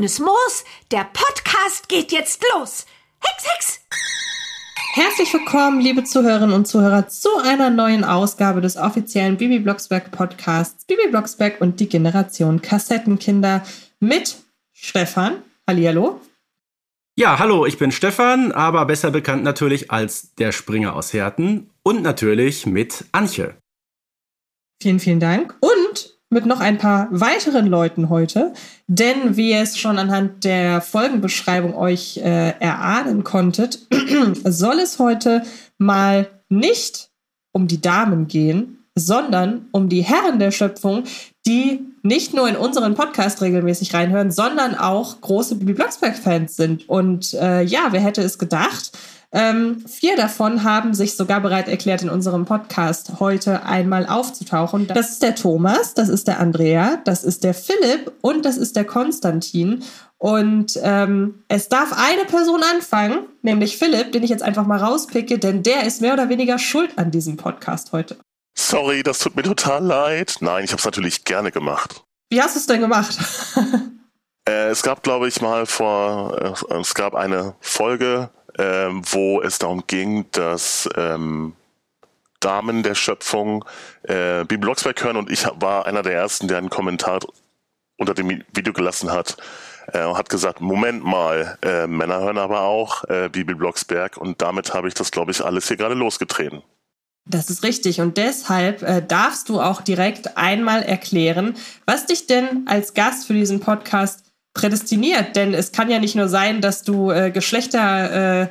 Grünes 0.00 0.18
Moos. 0.18 0.64
Der 0.90 1.04
Podcast 1.12 1.86
geht 1.90 2.10
jetzt 2.10 2.42
los. 2.54 2.86
Hex, 3.22 3.44
Hex! 3.44 3.80
Herzlich 4.94 5.30
willkommen, 5.34 5.78
liebe 5.78 6.04
Zuhörerinnen 6.04 6.54
und 6.54 6.66
Zuhörer, 6.66 7.06
zu 7.08 7.28
einer 7.44 7.68
neuen 7.68 8.02
Ausgabe 8.02 8.62
des 8.62 8.78
offiziellen 8.78 9.36
Bibi 9.36 9.58
Blocksberg 9.58 10.10
Podcasts 10.10 10.86
Bibi 10.86 11.10
Blocksberg 11.10 11.60
und 11.60 11.80
die 11.80 11.88
Generation 11.90 12.62
Kassettenkinder 12.62 13.62
mit 13.98 14.38
Stefan. 14.72 15.42
Hallihallo. 15.68 16.18
Ja, 17.14 17.38
hallo, 17.38 17.66
ich 17.66 17.76
bin 17.76 17.92
Stefan, 17.92 18.52
aber 18.52 18.86
besser 18.86 19.10
bekannt 19.10 19.44
natürlich 19.44 19.90
als 19.90 20.34
der 20.36 20.52
Springer 20.52 20.96
aus 20.96 21.12
Herten 21.12 21.68
und 21.82 22.00
natürlich 22.00 22.64
mit 22.64 23.04
Anche. 23.12 23.54
Vielen, 24.82 24.98
vielen 24.98 25.20
Dank. 25.20 25.54
Und 25.60 25.79
mit 26.30 26.46
noch 26.46 26.60
ein 26.60 26.78
paar 26.78 27.08
weiteren 27.10 27.66
Leuten 27.66 28.08
heute, 28.08 28.54
denn 28.86 29.36
wie 29.36 29.50
ihr 29.50 29.60
es 29.60 29.76
schon 29.76 29.98
anhand 29.98 30.44
der 30.44 30.80
Folgenbeschreibung 30.80 31.74
euch 31.76 32.18
äh, 32.18 32.54
erahnen 32.60 33.24
konntet, 33.24 33.80
soll 34.44 34.78
es 34.78 34.98
heute 35.00 35.42
mal 35.76 36.28
nicht 36.48 37.10
um 37.52 37.66
die 37.66 37.80
Damen 37.80 38.28
gehen, 38.28 38.78
sondern 38.94 39.66
um 39.72 39.88
die 39.88 40.02
Herren 40.02 40.38
der 40.38 40.52
Schöpfung, 40.52 41.04
die 41.46 41.80
nicht 42.02 42.32
nur 42.32 42.48
in 42.48 42.56
unseren 42.56 42.94
Podcast 42.94 43.42
regelmäßig 43.42 43.92
reinhören, 43.92 44.30
sondern 44.30 44.74
auch 44.74 45.20
große 45.20 45.56
Bibi 45.56 45.74
Blocksberg-Fans 45.74 46.56
sind. 46.56 46.88
Und 46.88 47.34
äh, 47.34 47.62
ja, 47.62 47.88
wer 47.90 48.00
hätte 48.00 48.22
es 48.22 48.38
gedacht? 48.38 48.92
Ähm, 49.32 49.84
vier 49.86 50.16
davon 50.16 50.64
haben 50.64 50.92
sich 50.92 51.16
sogar 51.16 51.40
bereit 51.40 51.68
erklärt, 51.68 52.02
in 52.02 52.10
unserem 52.10 52.46
Podcast 52.46 53.20
heute 53.20 53.64
einmal 53.64 54.06
aufzutauchen. 54.06 54.88
Das 54.88 55.10
ist 55.10 55.22
der 55.22 55.36
Thomas, 55.36 55.94
das 55.94 56.08
ist 56.08 56.26
der 56.26 56.40
Andrea, 56.40 57.00
das 57.04 57.22
ist 57.22 57.44
der 57.44 57.54
Philipp 57.54 58.12
und 58.22 58.44
das 58.44 58.56
ist 58.56 58.74
der 58.74 58.84
Konstantin. 58.84 59.84
Und 60.18 60.78
ähm, 60.82 61.44
es 61.48 61.68
darf 61.68 61.92
eine 61.96 62.24
Person 62.24 62.62
anfangen, 62.62 63.20
nämlich 63.42 63.78
Philipp, 63.78 64.12
den 64.12 64.22
ich 64.22 64.30
jetzt 64.30 64.42
einfach 64.42 64.66
mal 64.66 64.78
rauspicke, 64.78 65.38
denn 65.38 65.62
der 65.62 65.84
ist 65.84 66.00
mehr 66.00 66.12
oder 66.12 66.28
weniger 66.28 66.58
schuld 66.58 66.98
an 66.98 67.10
diesem 67.10 67.36
Podcast 67.36 67.92
heute. 67.92 68.18
Sorry, 68.58 69.02
das 69.02 69.20
tut 69.20 69.36
mir 69.36 69.42
total 69.42 69.82
leid. 69.82 70.36
Nein, 70.40 70.64
ich 70.64 70.72
habe 70.72 70.80
es 70.80 70.84
natürlich 70.84 71.24
gerne 71.24 71.52
gemacht. 71.52 72.02
Wie 72.30 72.42
hast 72.42 72.54
du 72.54 72.60
es 72.60 72.66
denn 72.66 72.80
gemacht? 72.80 73.16
äh, 74.48 74.68
es 74.68 74.82
gab, 74.82 75.02
glaube 75.02 75.28
ich, 75.28 75.40
mal 75.40 75.66
vor, 75.66 76.56
äh, 76.70 76.76
es 76.80 76.94
gab 76.94 77.14
eine 77.14 77.54
Folge, 77.60 78.30
äh, 78.58 78.88
wo 78.90 79.40
es 79.42 79.58
darum 79.58 79.84
ging, 79.86 80.26
dass 80.32 80.88
ähm, 80.96 81.54
Damen 82.40 82.82
der 82.82 82.94
Schöpfung 82.94 83.64
äh, 84.02 84.44
Bibi 84.44 84.58
Blocksberg 84.58 85.02
hören 85.04 85.16
und 85.16 85.30
ich 85.30 85.44
war 85.56 85.86
einer 85.86 86.02
der 86.02 86.14
ersten, 86.14 86.48
der 86.48 86.58
einen 86.58 86.70
Kommentar 86.70 87.20
unter 87.98 88.14
dem 88.14 88.42
Video 88.54 88.72
gelassen 88.72 89.12
hat 89.12 89.36
äh, 89.92 90.04
und 90.04 90.16
hat 90.16 90.30
gesagt, 90.30 90.60
Moment 90.60 91.04
mal, 91.04 91.58
äh, 91.62 91.86
Männer 91.86 92.20
hören 92.20 92.38
aber 92.38 92.62
auch 92.62 93.04
äh, 93.04 93.28
Bibi 93.28 93.54
Blocksberg 93.54 94.16
und 94.16 94.40
damit 94.40 94.72
habe 94.72 94.88
ich 94.88 94.94
das, 94.94 95.10
glaube 95.10 95.30
ich, 95.30 95.44
alles 95.44 95.68
hier 95.68 95.76
gerade 95.76 95.94
losgetreten. 95.94 96.62
Das 97.26 97.50
ist 97.50 97.62
richtig. 97.62 98.00
Und 98.00 98.16
deshalb 98.16 98.82
äh, 98.82 99.02
darfst 99.06 99.50
du 99.50 99.60
auch 99.60 99.82
direkt 99.82 100.36
einmal 100.38 100.82
erklären, 100.82 101.54
was 101.84 102.06
dich 102.06 102.26
denn 102.26 102.66
als 102.66 102.94
Gast 102.94 103.26
für 103.26 103.34
diesen 103.34 103.60
Podcast 103.60 104.29
prädestiniert. 104.60 105.36
Denn 105.36 105.54
es 105.54 105.72
kann 105.72 105.90
ja 105.90 105.98
nicht 105.98 106.14
nur 106.14 106.28
sein, 106.28 106.60
dass 106.60 106.82
du 106.82 107.10
äh, 107.10 107.30
Geschlechter, 107.30 108.42
äh, 108.42 108.48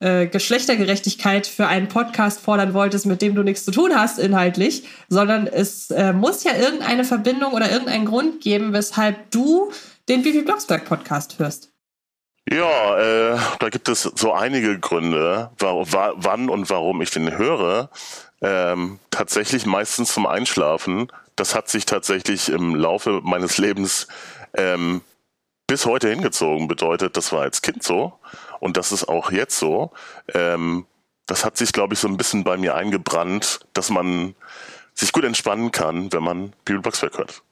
äh, 0.00 0.26
Geschlechtergerechtigkeit 0.26 1.46
für 1.46 1.66
einen 1.66 1.88
Podcast 1.88 2.40
fordern 2.40 2.72
wolltest, 2.74 3.06
mit 3.06 3.20
dem 3.22 3.34
du 3.34 3.42
nichts 3.42 3.64
zu 3.64 3.70
tun 3.70 3.94
hast 3.94 4.18
inhaltlich, 4.18 4.84
sondern 5.08 5.46
es 5.46 5.90
äh, 5.90 6.12
muss 6.12 6.44
ja 6.44 6.54
irgendeine 6.54 7.04
Verbindung 7.04 7.52
oder 7.52 7.70
irgendeinen 7.70 8.06
Grund 8.06 8.40
geben, 8.40 8.72
weshalb 8.72 9.30
du 9.30 9.70
den 10.08 10.22
Bibi 10.22 10.42
Blocksberg 10.42 10.86
Podcast 10.86 11.38
hörst. 11.38 11.70
Ja, 12.50 12.98
äh, 12.98 13.38
da 13.58 13.68
gibt 13.68 13.88
es 13.88 14.02
so 14.02 14.32
einige 14.32 14.78
Gründe, 14.78 15.50
wann 15.58 16.48
und 16.48 16.70
warum 16.70 17.02
ich 17.02 17.10
den 17.10 17.36
höre. 17.36 17.90
Ähm, 18.42 18.98
tatsächlich 19.10 19.66
meistens 19.66 20.14
zum 20.14 20.26
Einschlafen. 20.26 21.12
Das 21.36 21.54
hat 21.54 21.68
sich 21.68 21.84
tatsächlich 21.84 22.48
im 22.48 22.74
Laufe 22.74 23.20
meines 23.22 23.58
Lebens 23.58 24.08
ähm, 24.54 25.02
bis 25.70 25.86
heute 25.86 26.08
hingezogen. 26.08 26.66
Bedeutet, 26.66 27.16
das 27.16 27.30
war 27.30 27.42
als 27.42 27.62
Kind 27.62 27.84
so 27.84 28.12
und 28.58 28.76
das 28.76 28.90
ist 28.90 29.08
auch 29.08 29.30
jetzt 29.30 29.56
so. 29.56 29.92
Ähm, 30.34 30.84
das 31.26 31.44
hat 31.44 31.56
sich, 31.56 31.72
glaube 31.72 31.94
ich, 31.94 32.00
so 32.00 32.08
ein 32.08 32.16
bisschen 32.16 32.42
bei 32.42 32.56
mir 32.56 32.74
eingebrannt, 32.74 33.60
dass 33.72 33.88
man 33.88 34.34
sich 34.94 35.12
gut 35.12 35.22
entspannen 35.22 35.70
kann, 35.70 36.12
wenn 36.12 36.24
man 36.24 36.52
Bibel 36.64 36.82
Blocksberg 36.82 37.16
hört. 37.18 37.42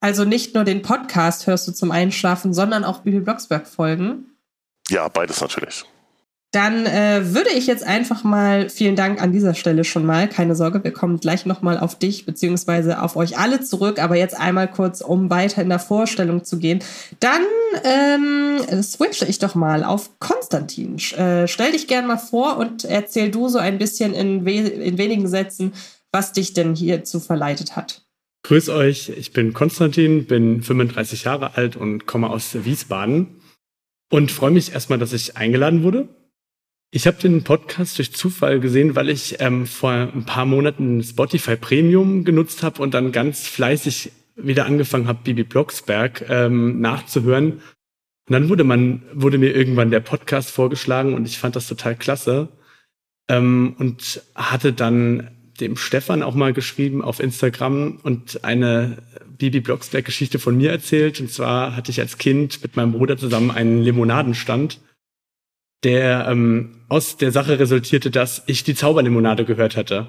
Also 0.00 0.24
nicht 0.24 0.56
nur 0.56 0.64
den 0.64 0.82
Podcast 0.82 1.46
hörst 1.46 1.68
du 1.68 1.72
zum 1.72 1.92
Einschlafen, 1.92 2.52
sondern 2.52 2.82
auch 2.82 3.02
Bibi 3.02 3.20
Blocksberg 3.20 3.68
Folgen? 3.68 4.34
Ja, 4.88 5.06
beides 5.06 5.40
natürlich. 5.40 5.84
Dann 6.54 6.86
äh, 6.86 7.34
würde 7.34 7.50
ich 7.50 7.66
jetzt 7.66 7.84
einfach 7.84 8.22
mal, 8.22 8.70
vielen 8.70 8.94
Dank 8.94 9.20
an 9.20 9.32
dieser 9.32 9.54
Stelle 9.54 9.82
schon 9.82 10.06
mal, 10.06 10.28
keine 10.28 10.54
Sorge, 10.54 10.84
wir 10.84 10.92
kommen 10.92 11.18
gleich 11.18 11.46
nochmal 11.46 11.78
auf 11.78 11.98
dich 11.98 12.26
beziehungsweise 12.26 13.02
auf 13.02 13.16
euch 13.16 13.36
alle 13.38 13.60
zurück, 13.60 13.98
aber 13.98 14.14
jetzt 14.14 14.38
einmal 14.38 14.70
kurz, 14.70 15.00
um 15.00 15.30
weiter 15.30 15.62
in 15.62 15.68
der 15.68 15.80
Vorstellung 15.80 16.44
zu 16.44 16.60
gehen. 16.60 16.78
Dann 17.18 17.42
ähm, 17.82 18.82
switche 18.84 19.26
ich 19.26 19.40
doch 19.40 19.56
mal 19.56 19.82
auf 19.82 20.20
Konstantin. 20.20 20.98
Äh, 21.16 21.48
stell 21.48 21.72
dich 21.72 21.88
gerne 21.88 22.06
mal 22.06 22.18
vor 22.18 22.56
und 22.56 22.84
erzähl 22.84 23.32
du 23.32 23.48
so 23.48 23.58
ein 23.58 23.78
bisschen 23.78 24.14
in, 24.14 24.46
we 24.46 24.52
in 24.52 24.96
wenigen 24.96 25.26
Sätzen, 25.26 25.72
was 26.12 26.30
dich 26.30 26.52
denn 26.52 26.76
hierzu 26.76 27.18
verleitet 27.18 27.74
hat. 27.74 28.02
Grüß 28.44 28.68
euch, 28.68 29.08
ich 29.08 29.32
bin 29.32 29.54
Konstantin, 29.54 30.26
bin 30.26 30.62
35 30.62 31.24
Jahre 31.24 31.56
alt 31.56 31.74
und 31.74 32.06
komme 32.06 32.30
aus 32.30 32.64
Wiesbaden 32.64 33.40
und 34.12 34.30
freue 34.30 34.52
mich 34.52 34.72
erstmal, 34.72 35.00
dass 35.00 35.12
ich 35.12 35.36
eingeladen 35.36 35.82
wurde. 35.82 36.08
Ich 36.96 37.08
habe 37.08 37.16
den 37.16 37.42
Podcast 37.42 37.98
durch 37.98 38.12
Zufall 38.12 38.60
gesehen, 38.60 38.94
weil 38.94 39.08
ich 39.08 39.40
ähm, 39.40 39.66
vor 39.66 39.90
ein 39.90 40.24
paar 40.26 40.46
Monaten 40.46 41.02
Spotify 41.02 41.56
Premium 41.56 42.22
genutzt 42.22 42.62
habe 42.62 42.80
und 42.80 42.94
dann 42.94 43.10
ganz 43.10 43.48
fleißig 43.48 44.12
wieder 44.36 44.64
angefangen 44.64 45.08
habe, 45.08 45.18
Bibi 45.24 45.42
Blocksberg 45.42 46.24
ähm, 46.28 46.80
nachzuhören. 46.80 47.54
Und 47.54 47.62
dann 48.28 48.48
wurde 48.48 48.62
man, 48.62 49.02
wurde 49.12 49.38
mir 49.38 49.56
irgendwann 49.56 49.90
der 49.90 49.98
Podcast 49.98 50.52
vorgeschlagen 50.52 51.14
und 51.14 51.26
ich 51.26 51.36
fand 51.36 51.56
das 51.56 51.66
total 51.66 51.96
klasse. 51.96 52.50
Ähm, 53.28 53.74
und 53.76 54.22
hatte 54.36 54.72
dann 54.72 55.32
dem 55.58 55.76
Stefan 55.76 56.22
auch 56.22 56.36
mal 56.36 56.52
geschrieben 56.52 57.02
auf 57.02 57.18
Instagram 57.18 57.98
und 58.04 58.44
eine 58.44 58.98
Bibi 59.36 59.58
Blocksberg 59.58 60.04
Geschichte 60.04 60.38
von 60.38 60.56
mir 60.56 60.70
erzählt. 60.70 61.20
Und 61.20 61.28
zwar 61.28 61.74
hatte 61.74 61.90
ich 61.90 61.98
als 61.98 62.18
Kind 62.18 62.62
mit 62.62 62.76
meinem 62.76 62.92
Bruder 62.92 63.16
zusammen 63.16 63.50
einen 63.50 63.82
Limonadenstand, 63.82 64.78
der 65.84 66.26
ähm, 66.28 66.80
aus 66.88 67.16
der 67.16 67.30
Sache 67.30 67.58
resultierte, 67.58 68.10
dass 68.10 68.42
ich 68.46 68.64
die 68.64 68.74
Zauberlimonade 68.74 69.44
gehört 69.44 69.76
hatte. 69.76 70.08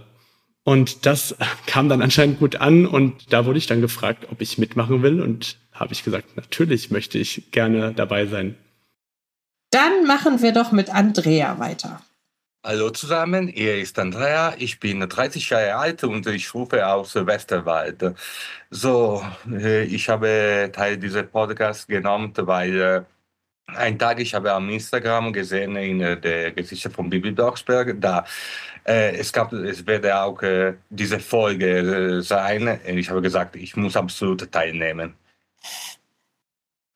Und 0.63 1.05
das 1.05 1.35
kam 1.67 1.89
dann 1.89 2.01
anscheinend 2.01 2.39
gut 2.39 2.55
an 2.55 2.87
und 2.87 3.31
da 3.31 3.45
wurde 3.45 3.59
ich 3.59 3.67
dann 3.67 3.81
gefragt, 3.81 4.27
ob 4.31 4.41
ich 4.41 4.57
mitmachen 4.57 5.03
will 5.03 5.21
und 5.21 5.57
habe 5.73 5.93
ich 5.93 6.03
gesagt, 6.03 6.35
natürlich 6.37 6.89
möchte 6.89 7.19
ich 7.19 7.51
gerne 7.51 7.93
dabei 7.93 8.25
sein. 8.25 8.55
Dann 9.69 10.07
machen 10.07 10.41
wir 10.41 10.53
doch 10.53 10.71
mit 10.71 10.89
Andrea 10.89 11.59
weiter. 11.59 12.01
Hallo 12.65 12.89
zusammen, 12.89 13.47
hier 13.47 13.77
ist 13.77 13.99
Andrea, 13.99 14.55
ich 14.57 14.79
bin 14.79 14.99
30 15.01 15.47
Jahre 15.51 15.75
alt 15.75 16.03
und 16.03 16.25
ich 16.25 16.51
rufe 16.55 16.87
aus 16.87 17.13
Westerwald. 17.13 18.15
So, 18.71 19.23
äh, 19.51 19.83
ich 19.83 20.09
habe 20.09 20.71
Teil 20.73 20.97
dieser 20.97 21.21
Podcast 21.21 21.87
genommen, 21.87 22.33
weil 22.35 22.81
äh, 22.81 23.01
ein 23.67 23.97
Tag 23.97 24.20
ich 24.20 24.34
habe 24.34 24.53
am 24.53 24.70
Instagram 24.70 25.34
gesehen 25.34 25.76
in 25.76 26.02
äh, 26.02 26.20
der 26.20 26.52
Geschichte 26.52 26.90
von 26.90 27.09
Bibi 27.09 27.32
Blocksberg, 27.32 28.00
da 28.00 28.26
es 28.88 29.34
gab, 29.34 29.52
es 29.52 29.88
werde 29.88 30.16
auch 30.22 30.40
diese 30.91 31.20
Folge 31.20 32.22
sein. 32.22 32.79
Ich 32.85 33.09
habe 33.09 33.20
gesagt, 33.20 33.56
ich 33.56 33.76
muss 33.76 33.97
absolut 33.97 34.52
teilnehmen. 34.52 35.16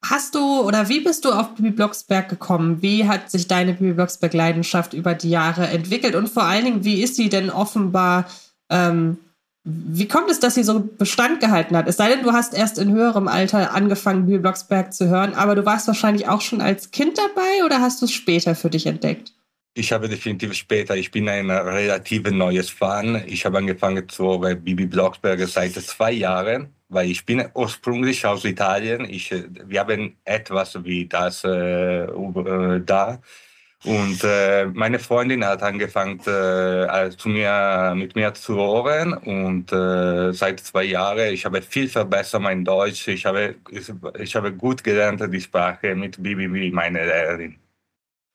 Hast 0.06 0.34
du 0.34 0.62
oder 0.62 0.88
wie 0.88 1.02
bist 1.02 1.26
du 1.26 1.32
auf 1.32 1.56
Bibi 1.56 1.72
Blocksberg 1.72 2.30
gekommen? 2.30 2.82
Wie 2.82 3.08
hat 3.08 3.30
sich 3.30 3.48
deine 3.48 3.74
Bibi 3.74 3.94
Blocksberg-Leidenschaft 3.94 4.94
über 4.94 5.14
die 5.14 5.30
Jahre 5.30 5.68
entwickelt? 5.68 6.16
Und 6.16 6.30
vor 6.30 6.44
allen 6.44 6.66
Dingen, 6.66 6.86
wie 6.86 7.04
ist 7.04 7.16
sie 7.16 7.30
denn 7.30 7.50
offenbar, 7.50 8.26
ähm, 8.70 9.18
wie 9.70 10.08
kommt 10.08 10.30
es, 10.30 10.40
dass 10.40 10.56
sie 10.56 10.64
so 10.64 10.80
Bestand 10.80 11.40
gehalten 11.40 11.78
hat? 11.78 11.88
Es 11.88 11.98
sei 11.98 12.10
denn, 12.10 12.24
du 12.24 12.32
hast 12.32 12.54
erst 12.54 12.78
in 12.78 12.92
höherem 12.92 13.28
Alter 13.28 13.74
angefangen, 13.74 14.26
Bibi 14.26 14.40
Blocksberg 14.40 14.94
zu 14.94 15.08
hören, 15.08 15.34
aber 15.36 15.56
du 15.56 15.66
warst 15.66 15.88
wahrscheinlich 15.88 16.28
auch 16.28 16.42
schon 16.42 16.62
als 16.62 16.92
Kind 16.92 17.18
dabei 17.18 17.66
oder 17.66 17.82
hast 17.82 18.02
du 18.02 18.06
es 18.06 18.12
später 18.12 18.56
für 18.56 18.70
dich 18.70 18.86
entdeckt? 18.86 19.34
Ich 19.76 19.92
habe 19.92 20.10
definitiv 20.10 20.54
später, 20.56 20.98
ich 20.98 21.12
bin 21.12 21.30
ein 21.30 21.50
relativ 21.50 22.30
neues 22.32 22.70
Fan. 22.70 23.24
Ich 23.28 23.46
habe 23.46 23.60
angefangen 23.60 24.10
zu 24.10 24.40
Bibi 24.40 24.88
Blocksberg 24.88 25.40
seit 25.48 25.74
zwei 25.74 26.12
Jahren 26.12 26.74
weil 26.90 27.10
ich 27.10 27.26
bin 27.26 27.48
ursprünglich 27.54 28.26
aus 28.26 28.44
Italien. 28.46 29.06
Ich, 29.10 29.32
wir 29.32 29.80
haben 29.80 30.18
etwas 30.26 30.84
wie 30.84 31.06
das 31.06 31.44
äh, 31.44 32.04
äh, 32.04 32.82
da. 32.84 33.22
Und 33.86 34.24
äh, 34.26 34.66
meine 34.66 35.00
Freundin 35.00 35.46
hat 35.46 35.64
angefangen, 35.64 36.20
äh, 36.20 37.10
zu 37.18 37.30
mir, 37.30 37.94
mit 37.96 38.14
mir 38.14 38.34
zu 38.34 38.56
hören. 38.56 39.14
Und 39.14 39.72
äh, 39.72 40.34
seit 40.34 40.60
zwei 40.60 40.84
Jahren, 40.84 41.34
ich 41.34 41.46
habe 41.46 41.62
viel 41.62 41.88
verbessert 41.88 42.42
mein 42.42 42.66
Deutsch. 42.66 43.08
Ich 43.08 43.26
habe, 43.26 43.56
ich, 44.20 44.36
habe 44.36 44.52
gut 44.52 44.84
gelernt 44.84 45.22
die 45.32 45.40
Sprache 45.42 45.96
mit 45.96 46.22
Bibi, 46.22 46.72
meine 46.72 47.06
Lehrerin. 47.06 47.56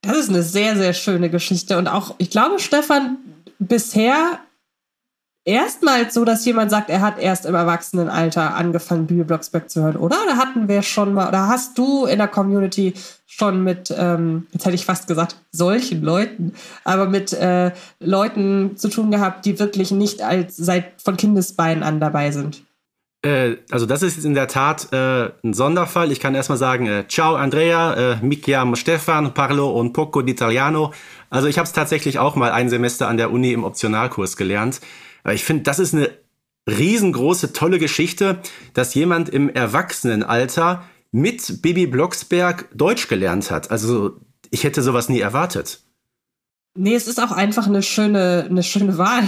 Das 0.01 0.17
ist 0.17 0.31
eine 0.31 0.43
sehr, 0.43 0.77
sehr 0.77 0.95
schöne 0.95 1.29
Geschichte. 1.29 1.77
Und 1.77 1.89
auch, 1.89 2.15
ich 2.19 2.31
glaube, 2.31 2.59
Stefan, 2.59 3.19
bisher 3.59 4.41
erstmals 5.45 6.15
so, 6.15 6.25
dass 6.25 6.45
jemand 6.45 6.71
sagt, 6.71 6.91
er 6.91 7.01
hat 7.01 7.19
erst 7.19 7.47
im 7.47 7.55
Erwachsenenalter 7.55 8.55
angefangen, 8.55 9.07
Bibi 9.07 9.25
Blocksberg 9.25 9.69
zu 9.71 9.83
hören, 9.83 9.97
oder? 9.97 10.17
Da 10.27 10.37
hatten 10.37 10.69
wir 10.69 10.83
schon 10.83 11.15
mal, 11.15 11.29
oder 11.29 11.49
hast 11.49 11.77
du 11.79 12.07
in 12.07 12.19
der 12.19 12.29
Community 12.29 12.95
schon 13.27 13.63
mit, 13.63 13.95
ähm, 13.97 14.47
jetzt 14.53 14.65
hätte 14.65 14.75
ich 14.75 14.87
fast 14.87 15.07
gesagt, 15.07 15.37
solchen 15.53 16.03
Leuten, 16.03 16.55
aber 16.85 17.07
mit 17.07 17.33
äh, 17.33 17.73
Leuten 18.01 18.77
zu 18.77 18.89
tun 18.89 19.11
gehabt, 19.11 19.45
die 19.45 19.59
wirklich 19.59 19.91
nicht 19.91 20.23
als 20.23 20.57
seit 20.57 21.01
von 21.03 21.17
Kindesbeinen 21.17 21.83
an 21.83 22.01
dabei 22.01 22.31
sind? 22.31 22.63
Äh, 23.25 23.57
also 23.71 23.87
das 23.87 24.03
ist 24.03 24.25
in 24.25 24.35
der 24.35 24.49
Tat 24.49 24.93
äh, 24.93 25.31
ein 25.43 25.55
Sonderfall. 25.55 26.13
Ich 26.13 26.21
kann 26.21 26.35
erstmal 26.35 26.59
sagen, 26.59 26.87
äh, 26.87 27.05
ciao 27.09 27.35
Andrea, 27.35 28.13
äh, 28.13 28.17
mi 28.23 28.37
chiamo 28.37 28.77
Stefan, 28.77 29.35
parlo 29.35 29.81
un 29.81 29.93
poco 29.93 30.21
d'italiano. 30.21 30.93
Also 31.31 31.49
ich 31.49 31.59
habe 31.59 31.67
es 31.67 31.73
tatsächlich 31.73 32.19
auch 32.19 32.37
mal 32.37 32.53
ein 32.53 32.69
Semester 32.69 33.09
an 33.09 33.17
der 33.17 33.33
Uni 33.33 33.53
im 33.53 33.65
Optionalkurs 33.65 34.37
gelernt. 34.37 34.81
Aber 35.25 35.35
ich 35.35 35.45
finde, 35.45 35.65
das 35.65 35.79
ist 35.79 35.95
eine 35.95 36.11
riesengroße, 36.69 37.53
tolle 37.53 37.79
Geschichte, 37.79 38.41
dass 38.75 38.95
jemand 38.95 39.29
im 39.29 39.49
Erwachsenenalter 39.49 40.85
mit 41.11 41.63
Bibi 41.63 41.87
Blocksberg 41.87 42.69
Deutsch 42.75 43.09
gelernt 43.09 43.51
hat. 43.51 43.71
Also 43.71 44.21
ich 44.51 44.65
hätte 44.65 44.83
sowas 44.83 45.09
nie 45.09 45.21
erwartet. 45.21 45.81
Nee, 46.77 46.95
es 46.95 47.07
ist 47.07 47.21
auch 47.21 47.31
einfach 47.31 47.67
eine 47.67 47.83
schöne, 47.83 48.47
eine 48.49 48.63
schöne 48.63 48.99
Wahl. 48.99 49.23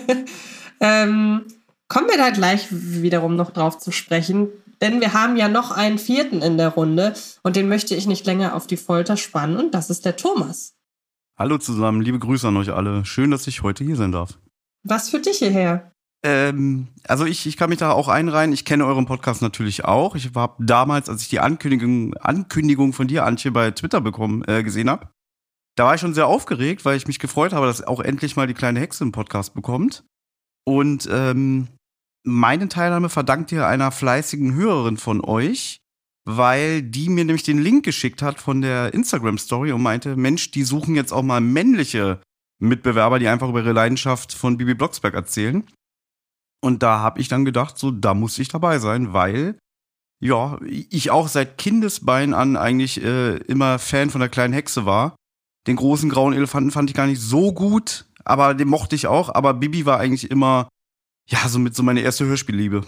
ähm, 0.80 1.42
kommen 1.88 2.08
wir 2.08 2.16
da 2.16 2.30
gleich 2.30 2.68
wiederum 2.70 3.36
noch 3.36 3.50
drauf 3.50 3.78
zu 3.78 3.92
sprechen, 3.92 4.48
denn 4.80 5.00
wir 5.00 5.12
haben 5.12 5.36
ja 5.36 5.48
noch 5.48 5.70
einen 5.70 5.98
vierten 5.98 6.40
in 6.40 6.56
der 6.56 6.70
Runde 6.70 7.14
und 7.42 7.56
den 7.56 7.68
möchte 7.68 7.94
ich 7.94 8.06
nicht 8.06 8.24
länger 8.24 8.54
auf 8.54 8.66
die 8.66 8.78
Folter 8.78 9.16
spannen 9.16 9.56
und 9.56 9.74
das 9.74 9.90
ist 9.90 10.06
der 10.06 10.16
Thomas. 10.16 10.74
Hallo 11.36 11.58
zusammen, 11.58 12.00
liebe 12.00 12.18
Grüße 12.18 12.48
an 12.48 12.56
euch 12.56 12.72
alle. 12.72 13.04
Schön, 13.04 13.30
dass 13.30 13.46
ich 13.46 13.62
heute 13.62 13.84
hier 13.84 13.96
sein 13.96 14.12
darf. 14.12 14.38
Was 14.84 15.10
für 15.10 15.20
dich 15.20 15.38
hierher? 15.38 15.92
Ähm, 16.24 16.88
also 17.06 17.24
ich, 17.24 17.46
ich 17.46 17.56
kann 17.56 17.70
mich 17.70 17.78
da 17.78 17.92
auch 17.92 18.08
einreihen. 18.08 18.52
Ich 18.52 18.64
kenne 18.64 18.86
euren 18.86 19.06
Podcast 19.06 19.42
natürlich 19.42 19.84
auch. 19.84 20.14
Ich 20.14 20.30
habe 20.34 20.64
damals, 20.64 21.08
als 21.08 21.22
ich 21.22 21.28
die 21.28 21.40
Ankündigung, 21.40 22.14
Ankündigung 22.14 22.92
von 22.92 23.08
dir, 23.08 23.24
Antje, 23.24 23.50
bei 23.50 23.70
Twitter 23.72 24.00
bekommen, 24.00 24.44
äh, 24.46 24.62
gesehen 24.62 24.88
habe, 24.88 25.08
da 25.76 25.86
war 25.86 25.94
ich 25.94 26.00
schon 26.00 26.14
sehr 26.14 26.26
aufgeregt, 26.26 26.84
weil 26.84 26.96
ich 26.96 27.06
mich 27.06 27.18
gefreut 27.18 27.52
habe, 27.52 27.66
dass 27.66 27.82
auch 27.82 28.00
endlich 28.00 28.36
mal 28.36 28.46
die 28.46 28.54
kleine 28.54 28.80
Hexe 28.80 29.04
einen 29.04 29.12
Podcast 29.12 29.54
bekommt. 29.54 30.04
Und 30.64 31.08
ähm, 31.10 31.68
meine 32.24 32.68
Teilnahme 32.68 33.08
verdankt 33.08 33.50
ihr 33.50 33.66
einer 33.66 33.90
fleißigen 33.90 34.54
Hörerin 34.54 34.96
von 34.96 35.24
euch, 35.24 35.78
weil 36.24 36.82
die 36.82 37.08
mir 37.08 37.24
nämlich 37.24 37.42
den 37.42 37.58
Link 37.58 37.84
geschickt 37.84 38.22
hat 38.22 38.38
von 38.38 38.60
der 38.60 38.94
Instagram-Story 38.94 39.72
und 39.72 39.82
meinte, 39.82 40.16
Mensch, 40.16 40.52
die 40.52 40.62
suchen 40.62 40.94
jetzt 40.94 41.12
auch 41.12 41.22
mal 41.22 41.40
männliche 41.40 42.20
Mitbewerber, 42.68 43.18
die 43.18 43.28
einfach 43.28 43.48
über 43.48 43.60
ihre 43.60 43.72
Leidenschaft 43.72 44.32
von 44.32 44.56
Bibi 44.56 44.74
Blocksberg 44.74 45.14
erzählen. 45.14 45.64
Und 46.60 46.82
da 46.82 47.00
habe 47.00 47.20
ich 47.20 47.28
dann 47.28 47.44
gedacht, 47.44 47.76
so, 47.76 47.90
da 47.90 48.14
muss 48.14 48.38
ich 48.38 48.48
dabei 48.48 48.78
sein, 48.78 49.12
weil 49.12 49.58
ja, 50.20 50.60
ich 50.64 51.10
auch 51.10 51.26
seit 51.26 51.58
Kindesbein 51.58 52.32
an 52.32 52.56
eigentlich 52.56 53.02
äh, 53.02 53.38
immer 53.38 53.80
Fan 53.80 54.10
von 54.10 54.20
der 54.20 54.30
kleinen 54.30 54.54
Hexe 54.54 54.86
war. 54.86 55.16
Den 55.66 55.74
großen 55.74 56.08
grauen 56.08 56.32
Elefanten 56.32 56.70
fand 56.70 56.88
ich 56.88 56.94
gar 56.94 57.08
nicht 57.08 57.20
so 57.20 57.52
gut, 57.52 58.06
aber 58.24 58.54
den 58.54 58.68
mochte 58.68 58.94
ich 58.94 59.08
auch. 59.08 59.34
Aber 59.34 59.54
Bibi 59.54 59.84
war 59.84 59.98
eigentlich 59.98 60.30
immer, 60.30 60.68
ja, 61.28 61.48
so 61.48 61.58
mit 61.58 61.74
so 61.74 61.82
meine 61.82 62.00
erste 62.00 62.24
Hörspielliebe. 62.24 62.84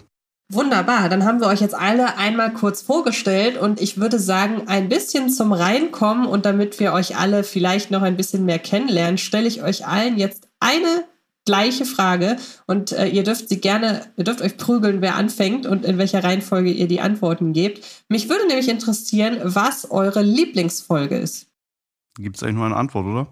Wunderbar, 0.51 1.09
dann 1.09 1.25
haben 1.25 1.39
wir 1.39 1.47
euch 1.47 1.61
jetzt 1.61 1.73
alle 1.73 2.17
einmal 2.17 2.53
kurz 2.53 2.83
vorgestellt 2.83 3.57
und 3.57 3.81
ich 3.81 3.99
würde 3.99 4.19
sagen, 4.19 4.67
ein 4.67 4.89
bisschen 4.89 5.31
zum 5.31 5.51
Reinkommen 5.51 6.27
und 6.27 6.45
damit 6.45 6.79
wir 6.79 6.93
euch 6.93 7.17
alle 7.17 7.43
vielleicht 7.43 7.89
noch 7.89 8.03
ein 8.03 8.15
bisschen 8.15 8.45
mehr 8.45 8.59
kennenlernen, 8.59 9.17
stelle 9.17 9.47
ich 9.47 9.63
euch 9.63 9.87
allen 9.87 10.17
jetzt 10.19 10.47
eine 10.59 11.05
gleiche 11.45 11.85
Frage 11.85 12.37
und 12.67 12.91
äh, 12.91 13.07
ihr 13.07 13.23
dürft 13.23 13.49
sie 13.49 13.59
gerne, 13.59 14.01
ihr 14.17 14.23
dürft 14.23 14.41
euch 14.41 14.57
prügeln, 14.57 15.01
wer 15.01 15.15
anfängt 15.15 15.65
und 15.65 15.83
in 15.83 15.97
welcher 15.97 16.23
Reihenfolge 16.23 16.71
ihr 16.71 16.87
die 16.87 17.01
Antworten 17.01 17.53
gebt. 17.53 18.05
Mich 18.07 18.29
würde 18.29 18.45
nämlich 18.47 18.69
interessieren, 18.69 19.39
was 19.43 19.89
eure 19.89 20.21
Lieblingsfolge 20.21 21.17
ist. 21.17 21.47
Gibt 22.19 22.37
es 22.37 22.43
eigentlich 22.43 22.55
nur 22.55 22.65
eine 22.65 22.75
Antwort, 22.75 23.05
oder? 23.05 23.27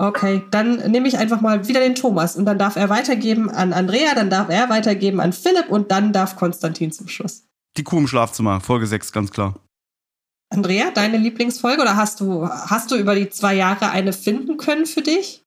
Okay, 0.00 0.42
dann 0.50 0.90
nehme 0.90 1.08
ich 1.08 1.18
einfach 1.18 1.42
mal 1.42 1.68
wieder 1.68 1.80
den 1.80 1.94
Thomas 1.94 2.34
und 2.34 2.46
dann 2.46 2.58
darf 2.58 2.76
er 2.76 2.88
weitergeben 2.88 3.50
an 3.50 3.74
Andrea, 3.74 4.14
dann 4.14 4.30
darf 4.30 4.48
er 4.48 4.70
weitergeben 4.70 5.20
an 5.20 5.34
Philipp 5.34 5.68
und 5.68 5.90
dann 5.90 6.14
darf 6.14 6.36
Konstantin 6.36 6.90
zum 6.90 7.06
Schluss. 7.06 7.44
Die 7.76 7.84
Kuh 7.84 7.98
im 7.98 8.08
Schlafzimmer, 8.08 8.62
Folge 8.62 8.86
6, 8.86 9.12
ganz 9.12 9.30
klar. 9.30 9.60
Andrea, 10.48 10.90
deine 10.90 11.18
Lieblingsfolge 11.18 11.82
oder 11.82 11.96
hast 11.96 12.20
du, 12.20 12.48
hast 12.48 12.90
du 12.90 12.96
über 12.96 13.14
die 13.14 13.28
zwei 13.28 13.52
Jahre 13.52 13.90
eine 13.90 14.14
finden 14.14 14.56
können 14.56 14.86
für 14.86 15.02
dich? 15.02 15.44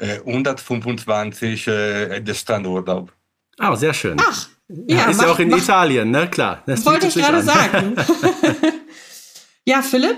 125 0.00 1.68
äh, 1.68 2.20
der 2.20 2.34
Standurlaub. 2.34 3.12
Ah, 3.58 3.72
oh, 3.72 3.74
sehr 3.74 3.92
schön. 3.92 4.16
Ach, 4.18 4.48
ja, 4.68 4.96
ja 4.96 5.10
ist 5.10 5.18
mach, 5.18 5.24
ja 5.24 5.32
auch 5.32 5.38
in 5.38 5.50
mach, 5.50 5.58
Italien, 5.58 6.10
ne? 6.10 6.26
Klar. 6.30 6.62
Das 6.64 6.86
wollte 6.86 7.08
ich 7.08 7.16
gerade 7.16 7.42
sagen. 7.42 7.96
ja, 9.66 9.82
Philipp? 9.82 10.16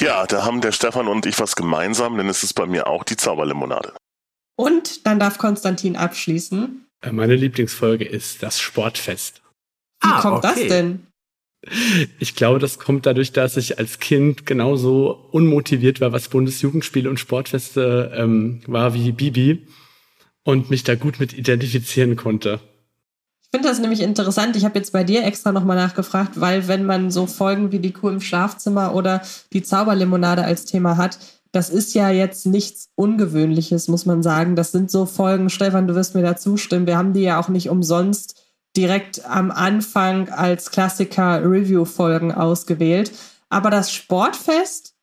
Ja, 0.00 0.26
da 0.26 0.44
haben 0.44 0.60
der 0.60 0.72
Stefan 0.72 1.08
und 1.08 1.26
ich 1.26 1.38
was 1.38 1.56
gemeinsam, 1.56 2.16
denn 2.16 2.28
es 2.28 2.42
ist 2.42 2.54
bei 2.54 2.66
mir 2.66 2.86
auch 2.86 3.04
die 3.04 3.16
Zauberlimonade. 3.16 3.92
Und 4.56 5.06
dann 5.06 5.18
darf 5.18 5.38
Konstantin 5.38 5.96
abschließen. 5.96 6.86
Äh, 7.02 7.12
meine 7.12 7.36
Lieblingsfolge 7.36 8.04
ist 8.04 8.42
das 8.42 8.60
Sportfest. 8.60 9.42
Wie 10.02 10.08
ah, 10.10 10.20
kommt 10.20 10.44
okay. 10.44 10.54
das 10.54 10.68
denn? 10.68 11.06
Ich 12.18 12.34
glaube, 12.34 12.58
das 12.58 12.78
kommt 12.78 13.04
dadurch, 13.04 13.32
dass 13.32 13.58
ich 13.58 13.78
als 13.78 13.98
Kind 13.98 14.46
genauso 14.46 15.28
unmotiviert 15.30 16.00
war, 16.00 16.12
was 16.12 16.28
Bundesjugendspiele 16.28 17.08
und 17.08 17.20
Sportfeste 17.20 18.12
ähm, 18.16 18.62
war 18.66 18.94
wie 18.94 19.12
Bibi 19.12 19.66
und 20.42 20.70
mich 20.70 20.84
da 20.84 20.94
gut 20.94 21.20
mit 21.20 21.34
identifizieren 21.34 22.16
konnte. 22.16 22.60
Ich 23.52 23.56
finde 23.56 23.68
das 23.68 23.80
nämlich 23.80 24.00
interessant. 24.00 24.54
Ich 24.54 24.64
habe 24.64 24.78
jetzt 24.78 24.92
bei 24.92 25.02
dir 25.02 25.24
extra 25.24 25.50
nochmal 25.50 25.76
nachgefragt, 25.76 26.40
weil 26.40 26.68
wenn 26.68 26.84
man 26.84 27.10
so 27.10 27.26
Folgen 27.26 27.72
wie 27.72 27.80
die 27.80 27.92
Kuh 27.92 28.08
im 28.08 28.20
Schlafzimmer 28.20 28.94
oder 28.94 29.22
die 29.52 29.64
Zauberlimonade 29.64 30.44
als 30.44 30.66
Thema 30.66 30.96
hat, 30.96 31.18
das 31.50 31.68
ist 31.68 31.94
ja 31.94 32.10
jetzt 32.10 32.46
nichts 32.46 32.90
Ungewöhnliches, 32.94 33.88
muss 33.88 34.06
man 34.06 34.22
sagen. 34.22 34.54
Das 34.54 34.70
sind 34.70 34.88
so 34.88 35.04
Folgen, 35.04 35.50
Stefan, 35.50 35.88
du 35.88 35.96
wirst 35.96 36.14
mir 36.14 36.22
da 36.22 36.36
zustimmen. 36.36 36.86
Wir 36.86 36.96
haben 36.96 37.12
die 37.12 37.22
ja 37.22 37.40
auch 37.40 37.48
nicht 37.48 37.70
umsonst 37.70 38.40
direkt 38.76 39.24
am 39.26 39.50
Anfang 39.50 40.28
als 40.28 40.70
Klassiker-Review-Folgen 40.70 42.30
ausgewählt. 42.30 43.10
Aber 43.48 43.70
das 43.70 43.92
Sportfest 43.92 44.94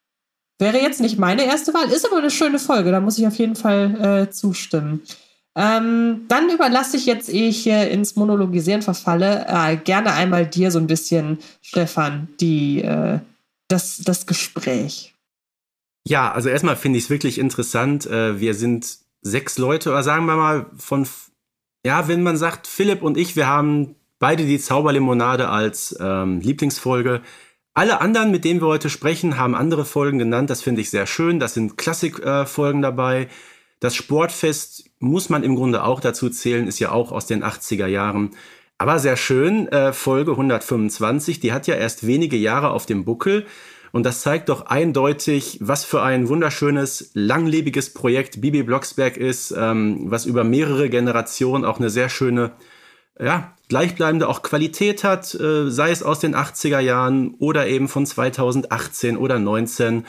wäre 0.58 0.82
jetzt 0.82 1.02
nicht 1.02 1.20
meine 1.20 1.44
erste 1.44 1.74
Wahl, 1.74 1.92
ist 1.92 2.06
aber 2.06 2.20
eine 2.20 2.32
schöne 2.32 2.60
Folge, 2.60 2.92
da 2.92 3.02
muss 3.02 3.18
ich 3.18 3.28
auf 3.28 3.36
jeden 3.36 3.58
Fall 3.58 4.28
äh, 4.28 4.32
zustimmen. 4.32 5.02
Ähm, 5.60 6.26
dann 6.28 6.52
überlasse 6.52 6.98
ich 6.98 7.08
jetzt, 7.08 7.30
ehe 7.30 7.50
ich 7.50 7.64
hier 7.64 7.90
ins 7.90 8.16
Monologisieren 8.16 8.84
verfalle, 8.84 9.48
äh, 9.50 9.76
gerne 9.76 10.14
einmal 10.14 10.46
dir 10.46 10.70
so 10.70 10.78
ein 10.78 10.86
bisschen, 10.86 11.40
Stefan, 11.64 12.28
die, 12.40 12.84
äh, 12.84 13.18
das, 13.68 13.98
das 13.98 14.28
Gespräch. 14.28 15.16
Ja, 16.08 16.32
also 16.32 16.50
erstmal 16.50 16.76
finde 16.76 17.00
ich 17.00 17.06
es 17.06 17.10
wirklich 17.10 17.40
interessant. 17.40 18.06
Äh, 18.06 18.40
wir 18.40 18.54
sind 18.54 19.00
sechs 19.24 19.58
Leute, 19.58 19.90
oder 19.90 20.04
sagen 20.04 20.28
wir 20.28 20.36
mal 20.36 20.68
von, 20.78 21.08
ja, 21.84 22.08
wenn 22.08 22.22
man 22.22 22.38
sagt, 22.38 22.68
Philipp 22.68 23.02
und 23.02 23.18
ich, 23.18 23.36
wir 23.36 23.48
haben 23.48 23.96
beide 24.20 24.46
die 24.46 24.60
Zauberlimonade 24.60 25.50
als 25.50 25.98
ähm, 26.00 26.40
Lieblingsfolge. 26.40 27.22
Alle 27.74 28.00
anderen, 28.00 28.30
mit 28.30 28.46
denen 28.46 28.62
wir 28.62 28.68
heute 28.68 28.92
sprechen, 28.92 29.40
haben 29.40 29.56
andere 29.56 29.86
Folgen 29.86 30.20
genannt. 30.20 30.52
Das 30.52 30.62
finde 30.62 30.82
ich 30.82 30.92
sehr 30.92 31.08
schön. 31.08 31.40
Das 31.40 31.56
sind 31.56 31.78
Klassikfolgen 31.80 32.82
äh, 32.82 32.84
dabei. 32.84 33.28
Das 33.80 33.96
Sportfest 33.96 34.90
muss 35.00 35.30
man 35.30 35.44
im 35.44 35.56
Grunde 35.56 35.84
auch 35.84 36.00
dazu 36.00 36.30
zählen, 36.30 36.68
ist 36.68 36.80
ja 36.80 36.92
auch 36.92 37.12
aus 37.12 37.28
den 37.28 37.44
80er 37.44 37.88
Jahren. 37.88 38.32
Aber 38.80 39.00
sehr 39.00 39.18
schön, 39.18 39.68
äh, 39.70 39.94
Folge 39.94 40.32
125, 40.32 41.40
die 41.40 41.52
hat 41.52 41.68
ja 41.68 41.76
erst 41.76 42.06
wenige 42.06 42.38
Jahre 42.38 42.72
auf 42.72 42.86
dem 42.86 43.06
Buckel. 43.06 43.46
Und 43.92 44.06
das 44.06 44.22
zeigt 44.22 44.50
doch 44.50 44.68
eindeutig, 44.68 45.58
was 45.62 45.86
für 45.86 46.02
ein 46.02 46.28
wunderschönes, 46.28 47.12
langlebiges 47.14 47.94
Projekt 47.94 48.42
Bibi 48.42 48.64
Blocksberg 48.64 49.18
ist, 49.18 49.52
ähm, 49.58 50.12
was 50.12 50.26
über 50.26 50.44
mehrere 50.44 50.90
Generationen 50.90 51.66
auch 51.66 51.80
eine 51.80 51.90
sehr 51.90 52.10
schöne, 52.10 52.52
ja, 53.20 53.56
gleichbleibende 53.70 54.28
auch 54.28 54.44
Qualität 54.44 55.04
hat, 55.04 55.34
äh, 55.34 55.70
sei 55.70 55.92
es 55.92 56.04
aus 56.04 56.20
den 56.20 56.36
80er 56.36 56.80
Jahren 56.80 57.36
oder 57.40 57.68
eben 57.68 57.88
von 57.88 58.06
2018 58.06 59.18
oder 59.18 59.40
19. 59.40 60.06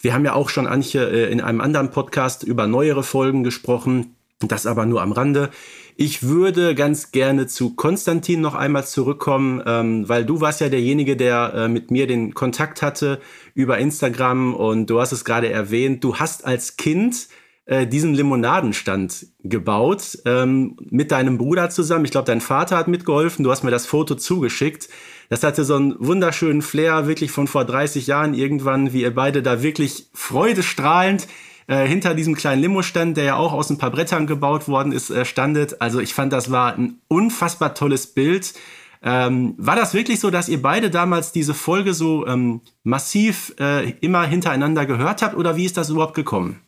Wir 0.00 0.14
haben 0.14 0.24
ja 0.24 0.34
auch 0.34 0.48
schon, 0.48 0.66
Anche, 0.66 1.10
äh, 1.10 1.30
in 1.30 1.40
einem 1.40 1.60
anderen 1.60 1.90
Podcast 1.90 2.42
über 2.42 2.66
neuere 2.66 3.02
Folgen 3.02 3.44
gesprochen. 3.44 4.16
Das 4.40 4.66
aber 4.66 4.84
nur 4.84 5.00
am 5.00 5.12
Rande. 5.12 5.50
Ich 5.98 6.22
würde 6.22 6.74
ganz 6.74 7.10
gerne 7.10 7.46
zu 7.46 7.74
Konstantin 7.74 8.42
noch 8.42 8.54
einmal 8.54 8.86
zurückkommen, 8.86 9.62
ähm, 9.64 10.06
weil 10.06 10.26
du 10.26 10.42
warst 10.42 10.60
ja 10.60 10.68
derjenige, 10.68 11.16
der 11.16 11.54
äh, 11.54 11.68
mit 11.68 11.90
mir 11.90 12.06
den 12.06 12.34
Kontakt 12.34 12.82
hatte 12.82 13.18
über 13.54 13.78
Instagram 13.78 14.54
und 14.54 14.90
du 14.90 15.00
hast 15.00 15.12
es 15.12 15.24
gerade 15.24 15.48
erwähnt, 15.48 16.04
du 16.04 16.16
hast 16.16 16.44
als 16.44 16.76
Kind 16.76 17.28
äh, 17.64 17.86
diesen 17.86 18.12
Limonadenstand 18.12 19.26
gebaut 19.42 20.18
ähm, 20.26 20.76
mit 20.90 21.12
deinem 21.12 21.38
Bruder 21.38 21.70
zusammen. 21.70 22.04
Ich 22.04 22.10
glaube, 22.10 22.26
dein 22.26 22.42
Vater 22.42 22.76
hat 22.76 22.88
mitgeholfen. 22.88 23.42
Du 23.42 23.50
hast 23.50 23.64
mir 23.64 23.70
das 23.70 23.86
Foto 23.86 24.16
zugeschickt. 24.16 24.90
Das 25.28 25.42
hatte 25.42 25.64
so 25.64 25.74
einen 25.74 25.96
wunderschönen 25.98 26.62
Flair, 26.62 27.06
wirklich 27.06 27.30
von 27.30 27.46
vor 27.46 27.64
30 27.64 28.06
Jahren 28.06 28.34
irgendwann, 28.34 28.92
wie 28.92 29.02
ihr 29.02 29.14
beide 29.14 29.42
da 29.42 29.62
wirklich 29.62 30.06
freudestrahlend 30.14 31.26
äh, 31.66 31.86
hinter 31.86 32.14
diesem 32.14 32.34
kleinen 32.34 32.62
Limo-Stand, 32.62 33.16
der 33.16 33.24
ja 33.24 33.36
auch 33.36 33.52
aus 33.52 33.70
ein 33.70 33.78
paar 33.78 33.90
Brettern 33.90 34.26
gebaut 34.26 34.68
worden 34.68 34.92
ist, 34.92 35.10
äh, 35.10 35.24
standet. 35.24 35.80
Also 35.80 36.00
ich 36.00 36.14
fand, 36.14 36.32
das 36.32 36.50
war 36.50 36.74
ein 36.74 36.98
unfassbar 37.08 37.74
tolles 37.74 38.06
Bild. 38.06 38.54
Ähm, 39.02 39.54
war 39.58 39.76
das 39.76 39.94
wirklich 39.94 40.20
so, 40.20 40.30
dass 40.30 40.48
ihr 40.48 40.62
beide 40.62 40.90
damals 40.90 41.32
diese 41.32 41.54
Folge 41.54 41.92
so 41.94 42.26
ähm, 42.26 42.60
massiv 42.82 43.54
äh, 43.60 43.90
immer 44.00 44.24
hintereinander 44.24 44.86
gehört 44.86 45.22
habt 45.22 45.36
oder 45.36 45.56
wie 45.56 45.64
ist 45.64 45.76
das 45.76 45.90
überhaupt 45.90 46.14
gekommen? 46.14 46.60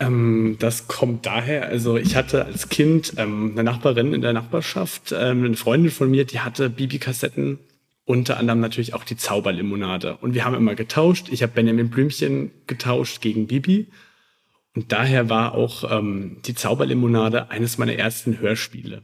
Ähm, 0.00 0.56
das 0.60 0.86
kommt 0.86 1.26
daher, 1.26 1.66
also 1.66 1.96
ich 1.96 2.14
hatte 2.14 2.44
als 2.44 2.68
Kind 2.68 3.14
ähm, 3.16 3.52
eine 3.52 3.64
Nachbarin 3.64 4.14
in 4.14 4.22
der 4.22 4.32
Nachbarschaft, 4.32 5.12
ähm, 5.12 5.44
eine 5.44 5.56
Freundin 5.56 5.90
von 5.90 6.10
mir, 6.10 6.24
die 6.24 6.40
hatte 6.40 6.70
Bibi-Kassetten, 6.70 7.58
unter 8.08 8.38
anderem 8.38 8.60
natürlich 8.60 8.94
auch 8.94 9.04
die 9.04 9.18
Zauberlimonade. 9.18 10.16
Und 10.16 10.32
wir 10.32 10.46
haben 10.46 10.54
immer 10.54 10.74
getauscht. 10.74 11.28
Ich 11.30 11.42
habe 11.42 11.52
Benjamin 11.52 11.90
Blümchen 11.90 12.50
getauscht 12.66 13.20
gegen 13.20 13.46
Bibi. 13.46 13.88
Und 14.74 14.92
daher 14.92 15.28
war 15.28 15.52
auch 15.52 15.84
ähm, 15.92 16.38
die 16.46 16.54
Zauberlimonade 16.54 17.50
eines 17.50 17.76
meiner 17.76 17.92
ersten 17.92 18.40
Hörspiele. 18.40 19.02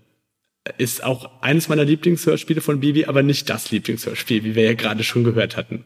Ist 0.78 1.04
auch 1.04 1.42
eines 1.42 1.68
meiner 1.68 1.84
Lieblingshörspiele 1.84 2.62
von 2.62 2.80
Bibi, 2.80 3.04
aber 3.04 3.22
nicht 3.22 3.50
das 3.50 3.70
Lieblingshörspiel, 3.70 4.42
wie 4.42 4.54
wir 4.54 4.64
ja 4.64 4.72
gerade 4.72 5.04
schon 5.04 5.22
gehört 5.22 5.58
hatten. 5.58 5.84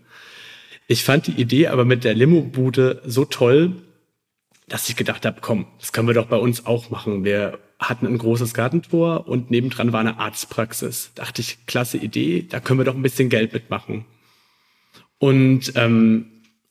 Ich 0.86 1.02
fand 1.02 1.26
die 1.26 1.40
Idee 1.40 1.66
aber 1.66 1.84
mit 1.84 2.04
der 2.04 2.14
Limo-Bude 2.14 3.02
so 3.04 3.24
toll, 3.24 3.82
dass 4.68 4.88
ich 4.88 4.94
gedacht 4.94 5.26
habe, 5.26 5.38
komm, 5.40 5.66
das 5.80 5.92
können 5.92 6.06
wir 6.06 6.14
doch 6.14 6.28
bei 6.28 6.36
uns 6.36 6.66
auch 6.66 6.90
machen. 6.90 7.24
Wir 7.24 7.58
hatten 7.78 8.06
ein 8.06 8.18
großes 8.18 8.54
Gartentor 8.54 9.28
und 9.28 9.50
nebendran 9.50 9.92
war 9.92 10.00
eine 10.00 10.18
Arztpraxis. 10.18 11.12
Dachte 11.14 11.42
ich, 11.42 11.66
klasse 11.66 11.96
Idee, 11.96 12.46
da 12.48 12.60
können 12.60 12.80
wir 12.80 12.84
doch 12.84 12.94
ein 12.94 13.02
bisschen 13.02 13.28
Geld 13.28 13.52
mitmachen. 13.52 14.04
Und 15.18 15.72
ähm, 15.76 16.26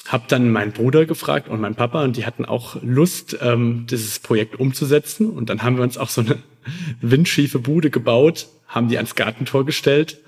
habe 0.07 0.25
dann 0.27 0.51
meinen 0.51 0.71
Bruder 0.71 1.05
gefragt 1.05 1.49
und 1.49 1.61
meinen 1.61 1.75
Papa 1.75 2.03
und 2.03 2.17
die 2.17 2.25
hatten 2.25 2.45
auch 2.45 2.77
Lust, 2.81 3.37
ähm, 3.41 3.85
dieses 3.89 4.19
Projekt 4.19 4.59
umzusetzen. 4.59 5.29
Und 5.29 5.49
dann 5.49 5.63
haben 5.63 5.77
wir 5.77 5.83
uns 5.83 5.97
auch 5.97 6.09
so 6.09 6.21
eine 6.21 6.37
windschiefe 7.01 7.59
Bude 7.59 7.89
gebaut, 7.89 8.47
haben 8.67 8.89
die 8.89 8.97
ans 8.97 9.15
Gartentor 9.15 9.65
gestellt 9.65 10.19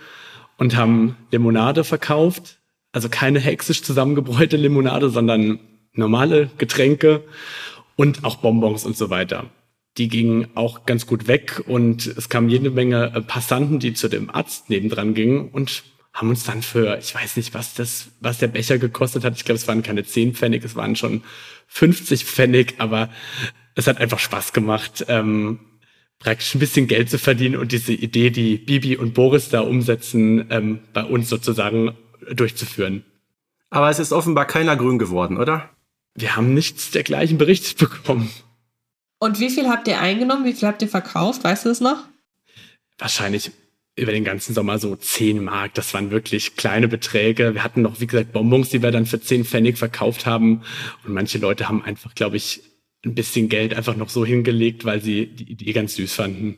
und 0.57 0.75
haben 0.75 1.17
Limonade 1.31 1.83
verkauft. 1.83 2.57
Also 2.91 3.09
keine 3.09 3.39
hexisch 3.39 3.83
zusammengebräute 3.83 4.57
Limonade, 4.57 5.09
sondern 5.09 5.59
normale 5.93 6.49
Getränke 6.57 7.23
und 7.95 8.23
auch 8.23 8.37
Bonbons 8.37 8.85
und 8.85 8.97
so 8.97 9.09
weiter. 9.09 9.45
Die 9.99 10.07
gingen 10.07 10.47
auch 10.55 10.85
ganz 10.85 11.05
gut 11.05 11.27
weg 11.27 11.61
und 11.67 12.07
es 12.07 12.29
kamen 12.29 12.49
jede 12.49 12.71
Menge 12.71 13.13
äh, 13.13 13.21
Passanten, 13.21 13.79
die 13.79 13.93
zu 13.93 14.07
dem 14.07 14.29
Arzt 14.29 14.69
nebendran 14.69 15.13
gingen 15.13 15.49
und 15.49 15.83
haben 16.13 16.29
uns 16.29 16.43
dann 16.43 16.63
für, 16.63 16.97
ich 16.97 17.13
weiß 17.13 17.37
nicht, 17.37 17.53
was 17.53 17.75
das, 17.75 18.09
was 18.19 18.39
der 18.39 18.47
Becher 18.47 18.79
gekostet 18.79 19.23
hat. 19.23 19.37
Ich 19.37 19.45
glaube, 19.45 19.57
es 19.57 19.67
waren 19.67 19.83
keine 19.83 20.03
10 20.03 20.33
Pfennig, 20.33 20.63
es 20.63 20.75
waren 20.75 20.95
schon 20.95 21.21
50 21.67 22.25
Pfennig, 22.25 22.75
aber 22.79 23.09
es 23.75 23.85
hat 23.85 23.99
einfach 23.99 24.19
Spaß 24.19 24.51
gemacht, 24.51 25.05
ähm, 25.07 25.59
praktisch 26.17 26.55
ein 26.55 26.59
bisschen 26.59 26.87
Geld 26.87 27.11
zu 27.11 27.19
verdienen 27.19 27.55
und 27.57 27.71
diese 27.71 27.93
Idee, 27.93 28.31
die 28.31 28.57
Bibi 28.57 28.97
und 28.97 29.13
Boris 29.13 29.49
da 29.49 29.61
umsetzen, 29.61 30.47
ähm, 30.49 30.79
bei 30.93 31.03
uns 31.03 31.29
sozusagen 31.29 31.95
durchzuführen. 32.33 33.05
Aber 33.69 33.91
es 33.91 33.99
ist 33.99 34.11
offenbar 34.11 34.47
keiner 34.47 34.75
grün 34.75 34.97
geworden, 34.97 35.37
oder? 35.37 35.69
wir 36.21 36.35
haben 36.35 36.53
nichts 36.53 36.91
dergleichen 36.91 37.37
berichtet 37.37 37.77
bekommen. 37.89 38.29
Und 39.19 39.39
wie 39.39 39.49
viel 39.49 39.67
habt 39.67 39.87
ihr 39.87 39.99
eingenommen? 39.99 40.45
Wie 40.45 40.53
viel 40.53 40.67
habt 40.67 40.81
ihr 40.81 40.87
verkauft? 40.87 41.43
Weißt 41.43 41.65
du 41.65 41.69
das 41.69 41.81
noch? 41.81 42.05
Wahrscheinlich 42.97 43.51
über 43.97 44.11
den 44.13 44.23
ganzen 44.23 44.53
Sommer 44.53 44.79
so 44.79 44.95
10 44.95 45.43
Mark. 45.43 45.73
Das 45.73 45.93
waren 45.93 46.09
wirklich 46.09 46.55
kleine 46.55 46.87
Beträge. 46.87 47.53
Wir 47.53 47.63
hatten 47.63 47.81
noch, 47.81 47.99
wie 47.99 48.07
gesagt, 48.07 48.31
Bonbons, 48.31 48.69
die 48.69 48.81
wir 48.81 48.91
dann 48.91 49.05
für 49.05 49.19
10 49.19 49.43
Pfennig 49.45 49.77
verkauft 49.77 50.25
haben. 50.25 50.61
Und 51.05 51.13
manche 51.13 51.37
Leute 51.37 51.67
haben 51.67 51.83
einfach, 51.83 52.15
glaube 52.15 52.37
ich, 52.37 52.63
ein 53.05 53.13
bisschen 53.13 53.49
Geld 53.49 53.73
einfach 53.73 53.95
noch 53.95 54.09
so 54.09 54.25
hingelegt, 54.25 54.85
weil 54.85 55.01
sie 55.01 55.27
die 55.27 55.51
Idee 55.51 55.73
ganz 55.73 55.95
süß 55.95 56.13
fanden. 56.13 56.57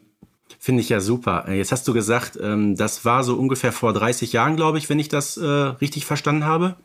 Finde 0.59 0.81
ich 0.81 0.89
ja 0.89 0.99
super. 0.99 1.51
Jetzt 1.51 1.71
hast 1.71 1.87
du 1.87 1.93
gesagt, 1.93 2.37
ähm, 2.41 2.75
das 2.75 3.05
war 3.05 3.23
so 3.23 3.35
ungefähr 3.35 3.71
vor 3.71 3.93
30 3.93 4.33
Jahren, 4.33 4.55
glaube 4.55 4.77
ich, 4.77 4.89
wenn 4.89 4.99
ich 4.99 5.09
das 5.09 5.37
äh, 5.37 5.45
richtig 5.45 6.05
verstanden 6.05 6.45
habe. 6.45 6.75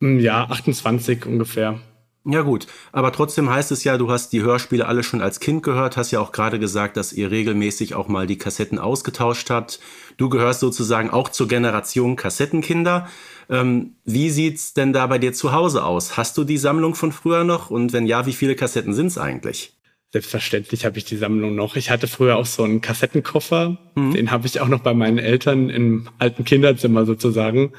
Ja, 0.00 0.44
28 0.44 1.24
ungefähr. 1.24 1.80
Ja 2.26 2.40
gut, 2.40 2.66
aber 2.90 3.12
trotzdem 3.12 3.50
heißt 3.50 3.70
es 3.70 3.84
ja, 3.84 3.98
du 3.98 4.10
hast 4.10 4.32
die 4.32 4.40
Hörspiele 4.40 4.86
alle 4.86 5.02
schon 5.02 5.20
als 5.20 5.40
Kind 5.40 5.62
gehört, 5.62 5.98
hast 5.98 6.10
ja 6.10 6.20
auch 6.20 6.32
gerade 6.32 6.58
gesagt, 6.58 6.96
dass 6.96 7.12
ihr 7.12 7.30
regelmäßig 7.30 7.94
auch 7.94 8.08
mal 8.08 8.26
die 8.26 8.38
Kassetten 8.38 8.78
ausgetauscht 8.78 9.50
habt. 9.50 9.78
Du 10.16 10.30
gehörst 10.30 10.60
sozusagen 10.60 11.10
auch 11.10 11.28
zur 11.28 11.48
Generation 11.48 12.16
Kassettenkinder. 12.16 13.08
Ähm, 13.50 13.96
wie 14.06 14.30
sieht's 14.30 14.72
denn 14.72 14.94
da 14.94 15.06
bei 15.06 15.18
dir 15.18 15.34
zu 15.34 15.52
Hause 15.52 15.84
aus? 15.84 16.16
Hast 16.16 16.38
du 16.38 16.44
die 16.44 16.56
Sammlung 16.56 16.94
von 16.94 17.12
früher 17.12 17.44
noch? 17.44 17.68
Und 17.68 17.92
wenn 17.92 18.06
ja, 18.06 18.24
wie 18.24 18.32
viele 18.32 18.54
Kassetten 18.54 18.94
sind's 18.94 19.18
eigentlich? 19.18 19.74
Selbstverständlich 20.10 20.86
habe 20.86 20.96
ich 20.96 21.04
die 21.04 21.16
Sammlung 21.16 21.54
noch. 21.54 21.76
Ich 21.76 21.90
hatte 21.90 22.06
früher 22.06 22.36
auch 22.36 22.46
so 22.46 22.62
einen 22.62 22.80
Kassettenkoffer. 22.80 23.76
Mhm. 23.96 24.14
Den 24.14 24.30
habe 24.30 24.46
ich 24.46 24.60
auch 24.60 24.68
noch 24.68 24.80
bei 24.80 24.94
meinen 24.94 25.18
Eltern 25.18 25.68
im 25.68 26.08
alten 26.18 26.46
Kinderzimmer 26.46 27.04
sozusagen 27.04 27.72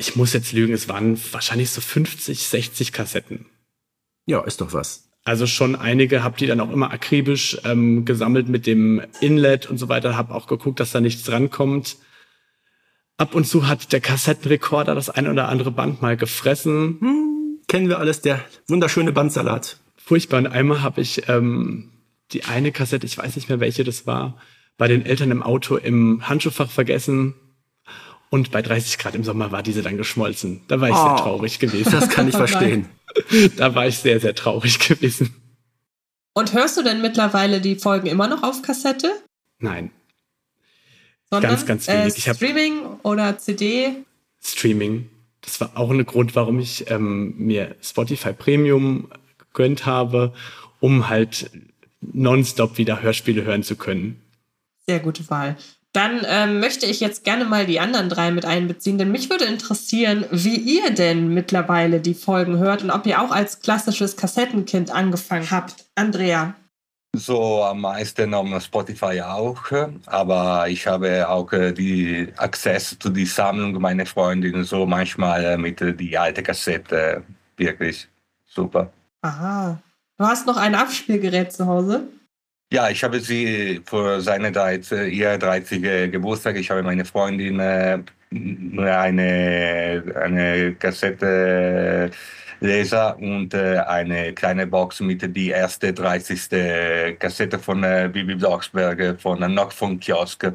ich 0.00 0.16
muss 0.16 0.32
jetzt 0.32 0.52
lügen, 0.52 0.72
es 0.72 0.88
waren 0.88 1.20
wahrscheinlich 1.32 1.70
so 1.70 1.82
50, 1.82 2.46
60 2.46 2.92
Kassetten. 2.92 3.44
Ja, 4.24 4.40
ist 4.40 4.62
doch 4.62 4.72
was. 4.72 5.10
Also 5.24 5.46
schon 5.46 5.76
einige, 5.76 6.22
habe 6.22 6.38
die 6.38 6.46
dann 6.46 6.60
auch 6.60 6.72
immer 6.72 6.90
akribisch 6.90 7.58
ähm, 7.64 8.06
gesammelt 8.06 8.48
mit 8.48 8.66
dem 8.66 9.02
Inlet 9.20 9.66
und 9.66 9.76
so 9.76 9.90
weiter, 9.90 10.16
habe 10.16 10.34
auch 10.34 10.46
geguckt, 10.46 10.80
dass 10.80 10.92
da 10.92 11.02
nichts 11.02 11.30
rankommt. 11.30 11.98
Ab 13.18 13.34
und 13.34 13.46
zu 13.46 13.68
hat 13.68 13.92
der 13.92 14.00
Kassettenrekorder 14.00 14.94
das 14.94 15.10
ein 15.10 15.28
oder 15.28 15.50
andere 15.50 15.70
Band 15.70 16.00
mal 16.00 16.16
gefressen. 16.16 16.96
Hm, 17.00 17.58
kennen 17.68 17.90
wir 17.90 17.98
alles, 17.98 18.22
der 18.22 18.42
wunderschöne 18.68 19.12
Bandsalat. 19.12 19.78
Furchtbar. 19.98 20.38
Und 20.38 20.46
einmal 20.46 20.80
habe 20.80 21.02
ich 21.02 21.28
ähm, 21.28 21.90
die 22.32 22.44
eine 22.44 22.72
Kassette, 22.72 23.04
ich 23.04 23.18
weiß 23.18 23.36
nicht 23.36 23.50
mehr 23.50 23.60
welche 23.60 23.84
das 23.84 24.06
war, 24.06 24.38
bei 24.78 24.88
den 24.88 25.04
Eltern 25.04 25.30
im 25.30 25.42
Auto 25.42 25.76
im 25.76 26.26
Handschuhfach 26.26 26.70
vergessen. 26.70 27.34
Und 28.30 28.52
bei 28.52 28.62
30 28.62 28.98
Grad 28.98 29.16
im 29.16 29.24
Sommer 29.24 29.50
war 29.50 29.62
diese 29.62 29.82
dann 29.82 29.96
geschmolzen. 29.96 30.62
Da 30.68 30.80
war 30.80 30.88
ich 30.88 30.94
oh, 30.94 31.08
sehr 31.08 31.16
traurig 31.16 31.58
gewesen. 31.58 31.90
Das 31.90 32.08
kann 32.08 32.28
ich 32.28 32.36
verstehen. 32.36 32.88
da 33.56 33.74
war 33.74 33.88
ich 33.88 33.98
sehr, 33.98 34.20
sehr 34.20 34.36
traurig 34.36 34.78
gewesen. 34.78 35.34
Und 36.32 36.52
hörst 36.52 36.76
du 36.76 36.82
denn 36.84 37.02
mittlerweile 37.02 37.60
die 37.60 37.74
Folgen 37.74 38.06
immer 38.06 38.28
noch 38.28 38.44
auf 38.44 38.62
Kassette? 38.62 39.10
Nein. 39.58 39.90
Sondern, 41.28 41.50
ganz, 41.50 41.66
ganz 41.66 41.88
wenig. 41.88 42.26
Äh, 42.26 42.34
Streaming 42.34 42.82
oder 43.02 43.36
CD? 43.38 43.96
Streaming. 44.40 45.10
Das 45.40 45.60
war 45.60 45.72
auch 45.74 45.90
ein 45.90 46.06
Grund, 46.06 46.36
warum 46.36 46.60
ich 46.60 46.88
ähm, 46.88 47.34
mir 47.36 47.74
Spotify 47.82 48.32
Premium 48.32 49.10
gegönnt 49.38 49.86
habe, 49.86 50.32
um 50.78 51.08
halt 51.08 51.50
nonstop 52.00 52.78
wieder 52.78 53.02
Hörspiele 53.02 53.44
hören 53.44 53.64
zu 53.64 53.76
können. 53.76 54.20
Sehr 54.86 55.00
gute 55.00 55.28
Wahl. 55.30 55.56
Dann 55.92 56.22
ähm, 56.24 56.60
möchte 56.60 56.86
ich 56.86 57.00
jetzt 57.00 57.24
gerne 57.24 57.44
mal 57.44 57.66
die 57.66 57.80
anderen 57.80 58.08
drei 58.08 58.30
mit 58.30 58.44
einbeziehen, 58.44 58.96
denn 58.96 59.10
mich 59.10 59.28
würde 59.28 59.44
interessieren, 59.46 60.24
wie 60.30 60.56
ihr 60.56 60.90
denn 60.90 61.34
mittlerweile 61.34 62.00
die 62.00 62.14
Folgen 62.14 62.58
hört 62.58 62.82
und 62.82 62.92
ob 62.92 63.06
ihr 63.06 63.20
auch 63.20 63.32
als 63.32 63.60
klassisches 63.60 64.16
Kassettenkind 64.16 64.92
angefangen 64.92 65.50
habt. 65.50 65.86
Andrea. 65.96 66.54
So 67.16 67.64
am 67.64 67.80
meisten 67.80 68.32
am 68.34 68.60
Spotify 68.60 69.20
auch, 69.20 69.62
aber 70.06 70.68
ich 70.68 70.86
habe 70.86 71.28
auch 71.28 71.52
äh, 71.52 71.72
die 71.72 72.28
Access 72.36 72.96
zu 72.96 73.08
die 73.08 73.26
Sammlung 73.26 73.80
meiner 73.80 74.06
Freundin, 74.06 74.62
so 74.62 74.86
manchmal 74.86 75.44
äh, 75.44 75.56
mit 75.56 75.80
äh, 75.80 75.92
die 75.92 76.16
alte 76.16 76.40
Kassette, 76.44 77.24
wirklich 77.56 78.06
super. 78.46 78.92
Aha. 79.22 79.76
Du 80.18 80.24
hast 80.24 80.46
noch 80.46 80.56
ein 80.56 80.76
Abspielgerät 80.76 81.52
zu 81.52 81.66
Hause? 81.66 82.06
Ja, 82.72 82.88
ich 82.88 83.02
habe 83.02 83.18
sie 83.18 83.80
für 83.84 84.20
seine 84.20 84.52
30, 84.52 85.12
ihr 85.12 85.38
30. 85.38 86.12
Geburtstag, 86.12 86.56
ich 86.56 86.70
habe 86.70 86.84
meine 86.84 87.04
Freundin 87.04 87.58
äh, 87.58 87.98
eine, 88.30 90.04
eine 90.14 90.74
Kassette 90.76 92.12
Leser 92.60 93.18
und 93.18 93.54
äh, 93.54 93.78
eine 93.78 94.34
kleine 94.34 94.68
Box 94.68 95.00
mit 95.00 95.34
die 95.36 95.48
erste 95.48 95.92
30. 95.92 97.18
Kassette 97.18 97.58
von 97.58 97.82
äh, 97.82 98.08
Bibi 98.12 98.36
Blocksberger 98.36 99.18
von 99.18 99.38
Knock 99.40 99.72
von 99.72 99.98
Kiosk. 99.98 100.52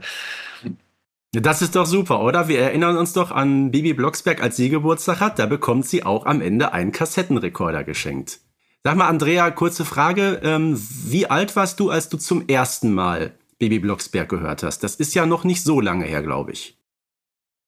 Das 1.34 1.62
ist 1.62 1.75
doch 1.75 1.86
super, 1.86 2.22
oder? 2.22 2.48
Wir 2.48 2.62
erinnern 2.62 2.95
uns 2.95 3.12
doch 3.12 3.31
an 3.31 3.72
Bibi 3.72 3.93
Blocksberg, 3.93 4.41
als 4.41 4.55
sie 4.55 4.69
Geburtstag 4.69 5.19
hat. 5.19 5.38
Da 5.38 5.48
bekommt 5.48 5.86
sie 5.86 6.03
auch 6.05 6.25
am 6.25 6.39
Ende 6.39 6.72
einen 6.72 6.93
Kassettenrekorder 6.93 7.84
geschenkt. 7.84 8.39
Sag 8.86 8.98
mal, 8.98 9.08
Andrea, 9.08 9.50
kurze 9.50 9.84
Frage. 9.84 10.42
Ähm, 10.44 10.80
wie 11.06 11.25
alt 11.25 11.56
warst 11.56 11.80
du, 11.80 11.89
als 11.89 12.08
du 12.08 12.18
zum 12.18 12.48
ersten 12.48 12.94
Mal 12.94 13.34
Baby 13.58 13.80
Blocksberg 13.80 14.30
gehört 14.30 14.62
hast? 14.62 14.84
Das 14.84 14.94
ist 14.94 15.15
ja 15.15 15.25
noch 15.25 15.44
nicht 15.44 15.63
so 15.63 15.82
lange 15.82 16.06
her, 16.06 16.22
glaube 16.22 16.51
ich. 16.51 16.77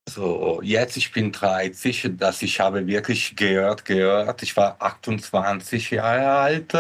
So, 0.10 0.62
jetzt 0.64 0.96
ich 0.96 1.12
bin 1.12 1.34
30, 1.34 2.12
dass 2.18 2.42
ich 2.42 2.62
habe 2.62 2.88
wirklich 2.88 3.36
gehört, 3.36 3.84
gehört. 3.84 4.42
Ich 4.42 4.56
war 4.56 4.78
28 4.80 5.92
Jahre 5.92 6.32
alt, 6.32 6.74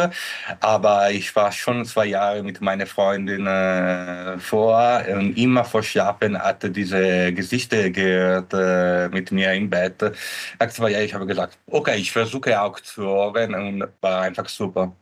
aber 0.61 1.11
ich 1.11 1.35
war 1.35 1.51
schon 1.51 1.83
zwei 1.83 2.05
Jahre 2.05 2.41
mit 2.41 2.61
meiner 2.61 2.85
Freundin 2.85 3.45
äh, 3.45 4.39
vor 4.39 5.03
und 5.13 5.37
immer 5.37 5.65
vor 5.65 5.83
Schlafen 5.83 6.39
hatte 6.39 6.71
diese 6.71 7.33
Gesichter 7.33 7.89
gehört 7.89 8.53
äh, 8.53 9.09
mit 9.09 9.29
mir 9.33 9.51
im 9.53 9.69
Bett. 9.69 10.01
Nach 10.57 10.69
zwei 10.69 10.91
Jahren, 10.91 11.03
ich 11.03 11.13
habe 11.13 11.25
gesagt, 11.25 11.57
okay, 11.67 11.97
ich 11.97 12.13
versuche 12.13 12.61
auch 12.61 12.79
zu 12.79 13.01
hören 13.03 13.55
und 13.55 13.87
war 13.99 14.21
einfach 14.21 14.47
super. 14.47 14.93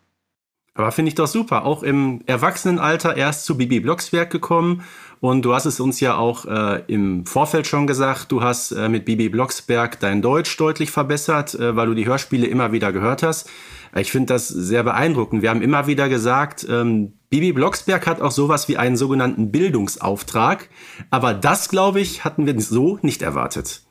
Aber 0.75 0.91
finde 0.91 1.09
ich 1.09 1.15
doch 1.15 1.27
super. 1.27 1.63
Auch 1.63 1.83
im 1.83 2.21
Erwachsenenalter 2.25 3.15
erst 3.15 3.45
zu 3.45 3.55
Bibi 3.57 3.79
Blocksberg 3.79 4.29
gekommen. 4.29 4.83
Und 5.25 5.41
du 5.41 5.55
hast 5.55 5.65
es 5.65 5.79
uns 5.79 6.01
ja 6.01 6.17
auch 6.17 6.45
äh, 6.45 6.83
im 6.85 7.25
Vorfeld 7.25 7.65
schon 7.65 7.87
gesagt, 7.87 8.31
du 8.31 8.43
hast 8.43 8.69
äh, 8.73 8.89
mit 8.89 9.05
Bibi 9.05 9.29
Blocksberg 9.29 9.99
dein 9.99 10.21
Deutsch 10.21 10.55
deutlich 10.55 10.91
verbessert, 10.91 11.55
äh, 11.55 11.75
weil 11.75 11.87
du 11.87 11.95
die 11.95 12.05
Hörspiele 12.05 12.45
immer 12.45 12.71
wieder 12.73 12.93
gehört 12.93 13.23
hast. 13.23 13.49
Ich 13.95 14.11
finde 14.11 14.35
das 14.35 14.47
sehr 14.49 14.83
beeindruckend. 14.83 15.41
Wir 15.41 15.49
haben 15.49 15.63
immer 15.63 15.87
wieder 15.87 16.09
gesagt, 16.09 16.67
ähm, 16.69 17.17
Bibi 17.31 17.53
Blocksberg 17.53 18.05
hat 18.05 18.21
auch 18.21 18.29
sowas 18.29 18.67
wie 18.67 18.77
einen 18.77 18.97
sogenannten 18.97 19.51
Bildungsauftrag. 19.51 20.69
Aber 21.09 21.33
das, 21.33 21.69
glaube 21.69 22.01
ich, 22.01 22.23
hatten 22.23 22.45
wir 22.45 22.61
so 22.61 22.99
nicht 23.01 23.23
erwartet. 23.23 23.81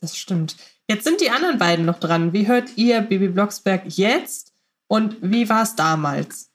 Das 0.00 0.16
stimmt. 0.16 0.54
Jetzt 0.88 1.02
sind 1.02 1.20
die 1.20 1.30
anderen 1.30 1.58
beiden 1.58 1.84
noch 1.84 1.98
dran. 1.98 2.32
Wie 2.32 2.46
hört 2.46 2.76
ihr 2.76 3.00
Bibi 3.00 3.30
Blocksberg 3.30 3.82
jetzt? 3.86 4.52
Und 4.86 5.16
wie 5.22 5.48
war 5.48 5.64
es 5.64 5.74
damals? 5.74 6.49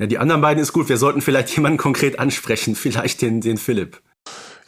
Ja, 0.00 0.06
die 0.06 0.18
anderen 0.18 0.40
beiden 0.40 0.62
ist 0.62 0.72
gut. 0.72 0.88
Wir 0.88 0.96
sollten 0.96 1.20
vielleicht 1.20 1.50
jemanden 1.56 1.78
konkret 1.78 2.18
ansprechen, 2.18 2.74
vielleicht 2.74 3.20
den, 3.20 3.40
den 3.42 3.58
Philipp. 3.58 4.00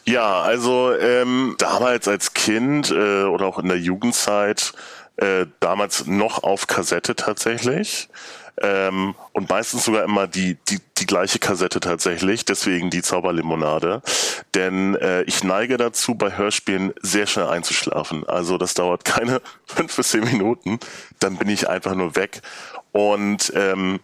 Ja, 0.05 0.41
also 0.41 0.93
ähm, 0.93 1.55
damals 1.57 2.07
als 2.07 2.33
Kind 2.33 2.91
äh, 2.91 3.23
oder 3.23 3.47
auch 3.47 3.57
in 3.57 3.67
der 3.67 3.79
Jugendzeit, 3.79 4.73
äh, 5.17 5.47
damals 5.59 6.05
noch 6.05 6.43
auf 6.43 6.67
Kassette 6.67 7.15
tatsächlich. 7.15 8.09
Ähm, 8.61 9.15
und 9.31 9.49
meistens 9.49 9.85
sogar 9.85 10.03
immer 10.03 10.27
die, 10.27 10.57
die, 10.69 10.77
die 10.99 11.07
gleiche 11.07 11.39
Kassette 11.39 11.79
tatsächlich, 11.79 12.45
deswegen 12.45 12.91
die 12.91 13.01
Zauberlimonade. 13.01 14.03
Denn 14.53 14.93
äh, 14.95 15.23
ich 15.23 15.43
neige 15.43 15.77
dazu, 15.77 16.13
bei 16.13 16.37
Hörspielen 16.37 16.93
sehr 17.01 17.25
schnell 17.25 17.47
einzuschlafen. 17.47 18.27
Also 18.27 18.59
das 18.59 18.75
dauert 18.75 19.03
keine 19.03 19.41
fünf 19.65 19.95
bis 19.95 20.09
zehn 20.09 20.25
Minuten, 20.25 20.79
dann 21.19 21.37
bin 21.37 21.49
ich 21.49 21.67
einfach 21.67 21.95
nur 21.95 22.15
weg. 22.15 22.41
Und 22.91 23.51
ähm, 23.55 23.99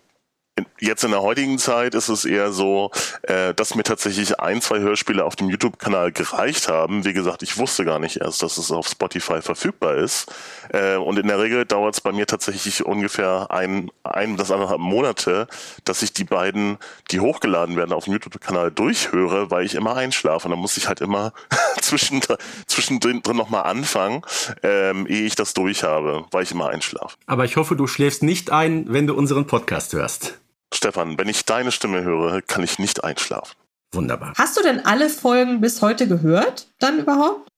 Jetzt 0.80 1.04
in 1.04 1.12
der 1.12 1.22
heutigen 1.22 1.58
Zeit 1.58 1.96
ist 1.96 2.10
es 2.10 2.26
eher 2.26 2.52
so, 2.52 2.92
äh, 3.24 3.54
dass 3.54 3.76
mir 3.76 3.84
tatsächlich 3.84 4.40
ein, 4.40 4.62
zwei 4.62 4.80
Hörspiele 4.80 5.24
auf 5.24 5.36
dem 5.36 5.50
YouTube-Kanal 5.50 6.12
gereicht 6.12 6.68
haben. 6.68 7.06
Wie 7.06 7.14
gesagt, 7.14 7.44
ich 7.44 7.58
wusste 7.58 7.86
gar 7.86 8.00
nicht 8.00 8.18
erst, 8.18 8.44
dass 8.44 8.58
es 8.58 8.72
auf 8.72 8.88
Spotify 8.88 9.42
verfügbar 9.42 9.96
ist. 9.96 10.32
Äh, 10.70 10.96
und 10.96 11.20
in 11.20 11.28
der 11.28 11.40
Regel 11.40 11.66
dauert 11.66 11.96
es 11.96 12.02
bei 12.02 12.12
mir 12.12 12.28
tatsächlich 12.28 12.86
ungefähr 12.86 13.48
ein, 13.50 13.92
ein 14.04 14.38
bis 14.38 14.52
anderthalb 14.52 14.80
Monate, 14.80 15.48
dass 15.84 16.02
ich 16.02 16.14
die 16.14 16.24
beiden, 16.24 16.78
die 17.12 17.20
hochgeladen 17.20 17.76
werden, 17.76 17.94
auf 17.94 18.06
dem 18.06 18.14
YouTube-Kanal 18.14 18.72
durchhöre, 18.72 19.52
weil 19.52 19.66
ich 19.66 19.76
immer 19.76 19.96
einschlafe. 19.96 20.46
Und 20.46 20.52
dann 20.52 20.60
muss 20.60 20.78
ich 20.78 20.88
halt 20.88 21.02
immer 21.02 21.34
zwischendrin, 21.82 23.22
nochmal 23.34 23.64
anfangen, 23.64 24.22
ähm, 24.64 25.06
ehe 25.08 25.24
ich 25.24 25.36
das 25.36 25.54
durch 25.54 25.84
habe, 25.84 26.26
weil 26.32 26.44
ich 26.44 26.52
immer 26.52 26.70
einschlafe. 26.70 27.16
Aber 27.26 27.46
ich 27.46 27.58
hoffe, 27.58 27.76
du 27.76 27.88
schläfst 27.88 28.24
nicht 28.24 28.52
ein, 28.52 28.86
wenn 28.90 29.08
du 29.08 29.14
unseren 29.14 29.48
Podcast 29.48 29.94
hörst. 29.94 30.40
Stefan, 30.74 31.18
wenn 31.18 31.28
ich 31.28 31.46
deine 31.46 31.72
Stimme 31.72 32.04
höre, 32.04 32.42
kann 32.42 32.64
ich 32.64 32.80
nicht 32.80 33.04
einschlafen. 33.04 33.56
Wunderbar. 33.94 34.34
Hast 34.38 34.58
du 34.58 34.62
denn 34.62 34.86
alle 34.86 35.10
Folgen 35.10 35.62
bis 35.62 35.82
heute 35.82 36.08
gehört, 36.08 36.68
dann 36.80 37.00
überhaupt? 37.00 37.50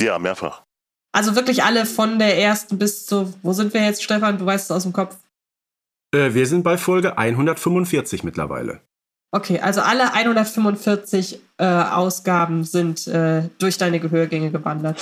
Ja, 0.00 0.18
mehrfach. 0.18 0.62
Also 1.12 1.34
wirklich 1.34 1.64
alle 1.64 1.86
von 1.86 2.18
der 2.18 2.38
ersten 2.38 2.78
bis 2.78 3.06
zu, 3.06 3.32
wo 3.42 3.52
sind 3.52 3.72
wir 3.74 3.82
jetzt, 3.82 4.02
Stefan? 4.02 4.38
Du 4.38 4.46
weißt 4.46 4.66
es 4.66 4.70
aus 4.70 4.82
dem 4.82 4.92
Kopf. 4.92 5.16
Äh, 6.14 6.34
wir 6.34 6.46
sind 6.46 6.62
bei 6.62 6.78
Folge 6.78 7.18
145 7.18 8.22
mittlerweile. 8.22 8.80
Okay, 9.32 9.60
also 9.60 9.80
alle 9.82 10.14
145 10.14 11.40
äh, 11.58 11.64
Ausgaben 11.64 12.64
sind 12.64 13.06
äh, 13.06 13.48
durch 13.58 13.76
deine 13.76 14.00
Gehörgänge 14.00 14.50
gewandert. 14.50 15.00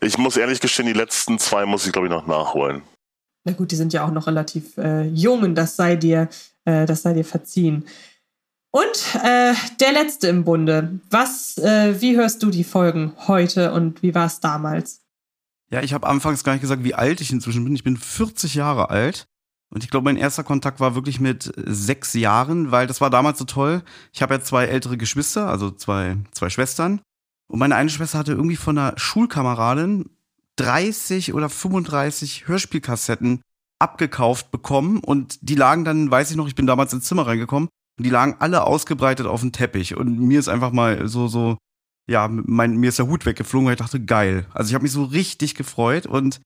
Ich 0.00 0.18
muss 0.18 0.36
ehrlich 0.36 0.60
gestehen, 0.60 0.86
die 0.86 0.92
letzten 0.92 1.38
zwei 1.38 1.64
muss 1.64 1.86
ich, 1.86 1.92
glaube 1.92 2.06
ich, 2.06 2.12
noch 2.12 2.26
nachholen. 2.26 2.82
Na 3.44 3.52
gut, 3.52 3.70
die 3.70 3.76
sind 3.76 3.92
ja 3.92 4.04
auch 4.04 4.12
noch 4.12 4.26
relativ 4.26 4.78
äh, 4.78 5.02
jung 5.08 5.42
und 5.42 5.54
das 5.54 5.76
sei 5.76 5.96
dir 5.96 6.28
äh, 6.64 6.86
das 6.86 7.02
sei 7.02 7.12
dir 7.12 7.24
verziehen. 7.24 7.84
Und 8.70 9.14
äh, 9.22 9.54
der 9.80 9.92
letzte 9.92 10.28
im 10.28 10.44
Bunde. 10.44 11.00
Was, 11.10 11.58
äh, 11.58 12.00
wie 12.00 12.16
hörst 12.16 12.42
du 12.42 12.50
die 12.50 12.64
Folgen 12.64 13.12
heute 13.26 13.72
und 13.72 14.02
wie 14.02 14.14
war 14.14 14.26
es 14.26 14.40
damals? 14.40 15.02
Ja, 15.70 15.82
ich 15.82 15.92
habe 15.92 16.06
anfangs 16.06 16.42
gar 16.42 16.52
nicht 16.52 16.62
gesagt, 16.62 16.84
wie 16.84 16.94
alt 16.94 17.20
ich 17.20 17.32
inzwischen 17.32 17.64
bin. 17.64 17.74
Ich 17.74 17.84
bin 17.84 17.96
40 17.96 18.54
Jahre 18.54 18.90
alt. 18.90 19.26
Und 19.70 19.84
ich 19.84 19.90
glaube, 19.90 20.04
mein 20.04 20.18
erster 20.18 20.44
Kontakt 20.44 20.80
war 20.80 20.94
wirklich 20.94 21.18
mit 21.18 21.50
sechs 21.56 22.12
Jahren, 22.12 22.70
weil 22.70 22.86
das 22.86 23.00
war 23.00 23.08
damals 23.08 23.38
so 23.38 23.46
toll. 23.46 23.82
Ich 24.12 24.20
habe 24.20 24.34
ja 24.34 24.40
zwei 24.40 24.66
ältere 24.66 24.98
Geschwister, 24.98 25.48
also 25.48 25.70
zwei, 25.70 26.18
zwei 26.30 26.50
Schwestern. 26.50 27.00
Und 27.50 27.58
meine 27.58 27.74
eine 27.74 27.88
Schwester 27.88 28.18
hatte 28.18 28.32
irgendwie 28.32 28.56
von 28.56 28.76
einer 28.76 28.98
Schulkameradin 28.98 30.10
30 30.62 31.34
oder 31.34 31.48
35 31.48 32.46
Hörspielkassetten 32.46 33.42
abgekauft 33.80 34.50
bekommen 34.52 35.00
und 35.00 35.38
die 35.42 35.56
lagen 35.56 35.84
dann, 35.84 36.10
weiß 36.10 36.30
ich 36.30 36.36
noch, 36.36 36.46
ich 36.46 36.54
bin 36.54 36.66
damals 36.66 36.92
ins 36.92 37.06
Zimmer 37.06 37.26
reingekommen 37.26 37.68
und 37.98 38.04
die 38.04 38.10
lagen 38.10 38.36
alle 38.38 38.64
ausgebreitet 38.64 39.26
auf 39.26 39.40
dem 39.40 39.52
Teppich 39.52 39.96
und 39.96 40.20
mir 40.20 40.38
ist 40.38 40.48
einfach 40.48 40.70
mal 40.72 41.08
so, 41.08 41.26
so, 41.26 41.58
ja, 42.08 42.28
mein, 42.28 42.76
mir 42.76 42.90
ist 42.90 42.98
der 42.98 43.08
Hut 43.08 43.26
weggeflogen, 43.26 43.66
weil 43.66 43.74
ich 43.74 43.80
dachte, 43.80 44.04
geil. 44.04 44.46
Also 44.54 44.68
ich 44.68 44.74
habe 44.74 44.82
mich 44.82 44.92
so 44.92 45.04
richtig 45.04 45.56
gefreut 45.56 46.06
und 46.06 46.40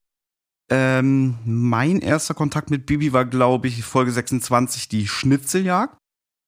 ähm, 0.70 1.36
mein 1.44 2.00
erster 2.00 2.34
Kontakt 2.34 2.70
mit 2.70 2.86
Bibi 2.86 3.12
war, 3.12 3.24
glaube 3.24 3.68
ich, 3.68 3.84
Folge 3.84 4.12
26, 4.12 4.88
die 4.88 5.06
Schnitzeljagd, 5.06 5.96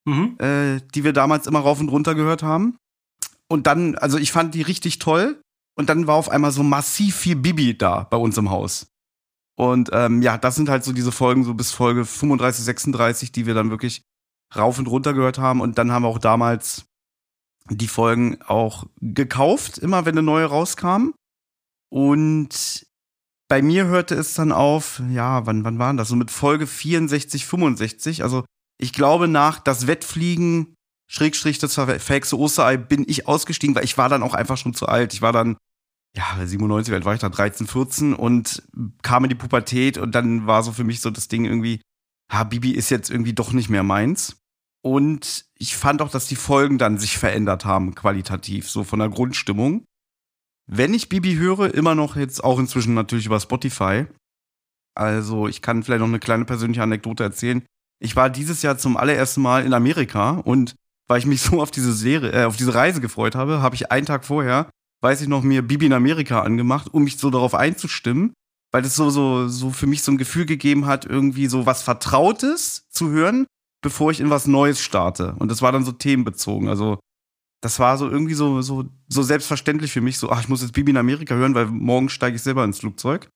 mhm. 0.07 0.37
äh, 0.38 0.81
die 0.94 1.04
wir 1.04 1.12
damals 1.12 1.46
immer 1.46 1.61
rauf 1.61 1.81
und 1.81 1.90
runter 1.90 2.14
gehört 2.14 2.42
haben. 2.42 2.76
Und 3.48 3.66
dann, 3.66 3.94
also 3.94 4.18
ich 4.18 4.33
fand 4.33 4.54
die 4.54 4.62
richtig 4.62 4.98
toll. 4.98 5.40
Und 5.78 5.88
dann 5.88 6.08
war 6.08 6.16
auf 6.16 6.28
einmal 6.28 6.50
so 6.50 6.64
massiv 6.64 7.16
viel 7.16 7.36
Bibi 7.36 7.78
da 7.78 8.02
bei 8.10 8.16
uns 8.16 8.36
im 8.36 8.50
Haus. 8.50 8.88
Und 9.56 9.90
ähm, 9.92 10.22
ja, 10.22 10.36
das 10.36 10.56
sind 10.56 10.68
halt 10.68 10.82
so 10.82 10.92
diese 10.92 11.12
Folgen, 11.12 11.44
so 11.44 11.54
bis 11.54 11.70
Folge 11.70 12.04
35, 12.04 12.64
36, 12.64 13.30
die 13.30 13.46
wir 13.46 13.54
dann 13.54 13.70
wirklich 13.70 14.02
rauf 14.56 14.80
und 14.80 14.88
runter 14.88 15.14
gehört 15.14 15.38
haben. 15.38 15.60
Und 15.60 15.78
dann 15.78 15.92
haben 15.92 16.02
wir 16.02 16.08
auch 16.08 16.18
damals 16.18 16.86
die 17.70 17.86
Folgen 17.86 18.42
auch 18.42 18.86
gekauft, 19.00 19.78
immer 19.78 20.04
wenn 20.04 20.14
eine 20.14 20.24
neue 20.24 20.46
rauskam. 20.46 21.12
Und 21.90 22.86
bei 23.48 23.62
mir 23.62 23.86
hörte 23.86 24.16
es 24.16 24.34
dann 24.34 24.50
auf, 24.50 25.00
ja, 25.10 25.46
wann, 25.46 25.62
wann 25.62 25.78
waren 25.78 25.96
das? 25.96 26.08
So 26.08 26.16
mit 26.16 26.32
Folge 26.32 26.66
64, 26.66 27.46
65. 27.46 28.24
Also 28.24 28.44
ich 28.78 28.92
glaube, 28.92 29.28
nach 29.28 29.60
das 29.60 29.86
Wettfliegen, 29.86 30.74
Schrägstrich, 31.08 31.58
das 31.58 31.74
verhexe 31.74 32.36
Osterei, 32.36 32.76
bin 32.76 33.04
ich 33.06 33.28
ausgestiegen, 33.28 33.76
weil 33.76 33.84
ich 33.84 33.96
war 33.96 34.08
dann 34.08 34.24
auch 34.24 34.34
einfach 34.34 34.56
schon 34.58 34.74
zu 34.74 34.86
alt. 34.86 35.14
Ich 35.14 35.22
war 35.22 35.32
dann 35.32 35.56
ja, 36.16 36.44
97, 36.44 36.94
alt 36.94 37.04
war 37.04 37.14
ich 37.14 37.20
da, 37.20 37.28
13, 37.28 37.66
14 37.66 38.14
und 38.14 38.62
kam 39.02 39.24
in 39.24 39.28
die 39.28 39.36
Pubertät 39.36 39.98
und 39.98 40.14
dann 40.14 40.46
war 40.46 40.62
so 40.62 40.72
für 40.72 40.84
mich 40.84 41.00
so 41.00 41.10
das 41.10 41.28
Ding 41.28 41.44
irgendwie, 41.44 41.80
ha, 42.30 42.44
Bibi 42.44 42.72
ist 42.72 42.90
jetzt 42.90 43.10
irgendwie 43.10 43.34
doch 43.34 43.52
nicht 43.52 43.68
mehr 43.68 43.82
meins. 43.82 44.36
Und 44.82 45.46
ich 45.58 45.76
fand 45.76 46.02
auch, 46.02 46.10
dass 46.10 46.26
die 46.28 46.36
Folgen 46.36 46.78
dann 46.78 46.98
sich 46.98 47.18
verändert 47.18 47.64
haben, 47.64 47.94
qualitativ, 47.94 48.70
so 48.70 48.84
von 48.84 49.00
der 49.00 49.08
Grundstimmung. 49.08 49.84
Wenn 50.66 50.94
ich 50.94 51.08
Bibi 51.08 51.34
höre, 51.34 51.74
immer 51.74 51.94
noch 51.94 52.16
jetzt 52.16 52.44
auch 52.44 52.58
inzwischen 52.58 52.94
natürlich 52.94 53.26
über 53.26 53.40
Spotify. 53.40 54.06
Also 54.94 55.48
ich 55.48 55.62
kann 55.62 55.82
vielleicht 55.82 56.00
noch 56.00 56.08
eine 56.08 56.18
kleine 56.18 56.44
persönliche 56.44 56.82
Anekdote 56.82 57.22
erzählen. 57.22 57.64
Ich 58.00 58.16
war 58.16 58.30
dieses 58.30 58.62
Jahr 58.62 58.78
zum 58.78 58.96
allerersten 58.96 59.40
Mal 59.42 59.64
in 59.64 59.74
Amerika 59.74 60.32
und 60.32 60.74
weil 61.08 61.18
ich 61.18 61.26
mich 61.26 61.42
so 61.42 61.60
auf 61.60 61.70
diese 61.70 61.92
Serie, 61.92 62.32
äh, 62.32 62.44
auf 62.44 62.56
diese 62.56 62.74
Reise 62.74 63.00
gefreut 63.00 63.34
habe, 63.34 63.62
habe 63.62 63.74
ich 63.74 63.90
einen 63.90 64.06
Tag 64.06 64.24
vorher 64.24 64.68
weiß 65.00 65.20
ich 65.22 65.28
noch, 65.28 65.42
mir 65.42 65.62
Bibi 65.62 65.87
in 65.87 65.92
Amerika 65.92 66.42
angemacht, 66.42 66.92
um 66.92 67.04
mich 67.04 67.18
so 67.18 67.30
darauf 67.30 67.54
einzustimmen, 67.54 68.32
weil 68.72 68.82
das 68.82 68.96
so, 68.96 69.11
so, 69.11 69.48
so 69.48 69.70
für 69.70 69.87
mich 69.87 70.02
so 70.02 70.12
ein 70.12 70.18
Gefühl 70.18 70.46
gegeben 70.46 70.87
hat, 70.87 71.04
irgendwie 71.04 71.46
so 71.46 71.66
was 71.66 71.82
Vertrautes 71.82 72.87
zu 72.90 73.11
hören, 73.11 73.46
bevor 73.82 74.11
ich 74.11 74.20
in 74.20 74.30
was 74.30 74.46
Neues 74.46 74.80
starte. 74.80 75.34
Und 75.38 75.50
das 75.50 75.62
war 75.62 75.72
dann 75.72 75.84
so 75.84 75.92
themenbezogen. 75.92 76.68
Also, 76.68 76.98
das 77.61 77.78
war 77.78 77.98
so 77.98 78.08
irgendwie 78.08 78.34
so, 78.34 78.61
so, 78.62 78.84
so 79.08 79.22
selbstverständlich 79.22 79.92
für 79.92 80.00
mich, 80.00 80.18
so, 80.18 80.30
ach, 80.30 80.40
ich 80.40 80.48
muss 80.48 80.62
jetzt 80.62 80.72
Bibi 80.72 80.90
in 80.90 80.96
Amerika 80.96 81.34
hören, 81.34 81.54
weil 81.54 81.66
morgen 81.66 82.08
steige 82.08 82.37
ich 82.37 82.42
selber 82.42 82.64
ins 82.64 82.78
Flugzeug. 82.78 83.28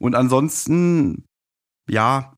Und 0.00 0.14
ansonsten, 0.14 1.24
ja, 1.88 2.34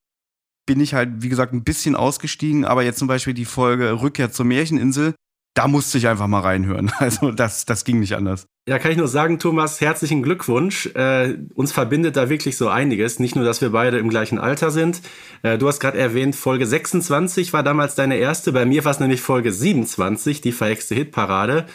bin 0.67 0.81
ich 0.81 0.95
halt, 0.95 1.23
wie 1.23 1.29
gesagt, 1.29 1.53
ein 1.53 1.65
bisschen 1.65 1.97
ausgestiegen, 1.97 2.65
aber 2.65 2.83
jetzt 2.83 2.99
zum 2.99 3.09
Beispiel 3.09 3.35
die 3.35 3.45
Folge 3.45 4.01
Rückkehr 4.01 4.31
zur 4.31 4.47
Märcheninsel, 4.47 5.15
da 5.55 5.69
musste 5.69 5.99
ich 5.99 6.09
einfach 6.09 6.27
mal 6.27 6.41
reinhören. 6.41 6.91
Also 6.99 7.33
das, 7.33 7.65
das 7.65 7.85
ging 7.85 8.01
nicht 8.01 8.15
anders. 8.15 8.47
Ja, 8.69 8.79
kann 8.79 8.93
ich 8.93 8.97
nur 8.97 9.09
sagen, 9.09 9.41
Thomas, 9.41 9.81
herzlichen 9.81 10.23
Glückwunsch. 10.23 10.87
Äh, 10.95 11.37
uns 11.55 11.73
verbindet 11.73 12.17
da 12.17 12.29
wirklich 12.29 12.57
so 12.57 12.69
einiges. 12.69 13.19
Nicht 13.19 13.35
nur, 13.35 13.45
dass 13.45 13.61
wir 13.61 13.71
beide 13.71 13.99
im 13.99 14.09
gleichen 14.09 14.39
Alter 14.39 14.71
sind. 14.71 15.03
Äh, 15.43 15.59
du 15.59 15.67
hast 15.67 15.81
gerade 15.81 15.99
erwähnt, 15.99 16.37
Folge 16.37 16.65
26 16.65 17.53
war 17.53 17.65
damals 17.65 17.97
deine 17.97 18.17
erste. 18.17 18.53
Bei 18.53 18.65
mir 18.65 18.85
war 18.85 18.93
es 18.93 19.01
nämlich 19.01 19.21
Folge 19.21 19.53
27, 19.53 20.41
die 20.43 20.53
verhexte 20.53 20.95
Hitparade. 20.95 21.67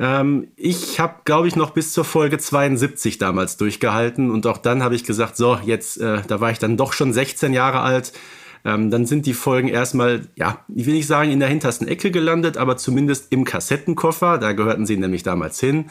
Ähm, 0.00 0.48
ich 0.56 0.98
habe, 0.98 1.20
glaube 1.24 1.46
ich, 1.46 1.54
noch 1.54 1.70
bis 1.70 1.92
zur 1.92 2.04
Folge 2.04 2.38
72 2.38 3.18
damals 3.18 3.56
durchgehalten. 3.56 4.30
Und 4.30 4.46
auch 4.46 4.58
dann 4.58 4.82
habe 4.82 4.96
ich 4.96 5.04
gesagt, 5.04 5.36
so, 5.36 5.58
jetzt, 5.64 6.00
äh, 6.00 6.22
da 6.26 6.40
war 6.40 6.50
ich 6.50 6.58
dann 6.58 6.76
doch 6.76 6.92
schon 6.92 7.12
16 7.12 7.52
Jahre 7.52 7.80
alt 7.80 8.12
ähm, 8.64 8.90
dann 8.90 9.06
sind 9.06 9.26
die 9.26 9.34
Folgen 9.34 9.68
erstmal, 9.68 10.28
ja, 10.36 10.64
ich 10.74 10.86
will 10.86 10.94
nicht 10.94 11.06
sagen 11.06 11.30
in 11.30 11.40
der 11.40 11.48
hintersten 11.48 11.88
Ecke 11.88 12.10
gelandet, 12.10 12.56
aber 12.56 12.76
zumindest 12.76 13.32
im 13.32 13.44
Kassettenkoffer. 13.44 14.38
Da 14.38 14.52
gehörten 14.52 14.86
sie 14.86 14.96
nämlich 14.96 15.22
damals 15.22 15.58
hin. 15.58 15.86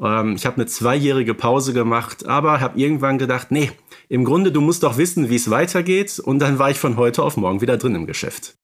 Ähm, 0.00 0.36
ich 0.36 0.46
habe 0.46 0.56
eine 0.56 0.66
zweijährige 0.66 1.34
Pause 1.34 1.72
gemacht, 1.72 2.26
aber 2.26 2.60
habe 2.60 2.78
irgendwann 2.78 3.18
gedacht, 3.18 3.50
nee, 3.50 3.70
im 4.08 4.24
Grunde, 4.24 4.52
du 4.52 4.60
musst 4.60 4.82
doch 4.82 4.98
wissen, 4.98 5.30
wie 5.30 5.36
es 5.36 5.50
weitergeht. 5.50 6.20
Und 6.20 6.38
dann 6.38 6.58
war 6.58 6.70
ich 6.70 6.78
von 6.78 6.96
heute 6.96 7.22
auf 7.22 7.36
morgen 7.36 7.60
wieder 7.60 7.76
drin 7.76 7.94
im 7.94 8.06
Geschäft. 8.06 8.56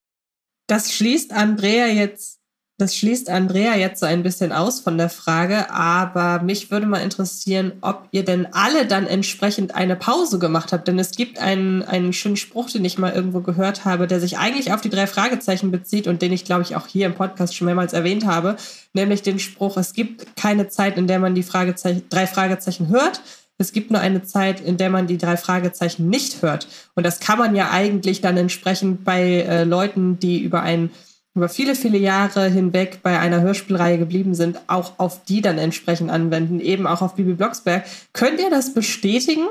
Das 0.68 0.92
schließt 0.92 1.32
Andrea 1.32 1.86
jetzt 1.86 2.37
das 2.78 2.96
schließt 2.96 3.28
Andrea 3.28 3.76
jetzt 3.76 3.98
so 3.98 4.06
ein 4.06 4.22
bisschen 4.22 4.52
aus 4.52 4.78
von 4.78 4.96
der 4.98 5.10
Frage, 5.10 5.68
aber 5.72 6.40
mich 6.44 6.70
würde 6.70 6.86
mal 6.86 7.02
interessieren, 7.02 7.72
ob 7.80 8.06
ihr 8.12 8.24
denn 8.24 8.46
alle 8.52 8.86
dann 8.86 9.08
entsprechend 9.08 9.74
eine 9.74 9.96
Pause 9.96 10.38
gemacht 10.38 10.72
habt. 10.72 10.86
Denn 10.86 10.96
es 10.96 11.10
gibt 11.10 11.40
einen, 11.40 11.82
einen 11.82 12.12
schönen 12.12 12.36
Spruch, 12.36 12.70
den 12.70 12.84
ich 12.84 12.96
mal 12.96 13.12
irgendwo 13.12 13.40
gehört 13.40 13.84
habe, 13.84 14.06
der 14.06 14.20
sich 14.20 14.38
eigentlich 14.38 14.72
auf 14.72 14.80
die 14.80 14.90
drei 14.90 15.08
Fragezeichen 15.08 15.72
bezieht 15.72 16.06
und 16.06 16.22
den 16.22 16.32
ich, 16.32 16.44
glaube 16.44 16.62
ich, 16.62 16.76
auch 16.76 16.86
hier 16.86 17.06
im 17.06 17.14
Podcast 17.14 17.56
schon 17.56 17.66
mehrmals 17.66 17.94
erwähnt 17.94 18.24
habe, 18.26 18.54
nämlich 18.92 19.22
den 19.22 19.40
Spruch, 19.40 19.76
es 19.76 19.92
gibt 19.92 20.36
keine 20.36 20.68
Zeit, 20.68 20.98
in 20.98 21.08
der 21.08 21.18
man 21.18 21.34
die 21.34 21.42
Fragezeichen, 21.42 22.04
drei 22.10 22.28
Fragezeichen 22.28 22.86
hört. 22.90 23.20
Es 23.60 23.72
gibt 23.72 23.90
nur 23.90 24.00
eine 24.00 24.22
Zeit, 24.22 24.60
in 24.60 24.76
der 24.76 24.88
man 24.88 25.08
die 25.08 25.18
drei 25.18 25.36
Fragezeichen 25.36 26.08
nicht 26.08 26.42
hört. 26.42 26.68
Und 26.94 27.04
das 27.04 27.18
kann 27.18 27.40
man 27.40 27.56
ja 27.56 27.72
eigentlich 27.72 28.20
dann 28.20 28.36
entsprechend 28.36 29.04
bei 29.04 29.40
äh, 29.40 29.64
Leuten, 29.64 30.20
die 30.20 30.38
über 30.38 30.62
ein 30.62 30.90
über 31.38 31.48
viele, 31.48 31.74
viele 31.74 31.98
Jahre 31.98 32.48
hinweg 32.50 32.98
bei 33.02 33.18
einer 33.18 33.40
Hörspielreihe 33.40 33.98
geblieben 33.98 34.34
sind, 34.34 34.58
auch 34.66 34.98
auf 34.98 35.24
die 35.24 35.40
dann 35.40 35.56
entsprechend 35.56 36.10
anwenden, 36.10 36.60
eben 36.60 36.86
auch 36.86 37.00
auf 37.00 37.14
Bibi 37.14 37.34
Blocksberg. 37.34 37.84
Könnt 38.12 38.40
ihr 38.40 38.50
das 38.50 38.74
bestätigen? 38.74 39.46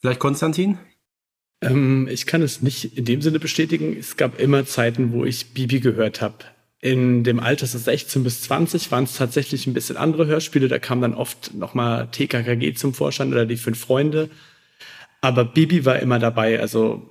Vielleicht 0.00 0.20
Konstantin? 0.20 0.78
Ähm, 1.62 2.08
ich 2.10 2.26
kann 2.26 2.42
es 2.42 2.60
nicht 2.60 2.98
in 2.98 3.04
dem 3.04 3.22
Sinne 3.22 3.38
bestätigen. 3.38 3.96
Es 3.98 4.16
gab 4.16 4.38
immer 4.38 4.66
Zeiten, 4.66 5.12
wo 5.12 5.24
ich 5.24 5.54
Bibi 5.54 5.80
gehört 5.80 6.20
habe. 6.20 6.36
In 6.80 7.24
dem 7.24 7.40
Alter 7.40 7.66
von 7.66 7.80
16 7.80 8.24
bis 8.24 8.42
20 8.42 8.90
waren 8.90 9.04
es 9.04 9.16
tatsächlich 9.16 9.66
ein 9.66 9.74
bisschen 9.74 9.96
andere 9.96 10.26
Hörspiele. 10.26 10.68
Da 10.68 10.78
kam 10.78 11.00
dann 11.00 11.14
oft 11.14 11.54
nochmal 11.54 12.08
TKKG 12.10 12.74
zum 12.74 12.92
Vorstand 12.92 13.32
oder 13.32 13.46
die 13.46 13.56
fünf 13.56 13.78
Freunde. 13.78 14.28
Aber 15.20 15.44
Bibi 15.44 15.84
war 15.84 16.00
immer 16.00 16.18
dabei. 16.18 16.60
Also 16.60 17.08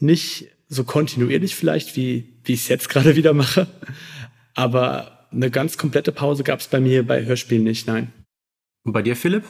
nicht 0.00 0.48
so 0.68 0.84
kontinuierlich 0.84 1.54
vielleicht, 1.54 1.96
wie, 1.96 2.33
wie 2.44 2.52
ich 2.52 2.60
es 2.60 2.68
jetzt 2.68 2.88
gerade 2.88 3.16
wieder 3.16 3.32
mache. 3.32 3.66
Aber 4.54 5.26
eine 5.30 5.50
ganz 5.50 5.78
komplette 5.78 6.12
Pause 6.12 6.44
gab 6.44 6.60
es 6.60 6.68
bei 6.68 6.80
mir 6.80 7.06
bei 7.06 7.24
Hörspielen 7.24 7.64
nicht, 7.64 7.86
nein. 7.86 8.12
Und 8.84 8.92
bei 8.92 9.02
dir, 9.02 9.16
Philipp? 9.16 9.44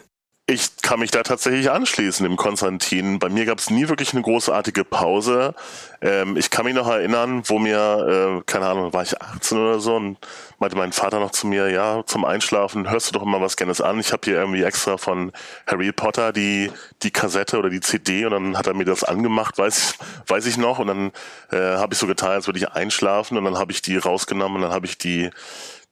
Ich 0.47 0.77
kann 0.83 1.01
mich 1.01 1.11
da 1.11 1.23
tatsächlich 1.23 1.71
anschließen 1.71 2.27
im 2.27 2.37
Konstantin. 2.37 3.19
Bei 3.19 3.31
mir 3.31 3.47
gab 3.47 3.61
es 3.61 3.71
nie 3.71 3.89
wirklich 3.89 4.13
eine 4.13 4.21
großartige 4.21 4.85
Pause. 4.85 5.55
Ähm, 6.03 6.37
ich 6.37 6.51
kann 6.51 6.67
mich 6.67 6.75
noch 6.75 6.87
erinnern, 6.87 7.45
wo 7.47 7.59
mir, 7.59 8.41
äh, 8.41 8.43
keine 8.45 8.67
Ahnung, 8.67 8.93
war 8.93 9.03
ich 9.03 9.19
18 9.23 9.57
oder 9.57 9.81
so 9.81 9.97
und 9.97 10.19
meinte 10.59 10.77
mein 10.77 10.93
Vater 10.93 11.19
noch 11.19 11.31
zu 11.31 11.47
mir, 11.47 11.71
ja, 11.71 12.03
zum 12.05 12.27
Einschlafen 12.27 12.91
hörst 12.91 13.09
du 13.09 13.13
doch 13.13 13.23
immer 13.23 13.41
was 13.41 13.57
Gerne 13.57 13.73
an. 13.83 13.99
Ich 13.99 14.13
habe 14.13 14.21
hier 14.27 14.35
irgendwie 14.35 14.65
extra 14.65 14.99
von 14.99 15.33
Harry 15.67 15.93
Potter 15.93 16.31
die, 16.35 16.71
die 17.03 17.11
Kassette 17.11 17.59
oder 17.59 17.71
die 17.71 17.81
CD 17.81 18.27
und 18.27 18.33
dann 18.33 18.59
hat 18.59 18.67
er 18.67 18.75
mir 18.75 18.85
das 18.85 19.03
angemacht, 19.03 19.57
weiß, 19.57 19.95
weiß 20.27 20.45
ich 20.45 20.59
noch. 20.59 20.79
Und 20.79 20.89
dann 20.89 21.13
äh, 21.53 21.79
habe 21.79 21.95
ich 21.95 21.99
so 21.99 22.07
getan, 22.07 22.33
als 22.33 22.47
würde 22.49 22.59
ich 22.59 22.69
einschlafen 22.69 23.39
und 23.39 23.45
dann 23.45 23.57
habe 23.57 23.73
ich 23.73 23.81
die 23.81 23.97
rausgenommen 23.97 24.57
und 24.57 24.63
dann 24.63 24.73
habe 24.73 24.85
ich 24.85 24.99
die 24.99 25.31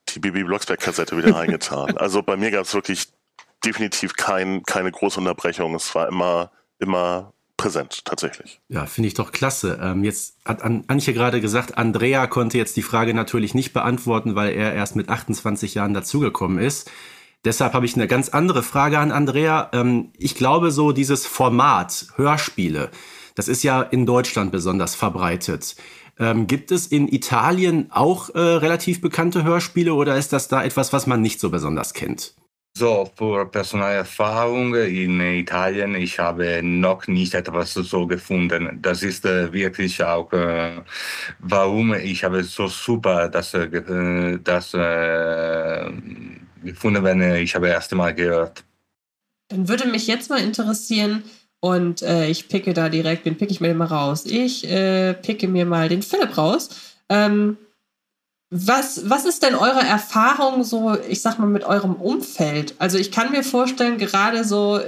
die 0.09 0.19
Bibi 0.19 0.45
Blocksberg-Kassette 0.45 1.17
wieder 1.17 1.35
reingetan. 1.37 1.97
Also 1.97 2.23
bei 2.23 2.37
mir 2.37 2.51
gab 2.51 2.67
es 2.67 2.75
wirklich 2.75 3.09
definitiv 3.65 4.15
kein, 4.17 4.63
keine 4.65 4.91
große 4.91 5.21
Unterbrechung. 5.21 5.75
Es 5.75 5.95
war 5.95 6.09
immer, 6.09 6.51
immer 6.79 7.33
präsent, 7.57 8.05
tatsächlich. 8.05 8.61
Ja, 8.69 8.87
finde 8.87 9.09
ich 9.09 9.15
doch 9.15 9.31
klasse. 9.31 9.79
Ähm, 9.81 10.03
jetzt 10.03 10.37
hat 10.45 10.63
An 10.63 10.85
Antje 10.89 11.15
gerade 11.15 11.41
gesagt, 11.41 11.79
Andrea 11.79 12.27
konnte 12.27 12.59
jetzt 12.59 12.77
die 12.77 12.83
Frage 12.83 13.15
natürlich 13.15 13.55
nicht 13.55 13.73
beantworten, 13.73 14.35
weil 14.35 14.53
er 14.53 14.75
erst 14.75 14.97
mit 14.97 15.09
28 15.09 15.75
Jahren 15.75 15.95
dazugekommen 15.95 16.59
ist. 16.59 16.91
Deshalb 17.45 17.73
habe 17.73 17.87
ich 17.87 17.95
eine 17.95 18.07
ganz 18.07 18.29
andere 18.29 18.63
Frage 18.63 18.99
an 18.99 19.13
Andrea. 19.13 19.71
Ähm, 19.73 20.13
ich 20.19 20.35
glaube, 20.35 20.71
so 20.71 20.93
dieses 20.93 21.27
Format 21.27 22.07
Hörspiele, 22.17 22.91
das 23.35 23.49
ist 23.49 23.63
ja 23.63 23.83
in 23.83 24.07
Deutschland 24.07 24.53
besonders 24.53 24.95
verbreitet. 24.95 25.77
Ähm, 26.19 26.47
gibt 26.47 26.71
es 26.73 26.89
in 26.89 27.09
Italien 27.09 27.91
auch 27.91 28.29
äh, 28.35 28.39
relativ 28.39 29.01
bekannte 29.01 29.45
Hörspiele 29.45 29.95
oder 29.95 30.17
ist 30.17 30.33
das 30.33 30.49
da 30.49 30.63
etwas, 30.63 30.93
was 30.93 31.07
man 31.07 31.23
nicht 31.23 31.41
so 31.41 31.51
besonders 31.51 31.95
kennt? 31.95 32.35
So, 32.75 33.11
für 33.15 33.47
personelle 33.51 33.97
Erfahrung 33.97 34.75
in 34.75 35.21
Italien, 35.21 35.95
ich 35.95 36.19
habe 36.19 36.63
noch 36.63 37.07
nicht 37.07 37.35
etwas 37.35 37.75
so 37.75 38.07
gefunden. 38.07 38.79
Das 38.81 39.03
ist 39.03 39.27
äh, 39.27 39.53
wirklich 39.53 40.03
auch, 40.03 40.33
äh, 40.33 40.81
warum 41.39 41.93
ich 41.95 42.25
habe 42.25 42.43
so 42.43 42.69
super 42.69 43.29
das, 43.29 43.53
äh, 43.53 44.39
das 44.43 44.73
äh, 44.73 45.91
gefunden, 46.65 47.05
wenn 47.05 47.21
ich 47.37 47.55
habe 47.55 47.69
erst 47.69 47.93
Mal 47.93 48.15
gehört. 48.15 48.65
Dann 49.49 49.69
würde 49.69 49.87
mich 49.87 50.07
jetzt 50.07 50.31
mal 50.31 50.41
interessieren, 50.41 51.25
und 51.65 52.03
äh, 52.03 52.29
ich 52.29 52.49
picke 52.49 52.75
da 52.75 52.89
direkt, 52.89 53.25
den 53.25 53.37
picke 53.37 53.53
ich 53.53 53.61
mir 53.61 53.73
mal 53.73 53.87
raus. 53.87 54.27
Ich 54.27 54.69
äh, 54.69 55.15
picke 55.15 55.47
mir 55.47 55.65
mal 55.65 55.89
den 55.89 56.03
Philipp 56.03 56.37
raus. 56.37 56.71
Ähm, 57.09 57.57
was, 58.55 59.09
was 59.09 59.25
ist 59.25 59.43
denn 59.43 59.55
eure 59.55 59.81
Erfahrung 59.81 60.63
so, 60.63 60.95
ich 61.09 61.23
sag 61.23 61.39
mal, 61.39 61.47
mit 61.47 61.65
eurem 61.65 61.95
Umfeld? 61.95 62.75
Also 62.79 62.99
ich 62.99 63.11
kann 63.11 63.33
mir 63.33 63.45
vorstellen, 63.45 63.97
gerade 63.97 64.45
so 64.45 64.79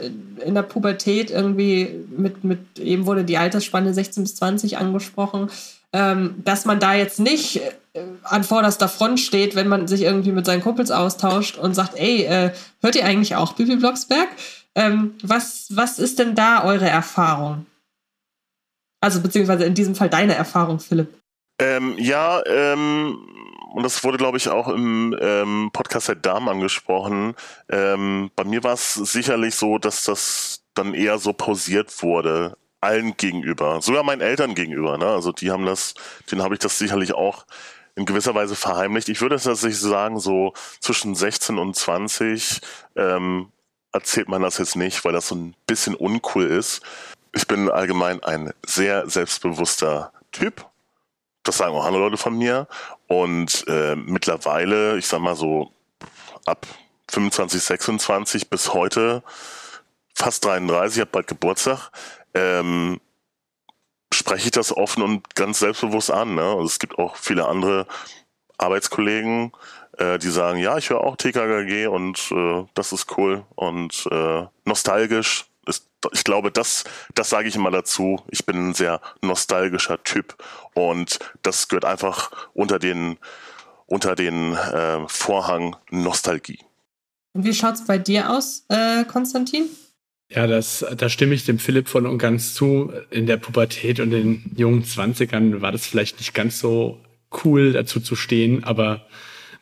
in 0.44 0.54
der 0.54 0.62
Pubertät 0.62 1.30
irgendwie 1.30 2.04
mit, 2.14 2.44
mit 2.44 2.78
eben 2.78 3.06
wurde 3.06 3.24
die 3.24 3.38
Altersspanne 3.38 3.94
16 3.94 4.24
bis 4.24 4.34
20 4.34 4.76
angesprochen, 4.76 5.48
ähm, 5.94 6.34
dass 6.44 6.66
man 6.66 6.78
da 6.78 6.92
jetzt 6.92 7.18
nicht 7.20 7.62
äh, 7.94 8.02
an 8.24 8.44
vorderster 8.44 8.88
Front 8.88 9.20
steht, 9.20 9.54
wenn 9.54 9.68
man 9.68 9.88
sich 9.88 10.02
irgendwie 10.02 10.32
mit 10.32 10.44
seinen 10.44 10.60
Kumpels 10.62 10.90
austauscht 10.90 11.56
und 11.56 11.72
sagt, 11.72 11.98
ey, 11.98 12.24
äh, 12.24 12.50
hört 12.82 12.96
ihr 12.96 13.06
eigentlich 13.06 13.34
auch 13.34 13.54
Bibi 13.54 13.76
Blocksberg? 13.76 14.28
Ähm, 14.74 15.14
was, 15.22 15.68
was 15.70 15.98
ist 15.98 16.18
denn 16.18 16.34
da 16.34 16.64
eure 16.64 16.90
Erfahrung? 16.90 17.64
Also 19.00 19.22
beziehungsweise 19.22 19.64
in 19.64 19.74
diesem 19.74 19.94
Fall 19.94 20.10
deine 20.10 20.34
Erfahrung, 20.34 20.80
Philipp. 20.80 21.14
Ähm, 21.60 21.94
ja, 21.98 22.42
ähm, 22.46 23.18
und 23.74 23.82
das 23.82 24.04
wurde, 24.04 24.18
glaube 24.18 24.36
ich, 24.36 24.48
auch 24.48 24.68
im 24.68 25.18
ähm, 25.20 25.70
Podcast 25.72 26.06
der 26.06 26.14
Damen 26.14 26.48
angesprochen. 26.48 27.34
Ähm, 27.68 28.30
bei 28.36 28.44
mir 28.44 28.62
war 28.62 28.74
es 28.74 28.94
sicherlich 28.94 29.56
so, 29.56 29.78
dass 29.78 30.04
das 30.04 30.62
dann 30.74 30.94
eher 30.94 31.18
so 31.18 31.32
pausiert 31.32 32.00
wurde, 32.00 32.56
allen 32.80 33.16
gegenüber, 33.16 33.82
sogar 33.82 34.04
meinen 34.04 34.20
Eltern 34.20 34.54
gegenüber. 34.54 34.96
Ne? 34.96 35.06
Also 35.06 35.32
die 35.32 35.50
haben 35.50 35.66
das, 35.66 35.94
denen 36.30 36.42
habe 36.42 36.54
ich 36.54 36.60
das 36.60 36.78
sicherlich 36.78 37.14
auch 37.14 37.46
in 37.96 38.04
gewisser 38.04 38.36
Weise 38.36 38.54
verheimlicht. 38.54 39.08
Ich 39.08 39.20
würde 39.20 39.40
tatsächlich 39.40 39.80
sagen, 39.80 40.20
so 40.20 40.52
zwischen 40.78 41.16
16 41.16 41.58
und 41.58 41.74
20 41.74 42.60
ähm, 42.94 43.50
erzählt 43.92 44.28
man 44.28 44.42
das 44.42 44.58
jetzt 44.58 44.76
nicht, 44.76 45.04
weil 45.04 45.12
das 45.14 45.26
so 45.26 45.34
ein 45.34 45.56
bisschen 45.66 45.96
uncool 45.96 46.44
ist. 46.44 46.80
Ich 47.32 47.48
bin 47.48 47.68
allgemein 47.68 48.22
ein 48.22 48.52
sehr 48.64 49.10
selbstbewusster 49.10 50.12
Typ 50.30 50.64
das 51.44 51.58
sagen 51.58 51.74
auch 51.74 51.84
andere 51.84 52.02
Leute 52.02 52.16
von 52.16 52.36
mir. 52.36 52.66
Und 53.06 53.64
äh, 53.68 53.96
mittlerweile, 53.96 54.98
ich 54.98 55.06
sag 55.06 55.20
mal 55.20 55.36
so 55.36 55.72
ab 56.46 56.66
25, 57.10 57.62
26 57.62 58.50
bis 58.50 58.72
heute, 58.72 59.22
fast 60.14 60.44
33, 60.44 60.96
ich 60.96 61.00
habe 61.00 61.10
bald 61.10 61.26
Geburtstag, 61.26 61.90
ähm, 62.34 63.00
spreche 64.12 64.46
ich 64.46 64.50
das 64.52 64.76
offen 64.76 65.02
und 65.02 65.34
ganz 65.34 65.58
selbstbewusst 65.58 66.10
an. 66.10 66.34
Ne? 66.34 66.42
Also 66.42 66.64
es 66.64 66.78
gibt 66.78 66.98
auch 66.98 67.16
viele 67.16 67.46
andere 67.46 67.86
Arbeitskollegen, 68.58 69.52
äh, 69.98 70.18
die 70.18 70.30
sagen, 70.30 70.58
ja, 70.58 70.78
ich 70.78 70.90
höre 70.90 71.02
auch 71.02 71.16
TKKG 71.16 71.88
und 71.88 72.30
äh, 72.30 72.64
das 72.74 72.92
ist 72.92 73.16
cool 73.18 73.44
und 73.54 74.06
äh, 74.10 74.46
nostalgisch 74.64 75.46
ich 76.12 76.24
glaube, 76.24 76.50
das, 76.50 76.84
das 77.14 77.30
sage 77.30 77.48
ich 77.48 77.56
immer 77.56 77.70
dazu. 77.70 78.22
Ich 78.30 78.46
bin 78.46 78.70
ein 78.70 78.74
sehr 78.74 79.00
nostalgischer 79.22 80.02
Typ 80.02 80.36
und 80.74 81.18
das 81.42 81.68
gehört 81.68 81.84
einfach 81.84 82.30
unter 82.54 82.78
den, 82.78 83.18
unter 83.86 84.14
den 84.14 84.54
äh, 84.54 85.00
Vorhang 85.06 85.76
Nostalgie. 85.90 86.60
Und 87.32 87.44
wie 87.44 87.54
schaut 87.54 87.74
es 87.74 87.84
bei 87.84 87.98
dir 87.98 88.30
aus, 88.30 88.64
äh, 88.68 89.04
Konstantin? 89.04 89.64
Ja, 90.30 90.46
das, 90.46 90.84
da 90.96 91.08
stimme 91.08 91.34
ich 91.34 91.44
dem 91.44 91.58
Philipp 91.58 91.88
voll 91.88 92.06
und 92.06 92.18
ganz 92.18 92.54
zu. 92.54 92.92
In 93.10 93.26
der 93.26 93.36
Pubertät 93.36 94.00
und 94.00 94.12
in 94.12 94.42
den 94.42 94.52
jungen 94.56 94.84
Zwanzigern 94.84 95.60
war 95.60 95.70
das 95.70 95.86
vielleicht 95.86 96.18
nicht 96.18 96.34
ganz 96.34 96.58
so 96.58 97.00
cool, 97.44 97.72
dazu 97.72 98.00
zu 98.00 98.16
stehen, 98.16 98.64
aber 98.64 99.06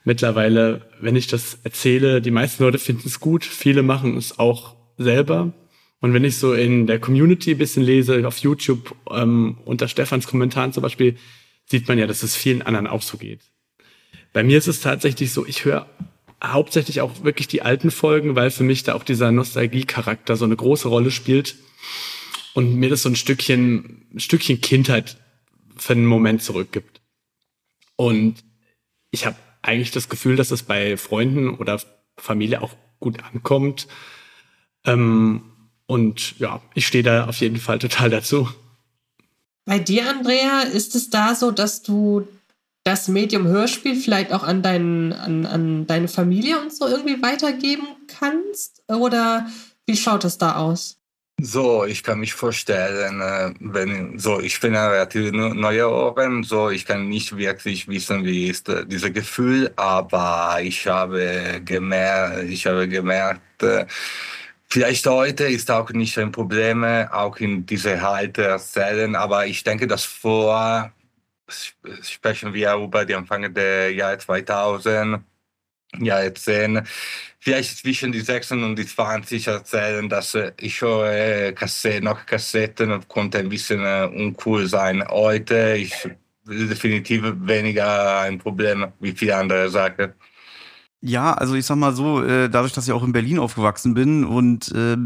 mittlerweile, 0.05 0.83
wenn 1.01 1.17
ich 1.17 1.27
das 1.27 1.59
erzähle, 1.63 2.21
die 2.21 2.31
meisten 2.31 2.63
Leute 2.63 2.79
finden 2.79 3.07
es 3.07 3.21
gut, 3.21 3.45
viele 3.45 3.83
machen 3.83 4.17
es 4.17 4.39
auch 4.39 4.77
selber. 4.99 5.53
Und 6.03 6.13
wenn 6.15 6.25
ich 6.25 6.37
so 6.37 6.53
in 6.53 6.89
der 6.89 6.99
Community 6.99 7.53
ein 7.53 7.59
bisschen 7.59 7.85
lese, 7.85 8.27
auf 8.27 8.39
YouTube, 8.39 8.95
ähm, 9.09 9.57
unter 9.65 9.87
Stefans 9.87 10.27
Kommentaren 10.27 10.73
zum 10.73 10.83
Beispiel, 10.83 11.17
sieht 11.65 11.87
man 11.87 11.97
ja, 11.97 12.09
dass 12.09 12.25
es 12.25 12.35
vielen 12.35 12.61
anderen 12.61 12.89
auch 12.89 13.03
so 13.03 13.17
geht. 13.17 13.41
Bei 14.33 14.43
mir 14.43 14.59
ist 14.59 14.67
es 14.67 14.81
tatsächlich 14.81 15.33
so, 15.33 15.47
ich 15.47 15.65
höre 15.65 15.87
hauptsächlich 16.43 17.03
auch 17.03 17.23
wirklich 17.23 17.47
die 17.47 17.63
alten 17.63 17.93
Folgen, 17.93 18.35
weil 18.35 18.51
für 18.51 18.65
mich 18.65 18.83
da 18.83 18.95
auch 18.95 19.05
dieser 19.05 19.31
Nostalgie-Charakter 19.31 20.35
so 20.35 20.45
eine 20.45 20.57
große 20.57 20.89
Rolle 20.89 21.13
spielt 21.13 21.55
und 22.53 22.75
mir 22.75 22.91
das 22.91 23.03
so 23.03 23.09
ein 23.09 23.15
Stückchen, 23.15 24.07
ein 24.13 24.19
Stückchen 24.19 24.61
Kindheit 24.61 25.19
für 25.77 25.93
einen 25.93 26.07
Moment 26.07 26.43
zurückgibt. 26.43 27.01
Und 27.95 28.43
ich 29.13 29.25
habe 29.25 29.37
eigentlich 29.63 29.93
das 29.93 30.09
Gefühl, 30.09 30.35
dass 30.35 30.51
es 30.51 30.65
bei 30.65 30.97
Freunden 30.97 31.51
oder 31.51 31.81
Familie 32.17 32.61
auch 32.61 32.75
gut 32.99 33.23
ankommt. 33.23 33.87
Ähm, 34.85 35.52
und 35.87 36.39
ja, 36.39 36.61
ich 36.75 36.87
stehe 36.87 37.05
da 37.05 37.27
auf 37.27 37.37
jeden 37.37 37.59
Fall 37.59 37.79
total 37.79 38.11
dazu. 38.11 38.49
Bei 39.65 39.79
dir, 39.79 40.09
Andrea, 40.09 40.63
ist 40.63 40.95
es 40.95 41.11
da 41.11 41.35
so, 41.35 41.51
dass 41.51 41.83
du 41.83 42.27
das 42.85 43.09
Medium 43.09 43.47
Hörspiel 43.47 43.95
vielleicht 43.95 44.33
auch 44.33 44.43
an, 44.43 44.63
deinen, 44.63 45.13
an, 45.13 45.47
an 45.47 45.87
deine 45.87 46.09
Familie 46.09 46.61
und 46.61 46.75
so 46.75 46.87
irgendwie 46.87 47.23
weitergeben 47.23 47.87
kannst? 48.09 48.83
Oder 48.89 49.47
wie 49.87 49.97
schaut 49.97 50.25
es 50.25 50.39
da 50.39 50.57
aus? 50.57 50.99
So, 51.41 51.85
ich 51.85 52.05
kann 52.05 52.21
mich 52.21 52.35
vorstellen, 52.35 53.21
äh, 53.21 53.53
wenn 53.59 54.19
so, 54.19 54.39
ich 54.41 54.61
bin 54.61 54.77
ein 54.77 54.91
relativ 54.91 55.33
neuer 55.33 55.91
Ohren, 55.91 56.45
so, 56.45 56.71
ich 56.71 56.87
kann 56.87 57.09
nicht 57.09 57.37
wirklich 57.37 57.89
wissen, 57.89 58.25
wie 58.25 58.49
ist 58.49 58.69
äh, 58.69 58.87
dieses 58.87 59.13
Gefühl, 59.13 59.73
aber 59.75 60.59
ich 60.63 60.87
habe 60.87 61.61
gemerkt, 61.65 62.45
ich 62.49 62.67
habe 62.67 62.87
gemerkt, 62.87 63.63
äh, 63.63 63.87
vielleicht 64.73 65.07
heute 65.07 65.45
ist 65.45 65.71
auch 65.71 65.91
nicht 65.91 66.19
ein 66.19 66.33
Problem, 66.33 66.83
auch 66.85 67.37
in 67.37 67.67
diese 67.67 68.01
Halte 68.01 68.45
erzählen, 68.45 69.15
aber 69.15 69.47
ich 69.47 69.63
denke, 69.63 69.87
dass 69.87 70.05
vor 70.05 70.91
sprechen 72.03 72.55
wir 72.55 72.75
über 72.77 73.05
die 73.05 73.15
Anfang 73.15 73.53
der 73.53 73.93
Jahre 73.93 74.17
2000, 74.17 75.23
Jahre 76.01 76.33
10, 76.33 76.83
vielleicht 77.39 77.77
zwischen 77.77 78.13
die 78.13 78.21
16 78.21 78.65
und 78.65 78.77
die 78.77 78.87
20 78.87 79.47
erzählen, 79.49 80.09
dass 80.09 80.39
ich 80.59 80.81
höre 80.81 81.53
Kassetten, 81.53 82.05
noch 82.05 82.25
Kassetten 82.25 82.93
und 82.93 83.09
konnte 83.09 83.41
ein 83.41 83.51
bisschen 83.51 83.85
äh, 83.85 84.09
uncool 84.11 84.67
sein. 84.67 85.07
Heute 85.07 85.57
ist 85.79 86.09
definitiv 86.47 87.25
weniger 87.41 88.21
ein 88.21 88.39
Problem 88.39 88.91
wie 89.01 89.13
viele 89.13 89.37
andere 89.37 89.69
Sachen. 89.69 90.15
Ja, 91.05 91.33
also 91.33 91.55
ich 91.55 91.67
sag 91.67 91.77
mal 91.77 91.95
so, 91.95 92.23
äh, 92.23 92.49
dadurch, 92.49 92.73
dass 92.73 92.87
ich 92.87 92.93
auch 92.93 93.03
in 93.03 93.13
Berlin 93.13 93.39
aufgewachsen 93.39 93.95
bin 93.95 94.25
und 94.25 94.71
äh, 94.73 94.97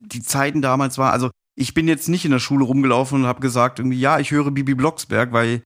die 0.00 0.22
Zeiten 0.22 0.62
damals 0.62 0.96
war, 0.96 1.12
also 1.12 1.30
ich 1.56 1.74
bin 1.74 1.88
jetzt 1.88 2.08
nicht 2.08 2.24
in 2.24 2.30
der 2.30 2.38
Schule 2.38 2.64
rumgelaufen 2.64 3.20
und 3.20 3.26
habe 3.26 3.40
gesagt, 3.40 3.78
irgendwie, 3.78 4.00
ja, 4.00 4.18
ich 4.18 4.30
höre 4.30 4.50
Bibi 4.50 4.74
Blocksberg, 4.74 5.32
weil 5.32 5.62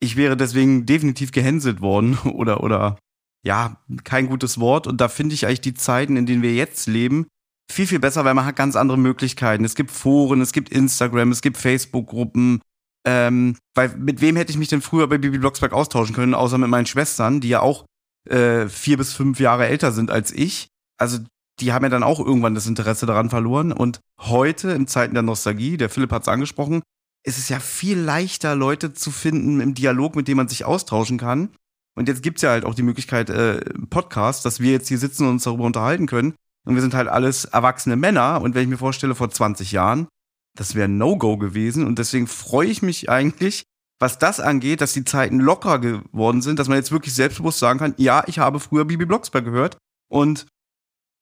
ich 0.00 0.16
wäre 0.16 0.36
deswegen 0.36 0.84
definitiv 0.84 1.32
gehänselt 1.32 1.80
worden 1.80 2.18
oder, 2.24 2.62
oder, 2.62 2.98
ja, 3.44 3.80
kein 4.04 4.28
gutes 4.28 4.60
Wort. 4.60 4.86
Und 4.86 5.00
da 5.00 5.08
finde 5.08 5.34
ich 5.34 5.46
eigentlich 5.46 5.62
die 5.62 5.74
Zeiten, 5.74 6.16
in 6.16 6.26
denen 6.26 6.42
wir 6.42 6.54
jetzt 6.54 6.86
leben, 6.86 7.26
viel, 7.70 7.86
viel 7.86 7.98
besser, 7.98 8.24
weil 8.24 8.34
man 8.34 8.44
hat 8.44 8.56
ganz 8.56 8.76
andere 8.76 8.98
Möglichkeiten. 8.98 9.64
Es 9.64 9.74
gibt 9.74 9.90
Foren, 9.90 10.40
es 10.40 10.52
gibt 10.52 10.68
Instagram, 10.70 11.30
es 11.30 11.40
gibt 11.40 11.56
Facebook-Gruppen. 11.56 12.60
Ähm, 13.06 13.56
weil 13.74 13.96
mit 13.96 14.20
wem 14.20 14.36
hätte 14.36 14.50
ich 14.50 14.58
mich 14.58 14.68
denn 14.68 14.82
früher 14.82 15.06
bei 15.06 15.18
Bibi 15.18 15.38
Blocksberg 15.38 15.72
austauschen 15.72 16.14
können, 16.14 16.34
außer 16.34 16.58
mit 16.58 16.68
meinen 16.68 16.86
Schwestern, 16.86 17.40
die 17.40 17.48
ja 17.48 17.60
auch 17.60 17.86
äh, 18.28 18.68
vier 18.68 18.96
bis 18.96 19.12
fünf 19.12 19.40
Jahre 19.40 19.66
älter 19.66 19.92
sind 19.92 20.10
als 20.10 20.32
ich. 20.32 20.68
Also 20.98 21.18
die 21.60 21.72
haben 21.72 21.84
ja 21.84 21.88
dann 21.88 22.02
auch 22.02 22.20
irgendwann 22.20 22.54
das 22.54 22.66
Interesse 22.66 23.06
daran 23.06 23.30
verloren. 23.30 23.72
Und 23.72 24.00
heute, 24.20 24.70
in 24.70 24.86
Zeiten 24.86 25.14
der 25.14 25.22
Nostalgie, 25.22 25.76
der 25.76 25.90
Philipp 25.90 26.12
hat 26.12 26.22
es 26.22 26.28
angesprochen, 26.28 26.82
ist 27.24 27.38
es 27.38 27.48
ja 27.48 27.60
viel 27.60 27.98
leichter, 27.98 28.54
Leute 28.54 28.92
zu 28.92 29.10
finden 29.10 29.60
im 29.60 29.74
Dialog, 29.74 30.16
mit 30.16 30.28
dem 30.28 30.36
man 30.36 30.48
sich 30.48 30.64
austauschen 30.64 31.18
kann. 31.18 31.50
Und 31.96 32.06
jetzt 32.08 32.22
gibt's 32.22 32.42
ja 32.42 32.50
halt 32.50 32.64
auch 32.64 32.74
die 32.74 32.82
Möglichkeit, 32.82 33.28
äh, 33.28 33.60
Podcast, 33.90 34.44
dass 34.44 34.60
wir 34.60 34.70
jetzt 34.70 34.88
hier 34.88 34.98
sitzen 34.98 35.24
und 35.24 35.30
uns 35.30 35.42
darüber 35.42 35.64
unterhalten 35.64 36.06
können. 36.06 36.34
Und 36.64 36.74
wir 36.74 36.82
sind 36.82 36.94
halt 36.94 37.08
alles 37.08 37.44
erwachsene 37.46 37.96
Männer. 37.96 38.40
Und 38.40 38.54
wenn 38.54 38.62
ich 38.62 38.68
mir 38.68 38.78
vorstelle, 38.78 39.14
vor 39.14 39.30
20 39.30 39.72
Jahren, 39.72 40.06
das 40.56 40.74
wäre 40.74 40.86
ein 40.86 40.98
No-Go 40.98 41.38
gewesen. 41.38 41.86
Und 41.86 41.98
deswegen 41.98 42.28
freue 42.28 42.68
ich 42.68 42.82
mich 42.82 43.10
eigentlich, 43.10 43.64
was 44.00 44.18
das 44.18 44.40
angeht, 44.40 44.80
dass 44.80 44.92
die 44.92 45.04
Zeiten 45.04 45.40
locker 45.40 45.78
geworden 45.78 46.42
sind, 46.42 46.58
dass 46.58 46.68
man 46.68 46.78
jetzt 46.78 46.92
wirklich 46.92 47.14
selbstbewusst 47.14 47.58
sagen 47.58 47.78
kann, 47.78 47.94
ja, 47.96 48.22
ich 48.26 48.38
habe 48.38 48.60
früher 48.60 48.84
Bibi 48.84 49.06
Blocksberg 49.06 49.44
gehört. 49.44 49.76
Und 50.10 50.46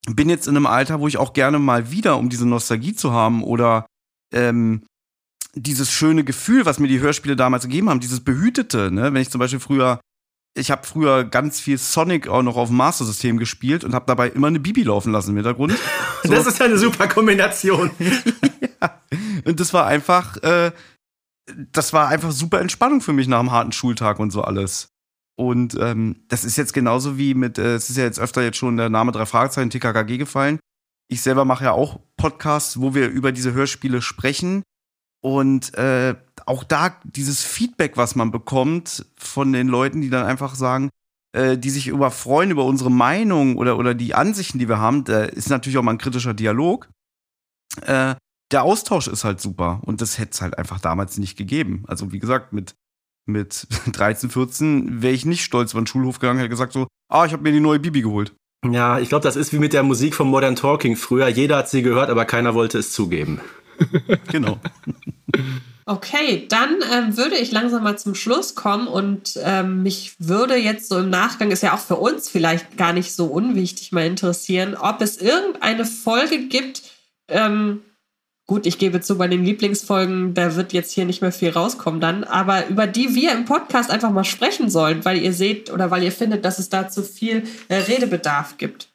bin 0.08 0.28
jetzt 0.28 0.46
in 0.46 0.56
einem 0.56 0.66
Alter, 0.66 1.00
wo 1.00 1.08
ich 1.08 1.16
auch 1.18 1.32
gerne 1.32 1.58
mal 1.58 1.90
wieder, 1.90 2.16
um 2.16 2.28
diese 2.28 2.46
Nostalgie 2.46 2.94
zu 2.94 3.12
haben 3.12 3.42
oder 3.42 3.86
ähm, 4.32 4.82
dieses 5.54 5.90
schöne 5.90 6.22
Gefühl, 6.22 6.66
was 6.66 6.78
mir 6.78 6.88
die 6.88 7.00
Hörspiele 7.00 7.34
damals 7.34 7.64
gegeben 7.64 7.90
haben, 7.90 8.00
dieses 8.00 8.22
Behütete, 8.22 8.90
ne? 8.92 9.12
Wenn 9.12 9.22
ich 9.22 9.30
zum 9.30 9.38
Beispiel 9.38 9.58
früher, 9.58 10.00
ich 10.54 10.70
habe 10.70 10.86
früher 10.86 11.24
ganz 11.24 11.60
viel 11.60 11.78
Sonic 11.78 12.28
auch 12.28 12.42
noch 12.42 12.56
auf 12.56 12.68
dem 12.68 12.76
Master-System 12.76 13.38
gespielt 13.38 13.82
und 13.82 13.94
habe 13.94 14.04
dabei 14.06 14.28
immer 14.28 14.46
eine 14.46 14.60
Bibi 14.60 14.82
laufen 14.82 15.12
lassen 15.12 15.30
im 15.30 15.36
Hintergrund. 15.36 15.74
So. 16.24 16.32
Das 16.32 16.46
ist 16.46 16.60
eine 16.60 16.76
super 16.76 17.06
Kombination. 17.06 17.90
ja. 18.00 19.00
Und 19.44 19.60
das 19.60 19.72
war 19.72 19.86
einfach, 19.86 20.38
äh, 20.38 20.72
das 21.54 21.92
war 21.92 22.08
einfach 22.08 22.32
super 22.32 22.60
Entspannung 22.60 23.00
für 23.00 23.12
mich 23.12 23.28
nach 23.28 23.40
einem 23.40 23.52
harten 23.52 23.72
Schultag 23.72 24.18
und 24.18 24.30
so 24.30 24.42
alles. 24.42 24.88
Und 25.36 25.76
ähm, 25.78 26.24
das 26.28 26.44
ist 26.44 26.56
jetzt 26.56 26.72
genauso 26.72 27.18
wie 27.18 27.34
mit, 27.34 27.58
äh, 27.58 27.74
es 27.74 27.90
ist 27.90 27.96
ja 27.96 28.04
jetzt 28.04 28.18
öfter 28.18 28.42
jetzt 28.42 28.56
schon 28.56 28.76
der 28.76 28.88
Name 28.88 29.12
drei 29.12 29.26
Fragezeichen 29.26 29.70
TKKG 29.70 30.16
gefallen. 30.16 30.58
Ich 31.08 31.22
selber 31.22 31.44
mache 31.44 31.64
ja 31.64 31.72
auch 31.72 32.00
Podcasts, 32.16 32.80
wo 32.80 32.94
wir 32.94 33.08
über 33.08 33.32
diese 33.32 33.52
Hörspiele 33.52 34.02
sprechen. 34.02 34.62
Und 35.22 35.74
äh, 35.74 36.14
auch 36.46 36.64
da 36.64 36.98
dieses 37.04 37.42
Feedback, 37.44 37.96
was 37.96 38.16
man 38.16 38.30
bekommt 38.30 39.06
von 39.16 39.52
den 39.52 39.68
Leuten, 39.68 40.00
die 40.00 40.10
dann 40.10 40.26
einfach 40.26 40.54
sagen, 40.54 40.90
äh, 41.32 41.58
die 41.58 41.70
sich 41.70 41.88
über 41.88 42.10
freuen 42.10 42.50
über 42.50 42.64
unsere 42.64 42.90
Meinung 42.90 43.56
oder, 43.56 43.78
oder 43.78 43.94
die 43.94 44.14
Ansichten, 44.14 44.58
die 44.58 44.68
wir 44.68 44.78
haben, 44.78 45.04
da 45.04 45.24
ist 45.24 45.50
natürlich 45.50 45.78
auch 45.78 45.82
mal 45.82 45.92
ein 45.92 45.98
kritischer 45.98 46.34
Dialog. 46.34 46.88
Äh, 47.82 48.14
der 48.52 48.62
Austausch 48.62 49.08
ist 49.08 49.24
halt 49.24 49.40
super. 49.40 49.80
Und 49.84 50.00
das 50.00 50.18
hätte 50.18 50.32
es 50.32 50.40
halt 50.40 50.58
einfach 50.58 50.80
damals 50.80 51.18
nicht 51.18 51.36
gegeben. 51.36 51.84
Also, 51.86 52.12
wie 52.12 52.18
gesagt, 52.18 52.52
mit 52.52 52.74
mit 53.26 53.66
13, 53.92 54.30
14 54.30 55.02
wäre 55.02 55.12
ich 55.12 55.26
nicht 55.26 55.44
stolz 55.44 55.72
über 55.72 55.82
den 55.82 55.86
Schulhof 55.86 56.20
gegangen, 56.20 56.38
hätte 56.38 56.48
gesagt 56.48 56.72
so, 56.72 56.86
ah, 57.08 57.26
ich 57.26 57.32
habe 57.32 57.42
mir 57.42 57.52
die 57.52 57.60
neue 57.60 57.80
Bibi 57.80 58.02
geholt. 58.02 58.32
Ja, 58.64 58.98
ich 58.98 59.08
glaube, 59.08 59.22
das 59.22 59.36
ist 59.36 59.52
wie 59.52 59.58
mit 59.58 59.72
der 59.72 59.82
Musik 59.82 60.14
von 60.14 60.28
Modern 60.28 60.56
Talking 60.56 60.96
früher. 60.96 61.28
Jeder 61.28 61.58
hat 61.58 61.68
sie 61.68 61.82
gehört, 61.82 62.08
aber 62.08 62.24
keiner 62.24 62.54
wollte 62.54 62.78
es 62.78 62.92
zugeben. 62.92 63.40
genau. 64.30 64.58
Okay, 65.84 66.46
dann 66.48 66.76
ähm, 66.92 67.16
würde 67.16 67.36
ich 67.36 67.52
langsam 67.52 67.84
mal 67.84 67.98
zum 67.98 68.14
Schluss 68.14 68.54
kommen 68.56 68.88
und 68.88 69.38
ähm, 69.44 69.82
mich 69.82 70.14
würde 70.18 70.56
jetzt 70.56 70.88
so 70.88 70.98
im 70.98 71.10
Nachgang, 71.10 71.52
ist 71.52 71.62
ja 71.62 71.74
auch 71.74 71.80
für 71.80 71.96
uns 71.96 72.28
vielleicht 72.28 72.76
gar 72.76 72.92
nicht 72.92 73.12
so 73.12 73.26
unwichtig, 73.26 73.92
mal 73.92 74.06
interessieren, 74.06 74.76
ob 74.76 75.00
es 75.00 75.18
irgendeine 75.18 75.84
Folge 75.84 76.48
gibt, 76.48 76.82
ähm, 77.28 77.82
Gut, 78.48 78.64
ich 78.64 78.78
gebe 78.78 79.00
zu, 79.00 79.18
bei 79.18 79.26
den 79.26 79.44
Lieblingsfolgen, 79.44 80.34
da 80.34 80.54
wird 80.54 80.72
jetzt 80.72 80.92
hier 80.92 81.04
nicht 81.04 81.20
mehr 81.20 81.32
viel 81.32 81.50
rauskommen 81.50 82.00
dann, 82.00 82.22
aber 82.22 82.68
über 82.68 82.86
die 82.86 83.14
wir 83.16 83.32
im 83.32 83.44
Podcast 83.44 83.90
einfach 83.90 84.12
mal 84.12 84.22
sprechen 84.22 84.70
sollen, 84.70 85.04
weil 85.04 85.18
ihr 85.18 85.32
seht 85.32 85.72
oder 85.72 85.90
weil 85.90 86.04
ihr 86.04 86.12
findet, 86.12 86.44
dass 86.44 86.60
es 86.60 86.68
da 86.68 86.88
zu 86.88 87.02
viel 87.02 87.42
äh, 87.66 87.74
Redebedarf 87.74 88.56
gibt. 88.56 88.88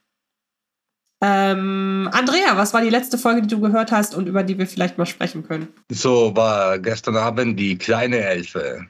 Ähm, 1.22 2.10
Andrea, 2.14 2.56
was 2.56 2.74
war 2.74 2.82
die 2.82 2.90
letzte 2.90 3.18
Folge, 3.18 3.42
die 3.42 3.50
du 3.50 3.60
gehört 3.60 3.92
hast 3.92 4.16
und 4.16 4.28
über 4.28 4.44
die 4.44 4.58
wir 4.58 4.68
vielleicht 4.68 4.98
mal 4.98 5.06
sprechen 5.06 5.46
können? 5.46 5.68
So 5.92 6.34
war 6.36 6.80
gestern 6.80 7.18
Abend 7.18 7.60
die 7.60 7.78
kleine 7.78 8.22
Elfe. 8.22 8.88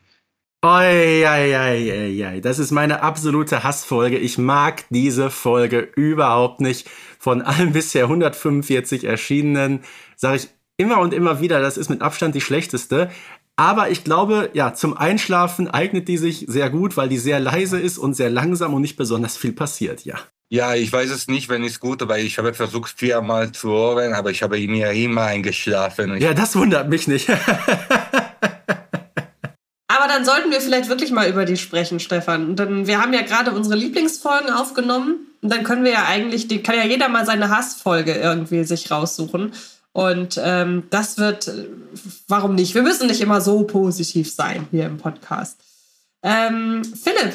Oi, 0.63 1.25
oi, 1.25 1.55
oi, 1.55 2.23
oi, 2.23 2.39
das 2.39 2.59
ist 2.59 2.69
meine 2.69 3.01
absolute 3.01 3.63
Hassfolge. 3.63 4.19
Ich 4.19 4.37
mag 4.37 4.83
diese 4.91 5.31
Folge 5.31 5.79
überhaupt 5.79 6.61
nicht. 6.61 6.87
Von 7.21 7.43
allen 7.43 7.71
bisher 7.73 8.05
145 8.05 9.03
erschienenen 9.03 9.81
sage 10.15 10.37
ich 10.37 10.47
immer 10.77 10.97
und 10.97 11.13
immer 11.13 11.39
wieder, 11.39 11.61
das 11.61 11.77
ist 11.77 11.89
mit 11.89 12.01
Abstand 12.01 12.33
die 12.33 12.41
schlechteste. 12.41 13.11
Aber 13.55 13.91
ich 13.91 14.03
glaube, 14.03 14.49
ja, 14.53 14.73
zum 14.73 14.97
Einschlafen 14.97 15.67
eignet 15.67 16.07
die 16.07 16.17
sich 16.17 16.45
sehr 16.47 16.71
gut, 16.71 16.97
weil 16.97 17.09
die 17.09 17.19
sehr 17.19 17.39
leise 17.39 17.79
ist 17.79 17.99
und 17.99 18.15
sehr 18.15 18.31
langsam 18.31 18.73
und 18.73 18.81
nicht 18.81 18.97
besonders 18.97 19.37
viel 19.37 19.53
passiert, 19.53 20.03
ja. 20.03 20.15
Ja, 20.49 20.73
ich 20.73 20.91
weiß 20.91 21.11
es 21.11 21.27
nicht, 21.27 21.47
wenn 21.47 21.63
es 21.63 21.79
gut, 21.79 22.01
aber 22.01 22.17
ich 22.17 22.39
habe 22.39 22.55
versucht 22.55 22.97
viermal 22.97 23.51
zu 23.51 23.69
hören, 23.69 24.13
aber 24.13 24.31
ich 24.31 24.41
habe 24.41 24.57
mir 24.57 24.91
immer 24.91 25.21
eingeschlafen. 25.21 26.19
Ja, 26.19 26.33
das 26.33 26.55
wundert 26.55 26.89
mich 26.89 27.07
nicht. 27.07 27.29
Aber 29.87 30.07
dann 30.07 30.25
sollten 30.25 30.49
wir 30.51 30.61
vielleicht 30.61 30.89
wirklich 30.89 31.11
mal 31.11 31.29
über 31.29 31.45
die 31.45 31.57
sprechen, 31.57 31.99
Stefan. 31.99 32.55
Denn 32.55 32.87
wir 32.87 32.99
haben 32.99 33.13
ja 33.13 33.21
gerade 33.21 33.51
unsere 33.51 33.75
Lieblingsfolgen 33.75 34.49
aufgenommen. 34.49 35.30
Und 35.41 35.51
dann 35.51 35.63
können 35.63 35.83
wir 35.83 35.91
ja 35.91 36.05
eigentlich, 36.05 36.47
die 36.47 36.61
kann 36.61 36.75
ja 36.75 36.85
jeder 36.85 37.09
mal 37.09 37.25
seine 37.25 37.49
Hassfolge 37.49 38.13
irgendwie 38.13 38.63
sich 38.63 38.91
raussuchen. 38.91 39.53
Und 39.93 40.39
ähm, 40.41 40.83
das 40.89 41.17
wird, 41.17 41.51
warum 42.27 42.55
nicht? 42.55 42.75
Wir 42.75 42.83
müssen 42.83 43.07
nicht 43.07 43.21
immer 43.21 43.41
so 43.41 43.63
positiv 43.63 44.31
sein 44.31 44.67
hier 44.71 44.85
im 44.85 44.97
Podcast. 44.97 45.57
Ähm, 46.23 46.83
Philipp, 46.85 47.33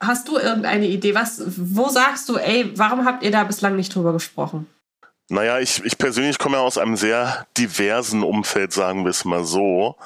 hast 0.00 0.28
du 0.28 0.38
irgendeine 0.38 0.86
Idee? 0.86 1.14
Was, 1.14 1.42
wo 1.46 1.88
sagst 1.88 2.28
du, 2.28 2.36
ey, 2.36 2.72
warum 2.76 3.04
habt 3.04 3.22
ihr 3.24 3.30
da 3.30 3.42
bislang 3.44 3.76
nicht 3.76 3.94
drüber 3.94 4.12
gesprochen? 4.12 4.66
Naja, 5.30 5.58
ich, 5.58 5.84
ich 5.84 5.98
persönlich 5.98 6.38
komme 6.38 6.56
ja 6.56 6.62
aus 6.62 6.78
einem 6.78 6.96
sehr 6.96 7.46
diversen 7.56 8.22
Umfeld, 8.22 8.72
sagen 8.72 9.04
wir 9.04 9.10
es 9.10 9.24
mal 9.24 9.44
so. 9.44 9.96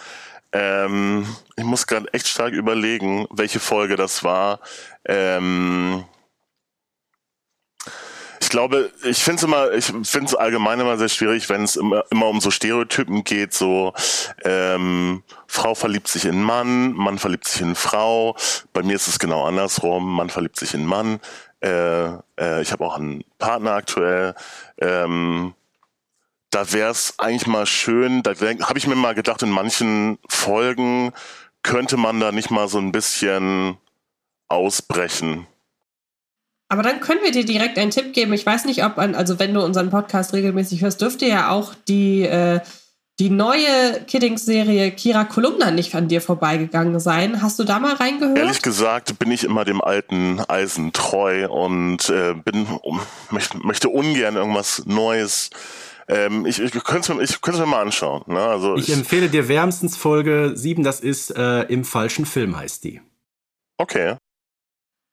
Ähm, 0.53 1.27
ich 1.57 1.65
muss 1.65 1.87
gerade 1.87 2.13
echt 2.13 2.27
stark 2.27 2.53
überlegen, 2.53 3.27
welche 3.31 3.61
Folge 3.61 3.97
das 3.97 4.25
war. 4.25 4.61
Ähm, 5.05 6.05
glaube, 8.53 8.93
ich 9.03 9.25
finde 9.25 9.39
es 9.39 9.43
immer, 9.45 9.73
ich 9.73 9.87
finde 9.87 10.27
es 10.27 10.35
allgemein 10.35 10.79
immer 10.79 10.99
sehr 10.99 11.09
schwierig, 11.09 11.49
wenn 11.49 11.65
es 11.65 11.77
immer, 11.77 12.05
immer 12.11 12.27
um 12.27 12.39
so 12.39 12.51
Stereotypen 12.51 13.25
geht, 13.25 13.55
so 13.55 13.95
ähm, 14.45 15.23
Frau 15.47 15.75
verliebt 15.75 16.07
sich 16.07 16.27
in 16.27 16.43
Mann, 16.43 16.93
Mann 16.93 17.19
verliebt 17.19 17.49
sich 17.49 17.63
in 17.63 17.75
Frau. 17.75 18.37
Bei 18.75 18.83
mir 18.83 18.95
ist 18.95 19.09
es 19.09 19.19
genau 19.19 19.47
andersrum, 19.47 20.15
Mann 20.15 20.29
verliebt 20.29 20.59
sich 20.59 20.75
in 20.75 20.85
Mann. 20.85 21.19
Äh, 21.61 22.09
äh, 22.39 22.61
ich 22.61 22.73
habe 22.73 22.85
auch 22.85 22.99
einen 22.99 23.25
Partner 23.39 23.73
aktuell. 23.73 24.35
Ähm, 24.79 25.55
da 26.51 26.71
wäre 26.73 26.91
es 26.91 27.19
eigentlich 27.19 27.47
mal 27.47 27.65
schön, 27.65 28.23
da 28.23 28.33
habe 28.33 28.79
ich 28.79 28.87
mir 28.87 28.97
mal 28.97 29.15
gedacht, 29.15 29.43
in 29.43 29.51
manchen 29.51 30.19
Folgen 30.29 31.13
könnte 31.63 31.97
man 31.97 32.21
da 32.21 32.33
nicht 32.33 32.51
mal 32.51 32.69
so 32.69 32.77
ein 32.77 32.93
bisschen 32.93 33.79
ausbrechen. 34.49 35.47
Aber 36.73 36.83
dann 36.83 37.01
können 37.01 37.21
wir 37.23 37.33
dir 37.33 37.45
direkt 37.45 37.79
einen 37.79 37.91
Tipp 37.91 38.15
geben. 38.15 38.33
Ich 38.33 38.47
weiß 38.47 38.65
nicht, 38.65 38.83
ob, 38.83 38.97
an, 38.97 39.15
also 39.15 39.39
wenn 39.39 39.53
du 39.53 39.63
unseren 39.63 39.91
Podcast 39.91 40.33
regelmäßig 40.33 40.81
hörst, 40.81 41.03
dürfte 41.03 41.27
ja 41.27 41.51
auch 41.51 41.75
die, 41.87 42.23
äh, 42.23 42.61
die 43.21 43.29
neue 43.29 44.01
Kiddings-Serie 44.07 44.91
Kira 44.93 45.25
Kolumna 45.25 45.71
nicht 45.71 45.95
an 45.95 46.09
dir 46.09 46.23
vorbeigegangen 46.23 46.99
sein. 46.99 47.43
Hast 47.43 47.59
du 47.59 47.65
da 47.65 47.79
mal 47.79 47.97
reingehört? 47.97 48.39
Ehrlich 48.39 48.63
gesagt 48.63 49.19
bin 49.19 49.31
ich 49.31 49.45
immer 49.45 49.67
dem 49.67 49.83
alten 49.83 50.41
Eisen 50.49 50.95
treu 50.95 51.47
und 51.51 52.09
äh, 52.09 52.33
bin, 52.43 52.67
um, 52.81 53.01
möchte, 53.31 53.59
möchte 53.59 53.91
ungern 53.91 54.37
irgendwas 54.37 54.83
Neues 54.87 55.51
ähm, 56.09 56.47
ich, 56.47 56.59
ich 56.59 56.73
könnte 56.85 57.21
es 57.21 57.39
ich 57.39 57.47
mir 57.47 57.67
mal 57.67 57.83
anschauen. 57.83 58.23
Ne? 58.29 58.41
Also 58.41 58.77
ich, 58.77 58.89
ich, 58.89 58.95
empfehle 58.95 59.29
dir 59.29 59.47
wärmstens 59.47 59.97
Folge 59.97 60.53
7, 60.55 60.83
das 60.83 61.01
ist 61.01 61.37
äh, 61.37 61.65
im 61.65 61.85
falschen 61.85 62.25
Film 62.25 62.57
heißt 62.57 62.83
die. 62.85 63.03
Okay. 63.77 64.17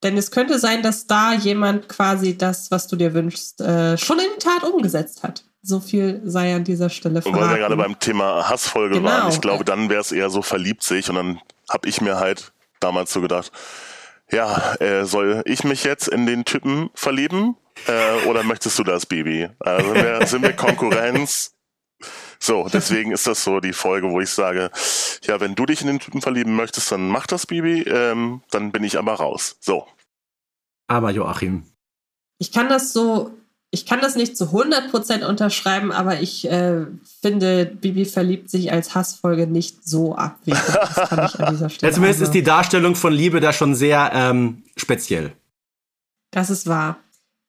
Denn 0.02 0.16
es 0.16 0.30
könnte 0.30 0.58
sein, 0.58 0.82
dass 0.82 1.06
da 1.06 1.34
jemand 1.34 1.88
quasi 1.88 2.36
das, 2.36 2.70
was 2.70 2.86
du 2.86 2.96
dir 2.96 3.12
wünschst, 3.12 3.60
äh, 3.60 3.98
schon 3.98 4.18
in 4.18 4.38
Tat 4.38 4.64
umgesetzt 4.64 5.22
hat. 5.22 5.44
So 5.62 5.78
viel 5.78 6.22
sei 6.24 6.54
an 6.54 6.64
dieser 6.64 6.88
Stelle 6.88 7.20
verraten. 7.20 7.42
Weil 7.42 7.50
wir 7.50 7.58
gerade 7.58 7.76
beim 7.76 7.98
Thema 7.98 8.48
Hassfolge 8.48 8.96
genau. 8.96 9.10
waren. 9.10 9.30
Ich 9.30 9.42
glaube, 9.42 9.64
dann 9.64 9.90
wäre 9.90 10.00
es 10.00 10.10
eher 10.10 10.30
so 10.30 10.40
verliebt 10.40 10.82
sich 10.82 11.10
und 11.10 11.16
dann 11.16 11.40
habe 11.68 11.86
ich 11.86 12.00
mir 12.00 12.18
halt 12.18 12.52
damals 12.80 13.12
so 13.12 13.20
gedacht, 13.20 13.52
ja, 14.32 14.74
äh, 14.76 15.04
soll 15.04 15.42
ich 15.44 15.64
mich 15.64 15.84
jetzt 15.84 16.08
in 16.08 16.24
den 16.24 16.44
Typen 16.44 16.88
verlieben? 16.94 17.56
Äh, 17.86 18.26
oder 18.26 18.42
möchtest 18.42 18.78
du 18.78 18.84
das, 18.84 19.04
Baby? 19.04 19.48
Also 19.58 19.92
sind 19.92 20.02
wir, 20.02 20.26
sind 20.26 20.42
wir 20.42 20.52
Konkurrenz? 20.56 21.52
So, 22.42 22.68
deswegen 22.72 23.12
ist 23.12 23.26
das 23.26 23.44
so 23.44 23.60
die 23.60 23.74
Folge, 23.74 24.10
wo 24.10 24.20
ich 24.20 24.30
sage, 24.30 24.70
ja, 25.24 25.40
wenn 25.40 25.54
du 25.54 25.66
dich 25.66 25.82
in 25.82 25.88
den 25.88 26.00
Typen 26.00 26.22
verlieben 26.22 26.56
möchtest, 26.56 26.90
dann 26.90 27.08
mach 27.08 27.26
das, 27.26 27.46
Bibi, 27.46 27.82
ähm, 27.82 28.40
dann 28.50 28.72
bin 28.72 28.82
ich 28.82 28.98
aber 28.98 29.14
raus. 29.14 29.56
So. 29.60 29.86
Aber 30.88 31.10
Joachim. 31.10 31.64
Ich 32.38 32.50
kann 32.50 32.70
das 32.70 32.94
so, 32.94 33.30
ich 33.70 33.84
kann 33.84 34.00
das 34.00 34.16
nicht 34.16 34.38
zu 34.38 34.46
100% 34.46 35.26
unterschreiben, 35.26 35.92
aber 35.92 36.20
ich 36.20 36.50
äh, 36.50 36.86
finde, 37.20 37.66
Bibi 37.66 38.06
verliebt 38.06 38.48
sich 38.48 38.72
als 38.72 38.94
Hassfolge 38.94 39.46
nicht 39.46 39.86
so 39.86 40.16
abwegig. 40.16 40.60
Das 40.64 41.10
kann 41.10 41.26
ich 41.26 41.38
an 41.38 41.52
dieser 41.52 41.68
Stelle. 41.70 41.90
Ja, 41.90 41.94
zumindest 41.94 42.20
also. 42.20 42.30
ist 42.30 42.34
die 42.34 42.42
Darstellung 42.42 42.96
von 42.96 43.12
Liebe 43.12 43.40
da 43.40 43.52
schon 43.52 43.74
sehr 43.74 44.12
ähm, 44.14 44.62
speziell. 44.76 45.32
Das 46.30 46.48
ist 46.48 46.66
wahr. 46.66 46.96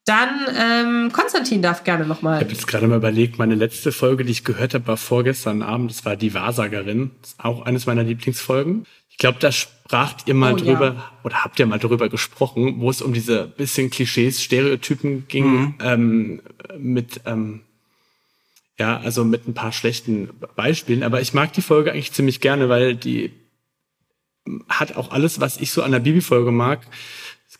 Dann 0.05 0.29
ähm, 0.57 1.11
Konstantin 1.11 1.61
darf 1.61 1.83
gerne 1.83 2.05
nochmal. 2.05 2.37
Ich 2.37 2.45
habe 2.45 2.53
jetzt 2.53 2.67
gerade 2.67 2.87
mal 2.87 2.97
überlegt, 2.97 3.37
meine 3.37 3.55
letzte 3.55 3.91
Folge, 3.91 4.25
die 4.25 4.31
ich 4.31 4.43
gehört 4.43 4.73
habe, 4.73 4.87
war 4.87 4.97
vorgestern 4.97 5.61
Abend. 5.61 5.91
Das 5.91 6.05
war 6.05 6.15
die 6.15 6.33
Wahrsagerin. 6.33 7.11
Das 7.21 7.31
ist 7.31 7.39
auch 7.39 7.65
eines 7.65 7.85
meiner 7.85 8.03
Lieblingsfolgen. 8.03 8.85
Ich 9.09 9.17
glaube, 9.17 9.37
da 9.39 9.51
spracht 9.51 10.27
ihr 10.27 10.33
mal 10.33 10.53
oh, 10.53 10.57
drüber 10.57 10.93
ja. 10.95 11.11
oder 11.23 11.43
habt 11.43 11.59
ihr 11.59 11.67
mal 11.67 11.77
drüber 11.77 12.09
gesprochen, 12.09 12.79
wo 12.79 12.89
es 12.89 13.01
um 13.03 13.13
diese 13.13 13.45
bisschen 13.45 13.91
Klischees, 13.91 14.41
Stereotypen 14.41 15.27
ging 15.27 15.45
mhm. 15.45 15.75
ähm, 15.81 16.41
mit 16.79 17.21
ähm, 17.25 17.61
ja, 18.79 18.97
also 18.97 19.23
mit 19.23 19.47
ein 19.47 19.53
paar 19.53 19.71
schlechten 19.71 20.29
Beispielen. 20.55 21.03
Aber 21.03 21.21
ich 21.21 21.35
mag 21.35 21.53
die 21.53 21.61
Folge 21.61 21.91
eigentlich 21.91 22.13
ziemlich 22.13 22.41
gerne, 22.41 22.67
weil 22.67 22.95
die 22.95 23.31
hat 24.67 24.95
auch 24.95 25.11
alles, 25.11 25.39
was 25.39 25.57
ich 25.57 25.71
so 25.71 25.83
an 25.83 25.91
der 25.91 25.99
Bibi-Folge 25.99 26.51
mag. 26.51 26.87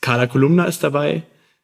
Carla 0.00 0.26
Kolumna 0.26 0.64
ist 0.64 0.82
dabei, 0.82 1.22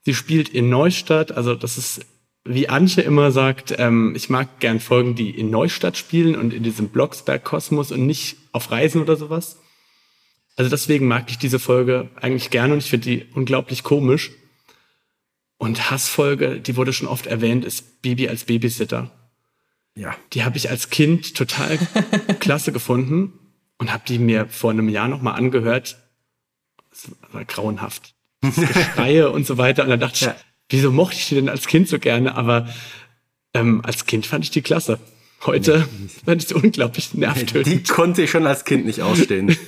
Sie 0.09 0.14
spielt 0.14 0.49
in 0.49 0.71
Neustadt, 0.71 1.33
also 1.33 1.55
das 1.55 1.77
ist, 1.77 2.07
wie 2.42 2.71
Antje 2.71 3.03
immer 3.03 3.31
sagt, 3.31 3.75
ähm, 3.77 4.14
ich 4.16 4.31
mag 4.31 4.59
gern 4.59 4.81
Folgen, 4.81 5.14
die 5.14 5.29
in 5.29 5.51
Neustadt 5.51 5.99
spielen 5.99 6.35
und 6.35 6.55
in 6.55 6.62
diesem 6.62 6.88
Blocksberg-Kosmos 6.88 7.92
und 7.92 8.07
nicht 8.07 8.38
auf 8.53 8.71
Reisen 8.71 9.03
oder 9.03 9.16
sowas. 9.16 9.59
Also 10.57 10.71
deswegen 10.71 11.09
mag 11.09 11.27
ich 11.29 11.37
diese 11.37 11.59
Folge 11.59 12.09
eigentlich 12.16 12.49
gerne 12.49 12.73
und 12.73 12.79
ich 12.79 12.88
finde 12.88 13.11
die 13.11 13.27
unglaublich 13.35 13.83
komisch. 13.83 14.31
Und 15.59 15.90
Hassfolge, 15.90 16.59
die 16.59 16.77
wurde 16.77 16.94
schon 16.94 17.07
oft 17.07 17.27
erwähnt, 17.27 17.66
ist 17.66 18.01
Bibi 18.01 18.31
als 18.31 18.44
Babysitter. 18.44 19.11
Ja. 19.94 20.16
Die 20.33 20.42
habe 20.42 20.57
ich 20.57 20.71
als 20.71 20.88
Kind 20.88 21.37
total 21.37 21.79
klasse 22.40 22.73
gefunden 22.73 23.35
und 23.77 23.92
habe 23.92 24.05
die 24.09 24.18
mir 24.18 24.49
vor 24.49 24.71
einem 24.71 24.88
Jahr 24.88 25.09
nochmal 25.09 25.35
angehört. 25.35 25.99
Das 26.88 27.11
war 27.31 27.44
grauenhaft. 27.44 28.14
Geschreie 28.57 29.31
und 29.31 29.46
so 29.46 29.59
weiter. 29.59 29.85
Und 29.85 29.90
dann 29.90 30.01
dachte 30.01 30.24
ja. 30.24 30.31
ich, 30.31 30.44
wieso 30.68 30.92
mochte 30.92 31.16
ich 31.16 31.29
die 31.29 31.35
denn 31.37 31.48
als 31.48 31.66
Kind 31.66 31.88
so 31.88 31.98
gerne? 31.98 32.37
Aber 32.37 32.68
ähm, 33.55 33.81
als 33.85 34.07
Kind 34.07 34.27
fand 34.27 34.44
ich 34.44 34.51
die 34.51 34.62
klasse. 34.62 34.98
Heute 35.44 35.88
fand 36.24 36.42
ich 36.42 36.48
sie 36.48 36.55
unglaublich 36.55 37.14
nervtötend. 37.14 37.66
Die 37.66 37.83
konnte 37.83 38.22
ich 38.22 38.31
schon 38.31 38.46
als 38.46 38.64
Kind 38.64 38.87
nicht 38.87 39.03
ausstehen. 39.03 39.57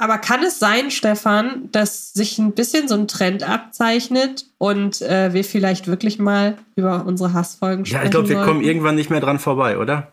Aber 0.00 0.18
kann 0.18 0.44
es 0.44 0.60
sein, 0.60 0.92
Stefan, 0.92 1.70
dass 1.72 2.12
sich 2.12 2.38
ein 2.38 2.52
bisschen 2.52 2.86
so 2.86 2.94
ein 2.94 3.08
Trend 3.08 3.42
abzeichnet 3.42 4.46
und 4.56 5.02
äh, 5.02 5.34
wir 5.34 5.42
vielleicht 5.42 5.88
wirklich 5.88 6.20
mal 6.20 6.56
über 6.76 7.04
unsere 7.04 7.32
Hassfolgen 7.32 7.84
sprechen? 7.84 8.02
Ja, 8.02 8.04
ich 8.04 8.12
glaube, 8.12 8.28
wir 8.28 8.44
kommen 8.44 8.62
irgendwann 8.62 8.94
nicht 8.94 9.10
mehr 9.10 9.20
dran 9.20 9.40
vorbei, 9.40 9.76
oder? 9.76 10.12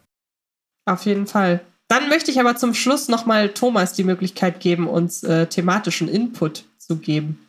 Auf 0.86 1.06
jeden 1.06 1.28
Fall. 1.28 1.62
Dann 1.88 2.10
möchte 2.10 2.32
ich 2.32 2.40
aber 2.40 2.56
zum 2.56 2.74
Schluss 2.74 3.10
nochmal 3.10 3.50
Thomas 3.50 3.94
die 3.94 4.04
Möglichkeit 4.04 4.60
geben, 4.60 4.88
uns 4.88 5.24
äh, 5.24 5.46
thematischen 5.46 6.08
Input 6.08 6.66
zu 6.88 6.98
geben. 6.98 7.40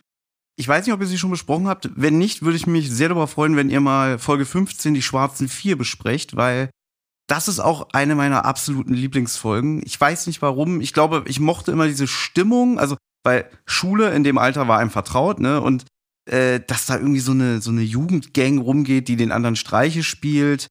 Ich 0.58 0.66
weiß 0.66 0.86
nicht, 0.86 0.94
ob 0.94 1.00
ihr 1.00 1.06
sie 1.06 1.18
schon 1.18 1.30
besprochen 1.30 1.68
habt. 1.68 1.90
Wenn 1.94 2.16
nicht, 2.16 2.42
würde 2.42 2.56
ich 2.56 2.66
mich 2.66 2.90
sehr 2.90 3.10
darüber 3.10 3.26
freuen, 3.26 3.56
wenn 3.56 3.68
ihr 3.68 3.80
mal 3.80 4.18
Folge 4.18 4.46
15, 4.46 4.94
die 4.94 5.02
schwarzen 5.02 5.48
vier, 5.48 5.76
besprecht, 5.76 6.36
weil 6.36 6.70
das 7.28 7.48
ist 7.48 7.60
auch 7.60 7.88
eine 7.92 8.14
meiner 8.14 8.44
absoluten 8.44 8.94
Lieblingsfolgen. 8.94 9.82
Ich 9.84 10.00
weiß 10.00 10.26
nicht 10.26 10.40
warum. 10.42 10.80
Ich 10.80 10.92
glaube, 10.92 11.24
ich 11.26 11.40
mochte 11.40 11.72
immer 11.72 11.86
diese 11.86 12.06
Stimmung, 12.06 12.78
also 12.78 12.96
weil 13.24 13.50
Schule 13.66 14.14
in 14.14 14.24
dem 14.24 14.38
Alter 14.38 14.68
war 14.68 14.78
einem 14.78 14.90
vertraut, 14.90 15.40
ne? 15.40 15.60
Und 15.60 15.84
äh, 16.30 16.60
dass 16.60 16.86
da 16.86 16.96
irgendwie 16.96 17.20
so 17.20 17.32
eine 17.32 17.60
so 17.60 17.70
eine 17.70 17.82
Jugendgang 17.82 18.58
rumgeht, 18.58 19.08
die 19.08 19.16
den 19.16 19.32
anderen 19.32 19.56
Streiche 19.56 20.02
spielt. 20.02 20.68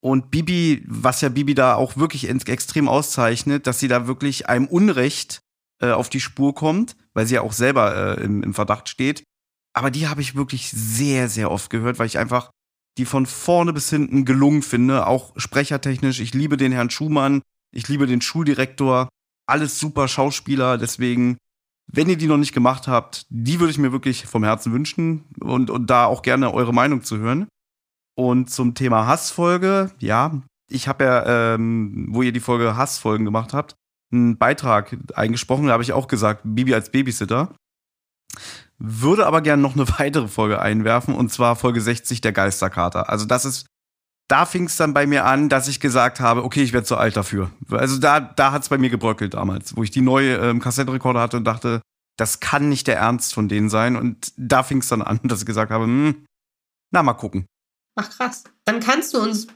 Und 0.00 0.30
Bibi, 0.30 0.84
was 0.86 1.20
ja 1.20 1.28
Bibi 1.28 1.54
da 1.54 1.74
auch 1.74 1.96
wirklich 1.96 2.28
extrem 2.28 2.88
auszeichnet, 2.88 3.66
dass 3.66 3.80
sie 3.80 3.88
da 3.88 4.06
wirklich 4.06 4.48
einem 4.48 4.66
Unrecht 4.66 5.40
äh, 5.82 5.90
auf 5.90 6.08
die 6.08 6.20
Spur 6.20 6.54
kommt, 6.54 6.96
weil 7.16 7.26
sie 7.26 7.34
ja 7.34 7.40
auch 7.40 7.54
selber 7.54 8.18
äh, 8.18 8.22
im, 8.22 8.42
im 8.42 8.52
Verdacht 8.52 8.90
steht. 8.90 9.24
Aber 9.72 9.90
die 9.90 10.06
habe 10.06 10.20
ich 10.20 10.36
wirklich 10.36 10.70
sehr, 10.70 11.28
sehr 11.28 11.50
oft 11.50 11.70
gehört, 11.70 11.98
weil 11.98 12.06
ich 12.06 12.18
einfach 12.18 12.50
die 12.98 13.06
von 13.06 13.26
vorne 13.26 13.72
bis 13.72 13.88
hinten 13.90 14.24
gelungen 14.24 14.62
finde, 14.62 15.06
auch 15.06 15.32
sprechertechnisch. 15.36 16.20
Ich 16.20 16.34
liebe 16.34 16.56
den 16.56 16.72
Herrn 16.72 16.90
Schumann, 16.90 17.42
ich 17.74 17.88
liebe 17.88 18.06
den 18.06 18.20
Schuldirektor, 18.20 19.08
alles 19.46 19.78
super 19.78 20.08
Schauspieler, 20.08 20.76
deswegen, 20.76 21.38
wenn 21.90 22.08
ihr 22.08 22.16
die 22.16 22.26
noch 22.26 22.38
nicht 22.38 22.52
gemacht 22.52 22.86
habt, 22.86 23.26
die 23.30 23.60
würde 23.60 23.70
ich 23.70 23.78
mir 23.78 23.92
wirklich 23.92 24.26
vom 24.26 24.44
Herzen 24.44 24.72
wünschen 24.72 25.24
und, 25.40 25.70
und 25.70 25.88
da 25.88 26.06
auch 26.06 26.20
gerne 26.22 26.52
eure 26.52 26.74
Meinung 26.74 27.02
zu 27.02 27.18
hören. 27.18 27.48
Und 28.14 28.50
zum 28.50 28.74
Thema 28.74 29.06
Hassfolge, 29.06 29.90
ja, 29.98 30.42
ich 30.68 30.88
habe 30.88 31.04
ja, 31.04 31.54
ähm, 31.54 32.08
wo 32.10 32.22
ihr 32.22 32.32
die 32.32 32.40
Folge 32.40 32.76
Hassfolgen 32.76 33.24
gemacht 33.24 33.52
habt, 33.52 33.74
einen 34.12 34.38
Beitrag 34.38 34.96
eingesprochen. 35.14 35.66
Da 35.66 35.72
habe 35.72 35.82
ich 35.82 35.92
auch 35.92 36.08
gesagt, 36.08 36.42
Bibi 36.44 36.74
als 36.74 36.90
Babysitter. 36.90 37.54
Würde 38.78 39.26
aber 39.26 39.40
gerne 39.40 39.62
noch 39.62 39.74
eine 39.74 39.88
weitere 39.98 40.28
Folge 40.28 40.60
einwerfen, 40.60 41.14
und 41.14 41.32
zwar 41.32 41.56
Folge 41.56 41.80
60 41.80 42.20
der 42.20 42.32
Geisterkater. 42.32 43.08
Also 43.08 43.24
das 43.24 43.44
ist, 43.44 43.66
da 44.28 44.44
fing 44.44 44.64
es 44.64 44.76
dann 44.76 44.94
bei 44.94 45.06
mir 45.06 45.24
an, 45.24 45.48
dass 45.48 45.68
ich 45.68 45.80
gesagt 45.80 46.20
habe, 46.20 46.44
okay, 46.44 46.62
ich 46.62 46.72
werde 46.72 46.86
zu 46.86 46.96
alt 46.96 47.16
dafür. 47.16 47.50
Also 47.70 47.98
da, 47.98 48.20
da 48.20 48.52
hat 48.52 48.62
es 48.62 48.68
bei 48.68 48.78
mir 48.78 48.90
gebröckelt 48.90 49.34
damals, 49.34 49.76
wo 49.76 49.82
ich 49.82 49.90
die 49.90 50.00
neue 50.02 50.36
ähm, 50.36 50.60
Kassettenrekorder 50.60 51.20
hatte 51.20 51.36
und 51.36 51.44
dachte, 51.44 51.80
das 52.16 52.40
kann 52.40 52.68
nicht 52.68 52.86
der 52.86 52.96
Ernst 52.96 53.34
von 53.34 53.48
denen 53.48 53.68
sein. 53.68 53.96
Und 53.96 54.32
da 54.36 54.62
fing 54.62 54.78
es 54.78 54.88
dann 54.88 55.02
an, 55.02 55.20
dass 55.24 55.40
ich 55.40 55.46
gesagt 55.46 55.70
habe, 55.70 55.84
hm, 55.84 56.26
na, 56.90 57.02
mal 57.02 57.14
gucken. 57.14 57.46
Ach 57.94 58.10
krass. 58.10 58.44
Dann 58.64 58.80
kannst 58.80 59.14
du 59.14 59.18
uns 59.18 59.46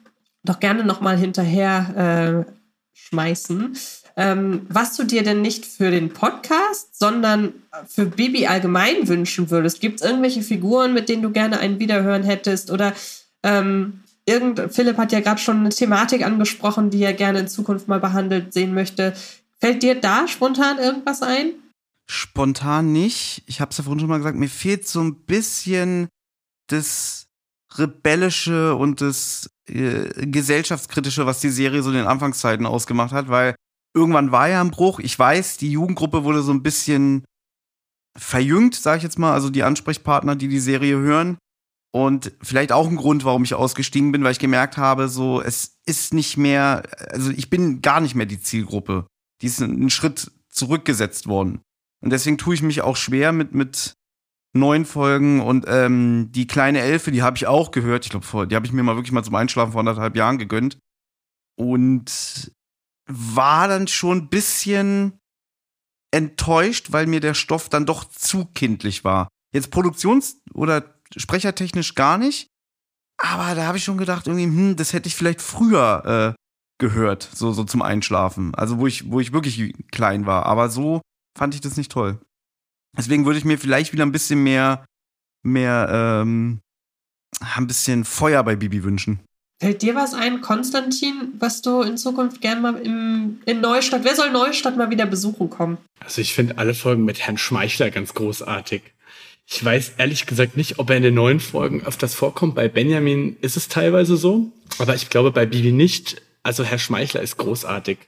doch 0.45 0.61
gerne 0.61 0.85
noch 0.85 1.01
mal 1.01 1.19
hinterher 1.19 2.47
äh, 2.47 2.60
schmeißen, 3.09 3.77
ähm, 4.17 4.67
was 4.69 4.97
du 4.97 5.05
dir 5.05 5.23
denn 5.23 5.43
nicht 5.43 5.65
für 5.65 5.91
den 5.91 6.11
Podcast, 6.11 6.99
sondern 6.99 7.55
für 7.89 8.07
Bibi 8.07 8.47
allgemein 8.47 9.09
wünschen 9.09 9.51
würdest. 9.51 9.81
Gibt 9.81 10.01
es 10.01 10.07
irgendwelche 10.07 10.43
Figuren, 10.43 10.95
mit 10.95 11.09
denen 11.09 11.23
du 11.23 11.31
gerne 11.31 11.59
ein 11.59 11.79
Wiederhören 11.79 12.23
hättest? 12.23 12.71
Oder 12.71 12.95
ähm, 13.43 14.01
irgend, 14.27 14.73
Philipp 14.73 14.99
hat 14.99 15.13
ja 15.13 15.21
gerade 15.21 15.41
schon 15.41 15.59
eine 15.61 15.71
Thematik 15.71 16.25
angesprochen, 16.25 16.91
die 16.91 17.03
er 17.03 17.15
gerne 17.15 17.41
in 17.41 17.49
Zukunft 17.49 17.89
mal 17.89 18.01
behandelt 18.01 18.53
sehen 18.53 18.75
möchte. 18.75 19.15
Fällt 19.59 19.83
dir 19.83 19.95
da 19.95 20.29
spontan 20.29 20.79
irgendwas 20.79 21.23
ein? 21.23 21.53
Spontan 22.07 22.93
nicht. 22.93 23.43
Ich 23.47 23.61
habe 23.61 23.71
es 23.71 23.79
ja 23.79 23.85
vorhin 23.85 24.01
schon 24.01 24.09
mal 24.09 24.19
gesagt, 24.19 24.37
mir 24.37 24.49
fehlt 24.49 24.87
so 24.87 25.01
ein 25.01 25.15
bisschen 25.15 26.09
das 26.67 27.30
rebellische 27.77 28.75
und 28.75 29.01
das 29.01 29.51
äh, 29.69 30.27
gesellschaftskritische, 30.27 31.27
was 31.27 31.41
die 31.41 31.51
Serie 31.51 31.83
so 31.83 31.91
in 31.91 31.97
den 31.97 32.07
Anfangszeiten 32.07 32.67
ausgemacht 32.67 33.13
hat, 33.13 33.29
weil 33.29 33.55
irgendwann 33.95 34.33
war 34.33 34.49
ja 34.49 34.61
ein 34.61 34.71
Bruch. 34.71 35.01
Ich 35.01 35.19
weiß, 35.19 35.57
die 35.57 35.71
Jugendgruppe 35.71 36.25
wurde 36.25 36.43
so 36.43 36.53
ein 36.53 36.63
bisschen 36.63 37.25
verjüngt, 38.19 38.75
sage 38.75 38.99
ich 38.99 39.03
jetzt 39.03 39.19
mal, 39.19 39.33
also 39.33 39.51
die 39.51 39.63
Ansprechpartner, 39.63 40.37
die 40.37 40.49
die 40.49 40.61
Serie 40.61 40.97
hören. 40.99 41.39
Und 41.93 42.33
vielleicht 42.41 42.71
auch 42.71 42.89
ein 42.89 42.97
Grund, 42.97 43.25
warum 43.25 43.43
ich 43.43 43.55
ausgestiegen 43.55 44.13
bin, 44.13 44.23
weil 44.23 44.33
ich 44.33 44.39
gemerkt 44.39 44.77
habe, 44.77 45.09
so, 45.09 45.43
es 45.43 45.79
ist 45.87 46.15
nicht 46.15 46.37
mehr, 46.37 46.85
also 47.11 47.31
ich 47.31 47.51
bin 47.51 47.83
gar 47.83 48.01
nicht 48.01 48.15
mehr 48.15 48.27
die 48.27 48.41
Zielgruppe. 48.41 49.07
Die 49.43 49.47
ist 49.47 49.61
einen 49.61 49.91
Schritt 49.91 50.31
zurückgesetzt 50.49 51.27
worden. 51.27 51.63
Und 52.01 52.11
deswegen 52.11 52.39
tue 52.39 52.55
ich 52.55 52.63
mich 52.63 52.83
auch 52.83 52.97
schwer 52.97 53.33
mit, 53.33 53.55
mit 53.55 53.95
neun 54.53 54.85
Folgen 54.85 55.41
und 55.41 55.65
ähm, 55.69 56.29
die 56.33 56.47
kleine 56.47 56.81
Elfe, 56.81 57.13
die 57.13 57.23
habe 57.23 57.37
ich 57.37 57.47
auch 57.47 57.71
gehört. 57.71 58.05
Ich 58.05 58.11
glaube, 58.11 58.47
die 58.47 58.57
habe 58.57 58.67
ich 58.67 58.73
mir 58.73 58.83
mal 58.83 58.97
wirklich 58.97 59.13
mal 59.13 59.25
zum 59.25 59.35
Einschlafen 59.35 59.73
vor 59.73 59.81
anderthalb 59.81 60.17
Jahren 60.17 60.39
gegönnt. 60.39 60.79
Und 61.57 62.53
war 63.07 63.69
dann 63.69 63.87
schon 63.87 64.19
ein 64.19 64.29
bisschen 64.29 65.19
enttäuscht, 66.13 66.93
weil 66.93 67.07
mir 67.07 67.21
der 67.21 67.35
Stoff 67.35 67.69
dann 67.69 67.87
doch 67.87 68.05
zu 68.05 68.47
kindlich 68.47 69.05
war. 69.05 69.29
Jetzt 69.53 69.73
produktions- 69.73 70.41
oder 70.55 70.95
sprechertechnisch 71.17 71.95
gar 71.95 72.19
nicht. 72.19 72.49
Aber 73.19 73.55
da 73.55 73.67
habe 73.67 73.79
ich 73.79 73.85
schon 73.85 73.99
gedacht, 73.99 74.27
irgendwie, 74.27 74.45
hm, 74.45 74.77
das 74.77 74.93
hätte 74.93 75.09
ich 75.09 75.15
vielleicht 75.15 75.43
früher 75.43 76.35
äh, 76.37 76.41
gehört, 76.79 77.29
so, 77.35 77.53
so 77.53 77.65
zum 77.65 77.83
Einschlafen. 77.83 78.55
Also 78.55 78.79
wo 78.79 78.87
ich, 78.87 79.11
wo 79.11 79.21
ich 79.21 79.33
wirklich 79.33 79.75
klein 79.91 80.27
war. 80.27 80.47
Aber 80.47 80.71
so 80.71 81.03
fand 81.37 81.55
ich 81.55 81.61
das 81.61 81.77
nicht 81.77 81.93
toll. 81.93 82.19
Deswegen 82.97 83.25
würde 83.25 83.39
ich 83.39 83.45
mir 83.45 83.59
vielleicht 83.59 83.93
wieder 83.93 84.05
ein 84.05 84.13
bisschen 84.13 84.43
mehr, 84.43 84.85
mehr, 85.43 85.89
ähm, 86.23 86.61
ein 87.57 87.67
bisschen 87.67 88.05
Feuer 88.05 88.43
bei 88.43 88.57
Bibi 88.57 88.83
wünschen. 88.85 89.21
Fällt 89.61 89.83
dir 89.83 89.95
was 89.95 90.15
ein, 90.15 90.41
Konstantin, 90.41 91.35
was 91.39 91.61
du 91.61 91.83
in 91.83 91.99
Zukunft 91.99 92.41
gern 92.41 92.63
mal 92.63 92.77
im, 92.77 93.41
in 93.45 93.61
Neustadt, 93.61 94.05
wer 94.05 94.15
soll 94.15 94.31
Neustadt 94.31 94.77
mal 94.77 94.91
wieder 94.91 95.05
besuchen 95.05 95.51
kommen? 95.51 95.77
Also 96.01 96.23
ich 96.23 96.33
finde 96.33 96.57
alle 96.57 96.73
Folgen 96.73 97.05
mit 97.05 97.21
Herrn 97.21 97.37
Schmeichler 97.37 97.91
ganz 97.91 98.15
großartig. 98.15 98.83
Ich 99.47 99.63
weiß 99.63 99.95
ehrlich 99.99 100.27
gesagt 100.27 100.57
nicht, 100.57 100.79
ob 100.79 100.89
er 100.89 100.97
in 100.97 101.03
den 101.03 101.15
neuen 101.15 101.41
Folgen 101.41 101.83
öfters 101.85 102.15
vorkommt. 102.15 102.55
Bei 102.55 102.69
Benjamin 102.69 103.37
ist 103.43 103.57
es 103.57 103.69
teilweise 103.69 104.17
so, 104.17 104.51
aber 104.79 104.95
ich 104.95 105.11
glaube 105.11 105.31
bei 105.31 105.45
Bibi 105.45 105.73
nicht. 105.73 106.23
Also 106.43 106.65
Herr 106.65 106.79
Schmeichler 106.79 107.21
ist 107.21 107.37
großartig. 107.37 107.99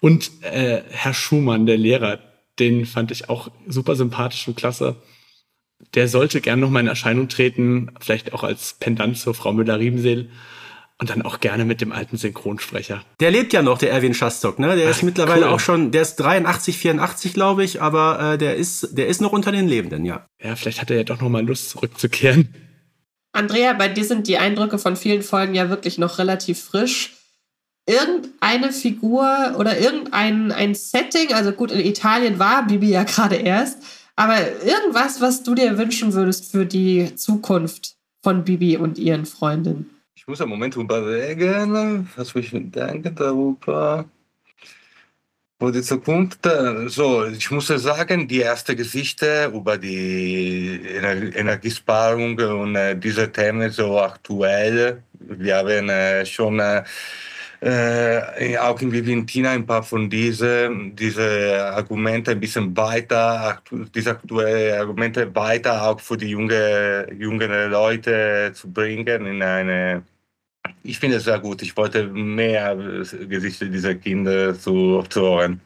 Und 0.00 0.30
äh, 0.42 0.82
Herr 0.90 1.14
Schumann, 1.14 1.66
der 1.66 1.76
Lehrer, 1.76 2.20
den 2.58 2.86
fand 2.86 3.10
ich 3.10 3.28
auch 3.28 3.50
super 3.66 3.96
sympathisch 3.96 4.46
und 4.48 4.56
klasse. 4.56 4.96
Der 5.94 6.08
sollte 6.08 6.40
gern 6.40 6.60
noch 6.60 6.70
mal 6.70 6.80
in 6.80 6.86
Erscheinung 6.88 7.28
treten, 7.28 7.92
vielleicht 8.00 8.32
auch 8.32 8.42
als 8.42 8.74
Pendant 8.74 9.16
zur 9.16 9.34
Frau 9.34 9.52
Müller-Riebenseel. 9.52 10.30
Und 11.00 11.10
dann 11.10 11.22
auch 11.22 11.38
gerne 11.38 11.64
mit 11.64 11.80
dem 11.80 11.92
alten 11.92 12.16
Synchronsprecher. 12.16 13.04
Der 13.20 13.30
lebt 13.30 13.52
ja 13.52 13.62
noch, 13.62 13.78
der 13.78 13.92
Erwin 13.92 14.14
Schastock, 14.14 14.58
ne? 14.58 14.74
Der 14.74 14.86
Ach, 14.86 14.90
ist 14.90 15.04
mittlerweile 15.04 15.46
cool. 15.46 15.52
auch 15.52 15.60
schon, 15.60 15.92
der 15.92 16.02
ist 16.02 16.16
83, 16.16 16.76
84, 16.76 17.34
glaube 17.34 17.62
ich, 17.62 17.80
aber 17.80 18.32
äh, 18.32 18.38
der 18.38 18.56
ist, 18.56 18.98
der 18.98 19.06
ist 19.06 19.20
noch 19.20 19.30
unter 19.30 19.52
den 19.52 19.68
Lebenden, 19.68 20.04
ja. 20.04 20.26
Ja, 20.42 20.56
vielleicht 20.56 20.80
hat 20.80 20.90
er 20.90 20.96
ja 20.96 21.04
doch 21.04 21.20
noch 21.20 21.28
mal 21.28 21.46
Lust, 21.46 21.70
zurückzukehren. 21.70 22.52
Andrea, 23.30 23.74
bei 23.74 23.86
dir 23.86 24.04
sind 24.04 24.26
die 24.26 24.38
Eindrücke 24.38 24.78
von 24.78 24.96
vielen 24.96 25.22
Folgen 25.22 25.54
ja 25.54 25.70
wirklich 25.70 25.98
noch 25.98 26.18
relativ 26.18 26.64
frisch. 26.64 27.17
Irgendeine 27.88 28.70
Figur 28.70 29.56
oder 29.58 29.78
irgendein 29.78 30.52
ein 30.52 30.74
Setting, 30.74 31.32
also 31.32 31.52
gut, 31.52 31.72
in 31.72 31.80
Italien 31.80 32.38
war 32.38 32.66
Bibi 32.66 32.90
ja 32.90 33.04
gerade 33.04 33.36
erst, 33.36 33.78
aber 34.14 34.36
irgendwas, 34.62 35.20
was 35.20 35.42
du 35.42 35.54
dir 35.54 35.78
wünschen 35.78 36.12
würdest 36.12 36.52
für 36.52 36.66
die 36.66 37.14
Zukunft 37.14 37.96
von 38.22 38.44
Bibi 38.44 38.76
und 38.76 38.98
ihren 38.98 39.24
Freundinnen? 39.24 39.98
muss 40.28 40.40
einen 40.42 40.50
Moment 40.50 40.76
überlegen, 40.76 42.08
was 42.14 42.34
ich 42.34 42.50
denke 42.52 43.10
darüber. 43.10 44.04
Für 45.58 45.72
die 45.72 45.82
Zukunft, 45.82 46.46
so, 46.86 47.26
ich 47.26 47.50
muss 47.50 47.66
sagen, 47.66 48.28
die 48.28 48.40
erste 48.40 48.76
Geschichte 48.76 49.50
über 49.52 49.76
die 49.76 50.80
Energiesparung 51.34 52.38
und 52.38 52.76
äh, 52.76 52.94
diese 52.94 53.32
Themen 53.32 53.70
so 53.70 53.98
aktuell. 53.98 55.02
Wir 55.18 55.56
haben 55.56 55.88
äh, 55.88 56.24
schon 56.24 56.60
äh, 57.60 58.56
auch 58.58 58.80
in 58.80 58.92
Viventina 58.92 59.50
ein 59.50 59.66
paar 59.66 59.82
von 59.82 60.08
diesen 60.08 60.94
diese 60.94 61.72
Argumente 61.74 62.30
ein 62.32 62.40
bisschen 62.40 62.76
weiter, 62.76 63.60
diese 63.94 64.10
aktuellen 64.10 64.78
Argumente 64.78 65.34
weiter 65.34 65.82
auch 65.88 66.00
für 66.00 66.16
die 66.16 66.30
junge, 66.30 67.08
jüngeren 67.12 67.70
Leute 67.70 68.52
zu 68.54 68.70
bringen 68.70 69.26
in 69.26 69.42
eine 69.42 70.02
ich 70.82 70.98
finde 70.98 71.16
es 71.16 71.24
sehr 71.24 71.38
gut. 71.38 71.62
Ich 71.62 71.76
wollte 71.76 72.06
mehr 72.06 72.76
Gesichter 73.28 73.66
dieser 73.66 73.94
Kinder 73.94 74.58
zu, 74.58 75.02
zu 75.08 75.20
hören. 75.22 75.60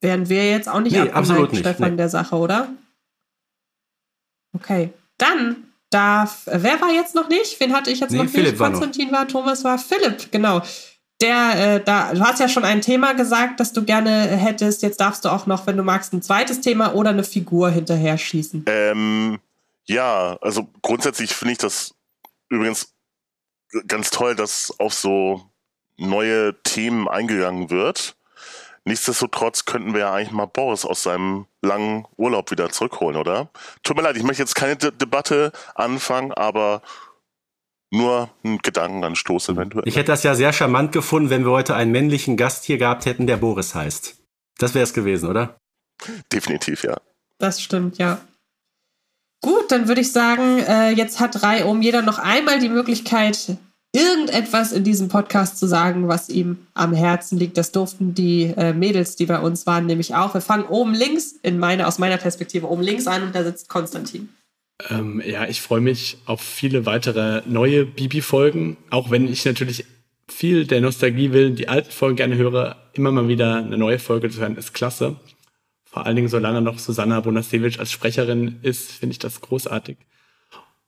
Wären 0.00 0.28
wir 0.28 0.50
jetzt 0.50 0.68
auch 0.68 0.80
nicht 0.80 0.92
nee, 0.92 1.10
absolut 1.10 1.52
nicht, 1.52 1.60
Stefan, 1.60 1.92
nee. 1.92 1.96
der 1.96 2.08
Sache, 2.08 2.36
oder? 2.36 2.68
Okay. 4.52 4.90
Dann 5.18 5.64
darf, 5.90 6.42
wer 6.46 6.80
war 6.80 6.92
jetzt 6.92 7.14
noch 7.14 7.28
nicht? 7.28 7.58
Wen 7.60 7.72
hatte 7.72 7.90
ich 7.90 8.00
jetzt 8.00 8.10
nee, 8.10 8.18
noch 8.18 8.28
Philipp 8.28 8.52
nicht? 8.52 8.58
Konstantin 8.58 9.10
war, 9.10 9.20
war, 9.20 9.28
Thomas 9.28 9.64
war, 9.64 9.78
Philipp, 9.78 10.30
genau. 10.30 10.62
Der, 11.22 11.76
äh, 11.76 11.84
da, 11.84 12.12
du 12.12 12.20
hast 12.20 12.40
ja 12.40 12.48
schon 12.48 12.64
ein 12.64 12.82
Thema 12.82 13.14
gesagt, 13.14 13.58
das 13.60 13.72
du 13.72 13.84
gerne 13.84 14.10
hättest. 14.10 14.82
Jetzt 14.82 15.00
darfst 15.00 15.24
du 15.24 15.30
auch 15.30 15.46
noch, 15.46 15.66
wenn 15.66 15.76
du 15.76 15.82
magst, 15.82 16.12
ein 16.12 16.22
zweites 16.22 16.60
Thema 16.60 16.94
oder 16.94 17.10
eine 17.10 17.24
Figur 17.24 17.70
hinterher 17.70 18.18
schießen. 18.18 18.64
Ähm, 18.66 19.38
ja, 19.86 20.36
also 20.42 20.68
grundsätzlich 20.82 21.34
finde 21.34 21.52
ich 21.52 21.58
das 21.58 21.94
übrigens 22.50 22.94
ganz 23.88 24.10
toll, 24.10 24.34
dass 24.34 24.74
auf 24.78 24.92
so 24.92 25.42
neue 25.96 26.54
Themen 26.62 27.08
eingegangen 27.08 27.70
wird. 27.70 28.16
Nichtsdestotrotz 28.84 29.64
könnten 29.64 29.94
wir 29.94 30.00
ja 30.00 30.12
eigentlich 30.12 30.30
mal 30.30 30.46
Boris 30.46 30.84
aus 30.84 31.02
seinem 31.02 31.46
langen 31.60 32.06
Urlaub 32.16 32.52
wieder 32.52 32.70
zurückholen, 32.70 33.16
oder? 33.16 33.48
Tut 33.82 33.96
mir 33.96 34.02
leid, 34.02 34.16
ich 34.16 34.22
möchte 34.22 34.42
jetzt 34.42 34.54
keine 34.54 34.76
De 34.76 34.92
Debatte 34.92 35.50
anfangen, 35.74 36.32
aber 36.32 36.82
nur 37.92 38.30
einen 38.42 38.58
Gedankenanstoß 38.58 39.50
eventuell. 39.50 39.86
Ich 39.86 39.96
hätte 39.96 40.12
das 40.12 40.22
ja 40.22 40.34
sehr 40.34 40.52
charmant 40.52 40.92
gefunden, 40.92 41.30
wenn 41.30 41.44
wir 41.44 41.52
heute 41.52 41.74
einen 41.74 41.92
männlichen 41.92 42.36
Gast 42.36 42.64
hier 42.64 42.78
gehabt 42.78 43.06
hätten, 43.06 43.26
der 43.26 43.36
Boris 43.36 43.74
heißt. 43.74 44.16
Das 44.58 44.74
wäre 44.74 44.84
es 44.84 44.92
gewesen, 44.92 45.28
oder? 45.28 45.56
Definitiv, 46.32 46.84
ja. 46.84 46.96
Das 47.38 47.62
stimmt, 47.62 47.98
ja. 47.98 48.20
Gut, 49.42 49.70
dann 49.70 49.86
würde 49.88 50.00
ich 50.00 50.12
sagen, 50.12 50.58
äh, 50.58 50.90
jetzt 50.90 51.20
hat 51.20 51.42
reihum 51.42 51.82
jeder 51.82 52.02
noch 52.02 52.18
einmal 52.18 52.58
die 52.58 52.68
Möglichkeit, 52.68 53.58
irgendetwas 53.92 54.72
in 54.72 54.84
diesem 54.84 55.08
Podcast 55.08 55.58
zu 55.58 55.66
sagen, 55.66 56.08
was 56.08 56.28
ihm 56.28 56.66
am 56.74 56.92
Herzen 56.92 57.38
liegt. 57.38 57.56
Das 57.56 57.72
durften 57.72 58.14
die 58.14 58.54
äh, 58.56 58.72
Mädels, 58.72 59.16
die 59.16 59.26
bei 59.26 59.38
uns 59.38 59.66
waren, 59.66 59.86
nämlich 59.86 60.14
auch. 60.14 60.34
Wir 60.34 60.40
fangen 60.40 60.64
oben 60.64 60.94
links, 60.94 61.32
in 61.42 61.58
meine, 61.58 61.86
aus 61.86 61.98
meiner 61.98 62.16
Perspektive 62.16 62.68
oben 62.68 62.82
links 62.82 63.06
an 63.06 63.22
und 63.22 63.34
da 63.34 63.44
sitzt 63.44 63.68
Konstantin. 63.68 64.28
Ähm, 64.90 65.22
ja, 65.24 65.46
ich 65.46 65.62
freue 65.62 65.80
mich 65.80 66.18
auf 66.26 66.40
viele 66.40 66.86
weitere 66.86 67.42
neue 67.46 67.86
Bibi-Folgen, 67.86 68.76
auch 68.90 69.10
wenn 69.10 69.26
ich 69.26 69.44
natürlich 69.44 69.84
viel 70.28 70.66
der 70.66 70.80
Nostalgie 70.80 71.32
will, 71.32 71.50
die 71.50 71.68
alten 71.68 71.90
Folgen 71.90 72.16
gerne 72.16 72.36
höre, 72.36 72.76
immer 72.92 73.10
mal 73.10 73.28
wieder 73.28 73.56
eine 73.56 73.78
neue 73.78 73.98
Folge 73.98 74.28
zu 74.28 74.40
hören, 74.40 74.56
ist 74.56 74.74
klasse. 74.74 75.16
Vor 75.84 76.04
allen 76.04 76.16
Dingen, 76.16 76.28
solange 76.28 76.60
noch 76.60 76.78
Susanna 76.78 77.20
Bonasewicz 77.20 77.78
als 77.78 77.90
Sprecherin 77.90 78.58
ist, 78.62 78.92
finde 78.92 79.12
ich 79.12 79.18
das 79.18 79.40
großartig. 79.40 79.96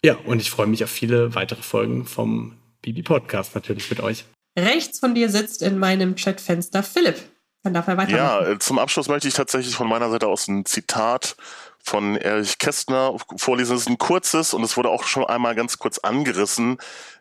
Ja, 0.04 0.16
und 0.26 0.40
ich 0.40 0.50
freue 0.50 0.66
mich 0.66 0.84
auf 0.84 0.90
viele 0.90 1.34
weitere 1.34 1.62
Folgen 1.62 2.04
vom 2.04 2.58
Bibi 2.82 3.02
Podcast 3.02 3.54
natürlich 3.54 3.88
mit 3.90 4.00
euch. 4.00 4.24
Rechts 4.58 4.98
von 4.98 5.14
dir 5.14 5.30
sitzt 5.30 5.62
in 5.62 5.78
meinem 5.78 6.14
Chatfenster 6.14 6.82
Philipp. 6.82 7.16
Dann 7.62 7.74
darf 7.74 7.88
er 7.88 7.96
weitermachen. 7.96 8.44
Ja, 8.46 8.52
äh, 8.52 8.58
zum 8.58 8.78
Abschluss 8.78 9.08
möchte 9.08 9.28
ich 9.28 9.34
tatsächlich 9.34 9.74
von 9.74 9.88
meiner 9.88 10.10
Seite 10.10 10.26
aus 10.26 10.46
ein 10.46 10.64
Zitat 10.64 11.36
von 11.82 12.16
Erich 12.16 12.58
Kästner 12.58 13.16
vorlesen. 13.36 13.76
Es 13.76 13.82
ist 13.82 13.88
ein 13.88 13.98
kurzes 13.98 14.54
und 14.54 14.62
es 14.62 14.76
wurde 14.76 14.90
auch 14.90 15.04
schon 15.04 15.24
einmal 15.24 15.54
ganz 15.54 15.78
kurz 15.78 15.98
angerissen 15.98 16.78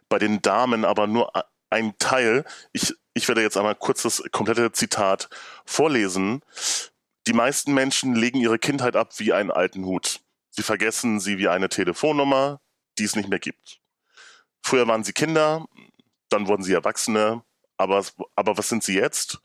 bei 0.09 0.19
den 0.19 0.41
Damen, 0.41 0.85
aber 0.85 1.07
nur 1.07 1.31
ein 1.69 1.97
Teil. 1.99 2.45
Ich, 2.73 2.93
ich 3.13 3.27
werde 3.27 3.41
jetzt 3.41 3.57
einmal 3.57 3.75
kurz 3.75 4.03
das 4.03 4.23
komplette 4.31 4.71
Zitat 4.71 5.29
vorlesen. 5.65 6.41
Die 7.27 7.33
meisten 7.33 7.73
Menschen 7.73 8.15
legen 8.15 8.39
ihre 8.39 8.59
Kindheit 8.59 8.95
ab 8.95 9.11
wie 9.17 9.33
einen 9.33 9.51
alten 9.51 9.85
Hut. 9.85 10.21
Sie 10.49 10.63
vergessen 10.63 11.19
sie 11.19 11.37
wie 11.37 11.49
eine 11.49 11.69
Telefonnummer, 11.69 12.61
die 12.97 13.03
es 13.03 13.15
nicht 13.15 13.29
mehr 13.29 13.39
gibt. 13.39 13.79
Früher 14.63 14.87
waren 14.87 15.03
sie 15.03 15.13
Kinder, 15.13 15.65
dann 16.29 16.47
wurden 16.47 16.63
sie 16.63 16.73
Erwachsene, 16.73 17.43
aber, 17.77 18.03
aber 18.35 18.57
was 18.57 18.69
sind 18.69 18.83
sie 18.83 18.95
jetzt? 18.95 19.39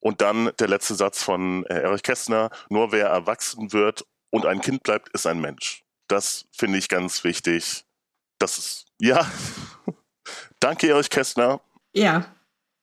Und 0.00 0.20
dann 0.20 0.50
der 0.58 0.68
letzte 0.68 0.94
Satz 0.94 1.22
von 1.22 1.64
äh, 1.66 1.80
Erich 1.80 2.02
Kästner, 2.02 2.50
nur 2.68 2.92
wer 2.92 3.08
erwachsen 3.08 3.72
wird 3.72 4.06
und 4.30 4.46
ein 4.46 4.60
Kind 4.60 4.82
bleibt, 4.82 5.08
ist 5.10 5.26
ein 5.26 5.40
Mensch. 5.40 5.84
Das 6.08 6.46
finde 6.52 6.78
ich 6.78 6.88
ganz 6.88 7.24
wichtig. 7.24 7.84
Das 8.38 8.58
ist, 8.58 8.86
ja. 9.00 9.26
Danke, 10.60 10.88
Erich 10.88 11.10
Kästner. 11.10 11.60
Ja. 11.94 12.26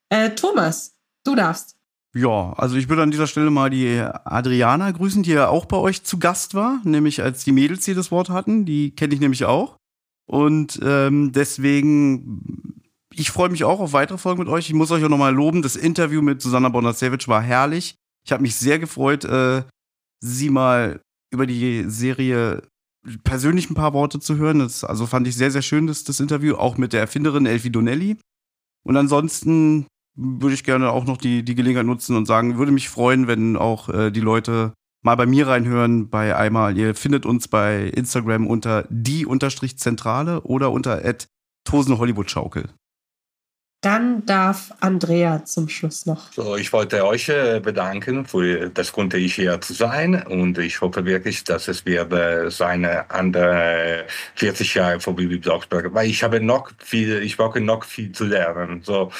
Äh, 0.10 0.32
Thomas, 0.32 0.96
du 1.24 1.36
darfst. 1.36 1.76
Ja, 2.14 2.54
also 2.54 2.78
ich 2.78 2.88
würde 2.88 3.04
an 3.04 3.12
dieser 3.12 3.28
Stelle 3.28 3.50
mal 3.50 3.70
die 3.70 4.00
Adriana 4.00 4.90
grüßen, 4.92 5.24
die 5.24 5.32
ja 5.32 5.50
auch 5.50 5.66
bei 5.66 5.76
euch 5.76 6.04
zu 6.04 6.18
Gast 6.18 6.54
war, 6.54 6.80
nämlich 6.86 7.22
als 7.22 7.44
die 7.44 7.52
Mädels 7.52 7.84
hier 7.84 7.96
das 7.96 8.10
Wort 8.10 8.30
hatten. 8.30 8.66
Die 8.66 8.96
kenne 8.96 9.14
ich 9.14 9.20
nämlich 9.20 9.44
auch. 9.44 9.78
Und 10.26 10.80
ähm, 10.82 11.34
deswegen, 11.34 12.82
ich 13.14 13.32
freue 13.32 13.50
mich 13.50 13.66
auch 13.66 13.82
auf 13.82 13.92
weitere 13.92 14.18
Folgen 14.18 14.40
mit 14.40 14.48
euch. 14.48 14.68
Ich 14.70 14.74
muss 14.74 14.92
euch 14.92 15.04
auch 15.04 15.10
nochmal 15.10 15.36
loben. 15.36 15.62
Das 15.62 15.76
Interview 15.76 16.22
mit 16.22 16.42
Susanna 16.42 16.70
Bonasewicz 16.70 17.28
war 17.28 17.42
herrlich. 17.42 17.96
Ich 18.26 18.32
habe 18.32 18.42
mich 18.42 18.56
sehr 18.56 18.80
gefreut, 18.80 19.26
äh, 19.26 19.64
sie 20.22 20.50
mal 20.50 21.02
über 21.32 21.46
die 21.46 21.90
Serie 21.90 22.64
persönlich 23.24 23.70
ein 23.70 23.76
paar 23.76 23.94
Worte 23.94 24.20
zu 24.20 24.38
hören. 24.38 24.60
Das, 24.60 24.84
also 24.84 25.06
fand 25.06 25.28
ich 25.28 25.36
sehr, 25.36 25.52
sehr 25.52 25.62
schön, 25.62 25.88
das, 25.88 26.04
das 26.04 26.20
Interview, 26.20 26.56
auch 26.56 26.78
mit 26.78 26.94
der 26.94 27.02
Erfinderin 27.02 27.46
Elfie 27.46 27.70
Donnelly. 27.70 28.18
Und 28.84 28.98
ansonsten 28.98 29.88
würde 30.16 30.56
ich 30.56 30.64
gerne 30.64 30.92
auch 30.92 31.06
noch 31.06 31.18
die, 31.18 31.44
die 31.44 31.56
Gelegenheit 31.56 31.86
nutzen 31.86 32.16
und 32.16 32.26
sagen, 32.26 32.58
würde 32.58 32.72
mich 32.72 32.90
freuen, 32.90 33.28
wenn 33.28 33.58
auch 33.58 33.90
äh, 33.90 34.12
die 34.12 34.22
Leute 34.22 34.74
mal 35.04 35.16
bei 35.16 35.26
mir 35.26 35.48
reinhören, 35.48 36.10
bei 36.10 36.36
einmal. 36.36 36.78
Ihr 36.78 36.96
findet 36.96 37.26
uns 37.26 37.48
bei 37.48 37.90
Instagram 37.90 38.48
unter 38.48 38.88
die-zentrale 38.90 40.42
oder 40.42 40.72
unter 40.72 41.02
Tosen 41.64 41.98
Hollywood 41.98 42.32
Schaukel. 42.32 42.70
Dann 43.86 44.26
darf 44.26 44.74
Andrea 44.80 45.46
zum 45.46 45.70
Schluss 45.70 46.08
noch. 46.08 46.32
So, 46.32 46.56
ich 46.56 46.74
wollte 46.74 47.06
euch 47.06 47.30
äh, 47.30 47.60
bedanken 47.60 48.26
für 48.26 48.68
das 48.72 48.92
konnte 48.92 49.18
ich 49.18 49.36
hier 49.36 49.62
zu 49.62 49.74
sein 49.74 50.24
und 50.24 50.58
ich 50.58 50.82
hoffe 50.82 51.06
wirklich, 51.06 51.44
dass 51.44 51.68
es 51.68 51.86
wird 51.86 52.12
äh, 52.12 52.50
seine 52.50 53.08
andere 53.12 54.06
40 54.34 54.74
Jahre 54.74 55.00
vor 55.00 55.16
Bibi 55.16 55.38
Blocksberg, 55.38 55.94
weil 55.94 56.10
ich 56.10 56.24
habe 56.24 56.42
noch 56.42 56.72
viel, 56.80 57.22
ich 57.22 57.38
brauche 57.38 57.62
noch 57.62 57.84
viel 57.84 58.12
zu 58.12 58.26
lernen. 58.26 58.82
So, 58.82 59.12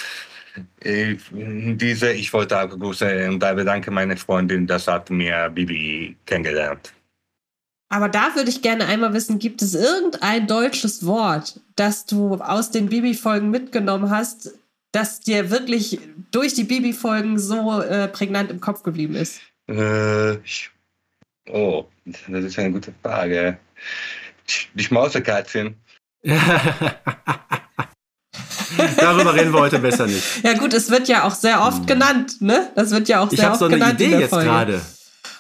ich, 0.80 1.20
diese, 1.32 2.14
ich 2.14 2.34
wollte 2.34 2.60
auch 2.60 2.68
grüßen 2.68 3.30
und 3.30 3.40
da 3.42 3.54
bedanke 3.54 3.92
meine 3.92 4.18
Freundin, 4.18 4.66
das 4.66 4.88
hat 4.88 5.12
mir 5.12 5.48
Bibi 5.52 6.18
kennengelernt. 6.26 6.95
Aber 7.90 8.10
da 8.10 8.36
würde 8.36 8.50
ich 8.50 8.62
gerne 8.62 8.88
einmal 8.88 9.14
wissen, 9.14 9.40
gibt 9.40 9.62
es 9.62 9.76
irgendein 9.76 10.48
deutsches 10.48 11.06
Wort, 11.06 11.60
das 11.76 12.06
du 12.06 12.36
aus 12.36 12.72
den 12.72 12.90
Bibi-Folgen 12.90 13.52
mitgenommen 13.52 14.10
hast, 14.10 14.54
das 14.92 15.20
dir 15.20 15.52
wirklich 15.52 16.00
durch 16.32 16.54
die 16.54 16.64
Bibi-Folgen 16.64 17.38
so 17.38 17.82
äh, 17.82 18.08
prägnant 18.08 18.50
im 18.50 18.60
Kopf 18.60 18.82
geblieben 18.84 19.16
ist? 19.16 19.42
Äh, 19.70 20.36
ich, 20.38 20.72
oh, 21.50 21.86
das 22.06 22.44
ist 22.44 22.60
eine 22.60 22.72
gute 22.72 22.94
Frage. 23.04 23.58
Die 24.74 24.84
Schmauserkatzchen. 24.84 25.76
Darüber 28.98 29.34
reden 29.34 29.54
wir 29.54 29.60
heute 29.60 29.80
besser 29.80 30.08
nicht. 30.08 30.44
Ja 30.44 30.54
gut, 30.54 30.74
es 30.74 30.90
wird 30.90 31.08
ja 31.08 31.24
auch 31.24 31.36
sehr 31.36 31.62
oft 31.62 31.80
hm. 31.80 31.86
genannt, 31.86 32.42
ne? 32.42 32.72
Das 32.76 32.92
wird 32.92 33.08
ja 33.08 33.22
auch 33.22 33.30
sehr 33.30 33.52
oft 33.52 33.60
genannt. 33.60 34.02
Ich 34.02 34.08
habe 34.08 34.08
so 34.08 34.10
eine 34.10 34.16
Idee 34.16 34.20
jetzt 34.20 34.32
gerade. 34.32 34.82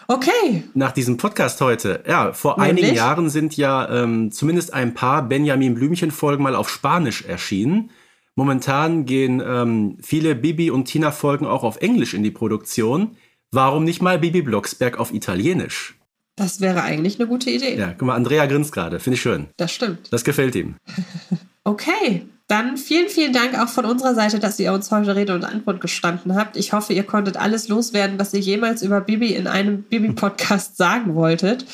Okay. 0.07 0.63
Nach 0.73 0.91
diesem 0.91 1.17
Podcast 1.17 1.59
heute. 1.61 2.03
Ja, 2.07 2.33
vor 2.33 2.57
Nämlich? 2.59 2.83
einigen 2.83 2.95
Jahren 2.95 3.29
sind 3.29 3.57
ja 3.57 3.89
ähm, 3.89 4.31
zumindest 4.31 4.73
ein 4.73 4.93
paar 4.93 5.23
Benjamin 5.27 5.75
Blümchen-Folgen 5.75 6.43
mal 6.43 6.55
auf 6.55 6.69
Spanisch 6.69 7.23
erschienen. 7.25 7.91
Momentan 8.35 9.05
gehen 9.05 9.41
ähm, 9.45 9.97
viele 10.01 10.35
Bibi 10.35 10.69
und 10.69 10.85
Tina-Folgen 10.85 11.45
auch 11.47 11.63
auf 11.63 11.77
Englisch 11.77 12.13
in 12.13 12.23
die 12.23 12.31
Produktion. 12.31 13.15
Warum 13.51 13.83
nicht 13.83 14.01
mal 14.01 14.19
Bibi 14.19 14.41
Blocksberg 14.41 14.99
auf 14.99 15.13
Italienisch? 15.13 15.97
Das 16.35 16.59
wäre 16.59 16.83
eigentlich 16.83 17.17
eine 17.17 17.29
gute 17.29 17.49
Idee. 17.49 17.77
Ja, 17.77 17.93
guck 17.97 18.07
mal, 18.07 18.15
Andrea 18.15 18.45
grinst 18.45 18.73
gerade. 18.73 18.99
Finde 18.99 19.15
ich 19.15 19.21
schön. 19.21 19.47
Das 19.55 19.71
stimmt. 19.71 20.11
Das 20.11 20.23
gefällt 20.25 20.55
ihm. 20.55 20.75
okay. 21.65 22.25
Dann 22.47 22.77
vielen, 22.77 23.09
vielen 23.09 23.33
Dank 23.33 23.59
auch 23.59 23.69
von 23.69 23.85
unserer 23.85 24.13
Seite, 24.13 24.39
dass 24.39 24.59
ihr 24.59 24.71
uns 24.71 24.91
heute 24.91 25.15
Rede 25.15 25.33
und 25.33 25.43
Antwort 25.43 25.81
gestanden 25.81 26.35
habt. 26.35 26.57
Ich 26.57 26.73
hoffe, 26.73 26.93
ihr 26.93 27.03
konntet 27.03 27.37
alles 27.37 27.67
loswerden, 27.67 28.19
was 28.19 28.33
ihr 28.33 28.39
jemals 28.39 28.83
über 28.83 29.01
Bibi 29.01 29.33
in 29.33 29.47
einem 29.47 29.81
Bibi-Podcast 29.81 30.77
sagen 30.77 31.15
wolltet. 31.15 31.65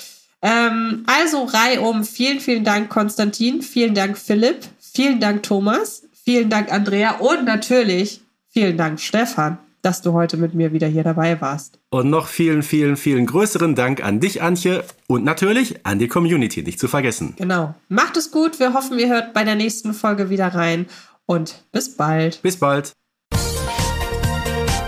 Ähm, 0.41 1.03
also 1.07 1.43
reihum, 1.43 2.05
vielen, 2.05 2.39
vielen 2.39 2.63
Dank, 2.63 2.89
Konstantin. 2.89 3.61
Vielen 3.61 3.93
Dank, 3.93 4.17
Philipp. 4.17 4.59
Vielen 4.79 5.19
Dank, 5.19 5.43
Thomas. 5.43 6.03
Vielen 6.23 6.49
Dank, 6.49 6.71
Andrea. 6.71 7.17
Und 7.19 7.45
natürlich 7.45 8.21
vielen 8.49 8.77
Dank, 8.77 8.99
Stefan 8.99 9.59
dass 9.81 10.01
du 10.01 10.13
heute 10.13 10.37
mit 10.37 10.53
mir 10.53 10.73
wieder 10.73 10.87
hier 10.87 11.03
dabei 11.03 11.39
warst. 11.41 11.80
Und 11.93 12.09
noch 12.09 12.27
vielen, 12.27 12.63
vielen, 12.63 12.95
vielen 12.95 13.25
größeren 13.25 13.75
Dank 13.75 14.01
an 14.01 14.21
dich, 14.21 14.41
Antje, 14.41 14.85
und 15.07 15.25
natürlich 15.25 15.85
an 15.85 15.99
die 15.99 16.07
Community, 16.07 16.63
nicht 16.63 16.79
zu 16.79 16.87
vergessen. 16.87 17.33
Genau. 17.37 17.75
Macht 17.89 18.15
es 18.15 18.31
gut. 18.31 18.61
Wir 18.61 18.73
hoffen, 18.73 18.97
ihr 18.97 19.09
hört 19.09 19.33
bei 19.33 19.43
der 19.43 19.55
nächsten 19.55 19.93
Folge 19.93 20.29
wieder 20.29 20.47
rein. 20.47 20.85
Und 21.25 21.65
bis 21.73 21.97
bald. 21.97 22.41
Bis 22.43 22.57
bald. 22.57 22.93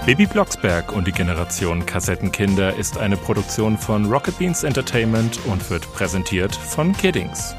Baby 0.05 0.25
Blocksberg 0.27 0.93
und 0.93 1.05
die 1.05 1.11
Generation 1.11 1.85
Kassettenkinder 1.85 2.75
ist 2.77 2.97
eine 2.97 3.17
Produktion 3.17 3.77
von 3.77 4.05
Rocket 4.05 4.37
Beans 4.39 4.63
Entertainment 4.63 5.39
und 5.45 5.69
wird 5.69 5.83
präsentiert 5.93 6.55
von 6.55 6.93
Kiddings. 6.93 7.53